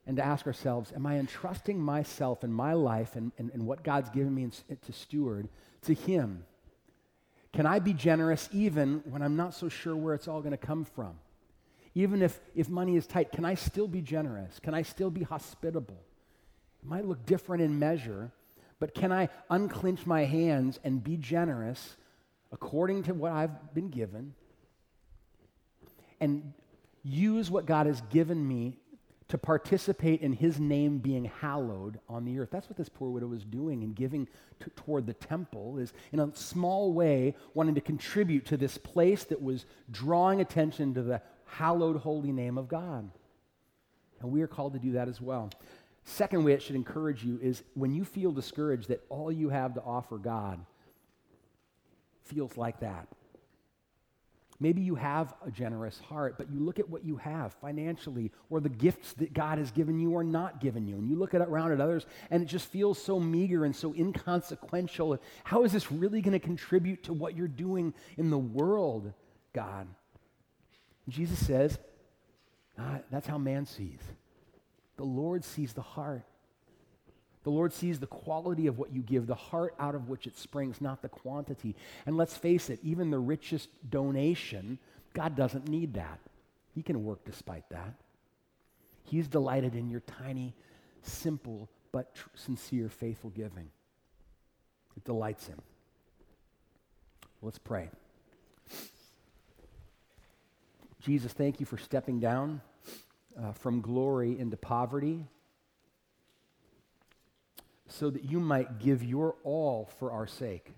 And 0.07 0.17
to 0.17 0.25
ask 0.25 0.47
ourselves, 0.47 0.93
am 0.95 1.07
I 1.07 1.19
entrusting 1.19 1.79
myself 1.79 2.45
and 2.45 2.55
my 2.55 2.75
life 2.75 3.17
and, 3.17 3.33
and, 3.39 3.51
and 3.53 3.67
what 3.67 3.83
God's 3.83 4.11
given 4.11 4.35
me 4.35 4.49
to 4.85 4.93
steward 4.93 5.49
to 5.83 5.95
Him? 5.95 6.45
Can 7.53 7.67
I 7.67 7.79
be 7.79 7.93
generous 7.93 8.49
even 8.53 9.03
when 9.09 9.23
I'm 9.23 9.37
not 9.37 9.55
so 9.55 9.69
sure 9.69 9.97
where 9.97 10.15
it's 10.15 10.29
all 10.29 10.41
going 10.41 10.53
to 10.53 10.59
come 10.59 10.85
from? 10.85 11.15
Even 11.95 12.23
if, 12.23 12.41
if 12.55 12.69
money 12.69 12.97
is 12.97 13.07
tight, 13.07 13.33
can 13.33 13.45
I 13.45 13.55
still 13.55 13.87
be 13.87 14.03
generous? 14.03 14.59
Can 14.61 14.75
I 14.75 14.83
still 14.83 15.11
be 15.11 15.23
hospitable? 15.23 16.01
It 16.83 16.89
might 16.89 17.07
look 17.07 17.25
different 17.25 17.63
in 17.63 17.79
measure, 17.79 18.33
but 18.81 18.95
can 18.95 19.13
I 19.13 19.29
unclench 19.49 20.05
my 20.05 20.25
hands 20.25 20.81
and 20.83 21.03
be 21.03 21.17
generous 21.17 21.97
according 22.53 23.05
to 23.05 23.15
what 23.15 23.33
I've 23.33 23.75
been 23.75 23.89
given 23.91 24.35
and 26.21 26.53
use 27.03 27.51
what 27.51 27.67
God 27.67 27.87
has 27.87 28.01
given 28.03 28.47
me 28.47 28.79
to 29.29 29.39
participate 29.39 30.21
in 30.21 30.33
his 30.33 30.61
name 30.61 30.99
being 30.99 31.25
hallowed 31.25 31.99
on 32.09 32.25
the 32.25 32.39
earth. 32.39 32.51
That's 32.51 32.69
what 32.69 32.77
this 32.77 32.89
poor 32.89 33.11
widow 33.11 33.27
was 33.27 33.45
doing 33.45 33.83
and 33.83 33.95
giving 33.95 34.27
t- 34.61 34.71
toward 34.77 35.07
the 35.07 35.15
temple 35.15 35.79
is 35.79 35.93
in 36.13 36.21
a 36.21 36.35
small 36.37 36.93
way 36.93 37.35
wanting 37.55 37.75
to 37.75 37.81
contribute 37.81 38.45
to 38.47 38.57
this 38.57 38.77
place 38.77 39.25
that 39.25 39.43
was 39.43 39.65
drawing 39.91 40.41
attention 40.41 40.95
to 40.95 41.03
the 41.03 41.23
hallowed 41.47 41.97
holy 41.97 42.33
name 42.33 42.59
of 42.59 42.69
God. 42.69 43.11
And 44.21 44.33
we 44.33 44.43
are 44.43 44.47
called 44.47 44.73
to 44.75 44.79
do 44.79 44.93
that 44.93 45.09
as 45.09 45.21
well. 45.21 45.51
Second 46.05 46.45
way 46.45 46.53
it 46.53 46.63
should 46.63 46.77
encourage 46.77 47.25
you 47.25 47.39
is 47.43 47.63
when 47.75 47.93
you 47.93 48.05
feel 48.05 48.31
discouraged 48.31 48.89
that 48.89 49.05
all 49.09 49.33
you 49.33 49.49
have 49.49 49.75
to 49.75 49.83
offer 49.83 50.19
God 50.19 50.65
feels 52.25 52.57
like 52.57 52.81
that. 52.81 53.09
Maybe 54.61 54.83
you 54.83 54.95
have 54.95 55.35
a 55.45 55.51
generous 55.51 55.99
heart, 55.99 56.37
but 56.39 56.51
you 56.51 56.61
look 56.61 56.79
at 56.79 56.89
what 56.89 57.05
you 57.05 57.17
have 57.17 57.55
financially 57.55 58.31
or 58.51 58.61
the 58.61 58.69
gifts 58.69 59.13
that 59.15 59.35
God 59.35 59.59
has 59.59 59.71
given 59.71 59.99
you 59.99 60.13
or 60.13 60.23
not 60.23 60.61
given 60.61 60.87
you, 60.87 60.97
and 60.97 61.09
you 61.09 61.17
look 61.17 61.35
around 61.35 61.73
at 61.73 61.81
others 61.81 62.07
and 62.31 62.43
it 62.43 62.47
just 62.47 62.67
feels 62.67 63.03
so 63.03 63.19
meager 63.19 63.65
and 63.65 63.75
so 63.75 63.93
inconsequential. 63.95 65.19
How 65.43 65.65
is 65.65 65.73
this 65.73 65.91
really 65.91 66.21
going 66.21 66.33
to 66.33 66.39
contribute 66.39 67.03
to 67.05 67.13
what 67.13 67.37
you're 67.37 67.49
doing 67.49 67.93
in 68.17 68.31
the 68.31 68.39
world, 68.39 69.13
God? 69.53 69.89
Jesus 71.09 71.45
says, 71.45 71.79
ah, 72.79 72.99
that's 73.11 73.27
how 73.27 73.39
man 73.39 73.67
sees. 73.67 74.01
The 74.97 75.05
Lord 75.05 75.45
sees 75.45 75.73
the 75.73 75.83
heart. 75.83 76.23
The 77.43 77.51
Lord 77.51 77.75
sees 77.75 78.01
the 78.01 78.07
quality 78.07 78.67
of 78.67 78.79
what 78.79 78.93
you 78.93 79.03
give, 79.03 79.27
the 79.27 79.35
heart 79.35 79.75
out 79.79 79.95
of 79.95 80.09
which 80.09 80.27
it 80.27 80.39
springs, 80.39 80.81
not 80.81 81.03
the 81.03 81.11
quantity. 81.11 81.77
And 82.07 82.17
let's 82.17 82.37
face 82.37 82.71
it, 82.71 82.79
even 82.83 83.11
the 83.11 83.19
richest 83.19 83.69
donation, 83.91 84.79
God 85.13 85.37
doesn't 85.37 85.69
need 85.69 85.95
that. 85.95 86.21
He 86.75 86.83
can 86.83 87.05
work 87.05 87.25
despite 87.27 87.69
that. 87.69 87.95
He's 89.05 89.29
delighted 89.29 89.75
in 89.75 89.91
your 89.91 90.01
tiny, 90.01 90.55
simple, 91.03 91.69
but 91.93 92.15
tr- 92.15 92.29
sincere, 92.35 92.89
faithful 92.89 93.31
giving. 93.31 93.69
It 94.97 95.05
delights 95.05 95.47
him. 95.47 95.61
Let's 97.43 97.59
pray. 97.59 97.91
Jesus, 101.05 101.35
thank 101.35 101.61
you 101.61 101.67
for 101.67 101.77
stepping 101.77 102.19
down 102.19 102.63
uh, 103.39 103.53
from 103.53 103.83
glory 103.83 104.41
into 104.41 104.57
poverty 104.57 105.27
so 107.89 108.09
that 108.09 108.25
you 108.25 108.41
might 108.41 108.79
give 108.79 109.05
your 109.05 109.37
all 109.45 109.91
for 109.99 110.13
our 110.13 110.27
sake. 110.27 110.73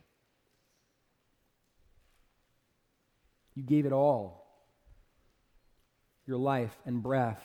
You 3.55 3.63
gave 3.63 3.87
it 3.87 3.93
all 3.93 4.45
your 6.27 6.39
life 6.39 6.77
and 6.85 7.01
breath 7.01 7.41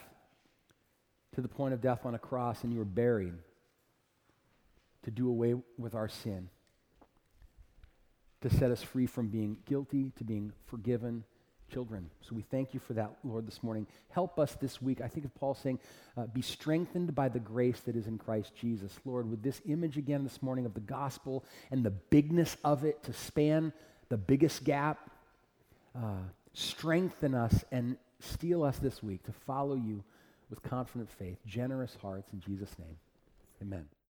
to 1.36 1.40
the 1.40 1.46
point 1.46 1.74
of 1.74 1.80
death 1.80 2.04
on 2.04 2.16
a 2.16 2.18
cross, 2.18 2.64
and 2.64 2.72
you 2.72 2.80
were 2.80 2.84
buried 2.84 3.34
to 5.04 5.12
do 5.12 5.28
away 5.28 5.54
with 5.78 5.94
our 5.94 6.08
sin. 6.08 6.48
to 8.42 8.50
set 8.50 8.72
us 8.72 8.82
free 8.82 9.06
from 9.06 9.28
being 9.28 9.56
guilty 9.66 10.12
to 10.16 10.24
being 10.24 10.52
forgiven 10.66 11.24
children. 11.72 12.10
So 12.20 12.34
we 12.34 12.42
thank 12.42 12.74
you 12.74 12.80
for 12.80 12.92
that, 12.94 13.10
Lord, 13.24 13.46
this 13.46 13.62
morning. 13.62 13.86
Help 14.10 14.38
us 14.38 14.54
this 14.60 14.82
week. 14.82 15.00
I 15.00 15.08
think 15.08 15.24
of 15.24 15.34
Paul 15.34 15.54
saying, 15.54 15.78
uh, 16.16 16.26
be 16.26 16.42
strengthened 16.42 17.14
by 17.14 17.28
the 17.28 17.38
grace 17.38 17.80
that 17.80 17.96
is 17.96 18.06
in 18.06 18.18
Christ 18.18 18.54
Jesus. 18.54 18.92
Lord, 19.04 19.30
with 19.30 19.42
this 19.42 19.60
image 19.66 19.96
again 19.96 20.24
this 20.24 20.42
morning 20.42 20.66
of 20.66 20.74
the 20.74 20.80
gospel 20.80 21.44
and 21.70 21.84
the 21.84 21.90
bigness 21.90 22.56
of 22.64 22.84
it 22.84 23.02
to 23.04 23.12
span 23.12 23.72
the 24.08 24.16
biggest 24.18 24.64
gap, 24.64 25.10
uh, 25.96 26.20
strengthen 26.52 27.34
us 27.34 27.64
and 27.72 27.96
steel 28.20 28.62
us 28.62 28.78
this 28.78 29.02
week 29.02 29.22
to 29.24 29.32
follow 29.32 29.74
you 29.74 30.04
with 30.50 30.62
confident 30.62 31.10
faith, 31.10 31.38
generous 31.46 31.96
hearts. 32.02 32.30
In 32.32 32.40
Jesus' 32.40 32.78
name, 32.78 32.96
amen. 33.62 33.92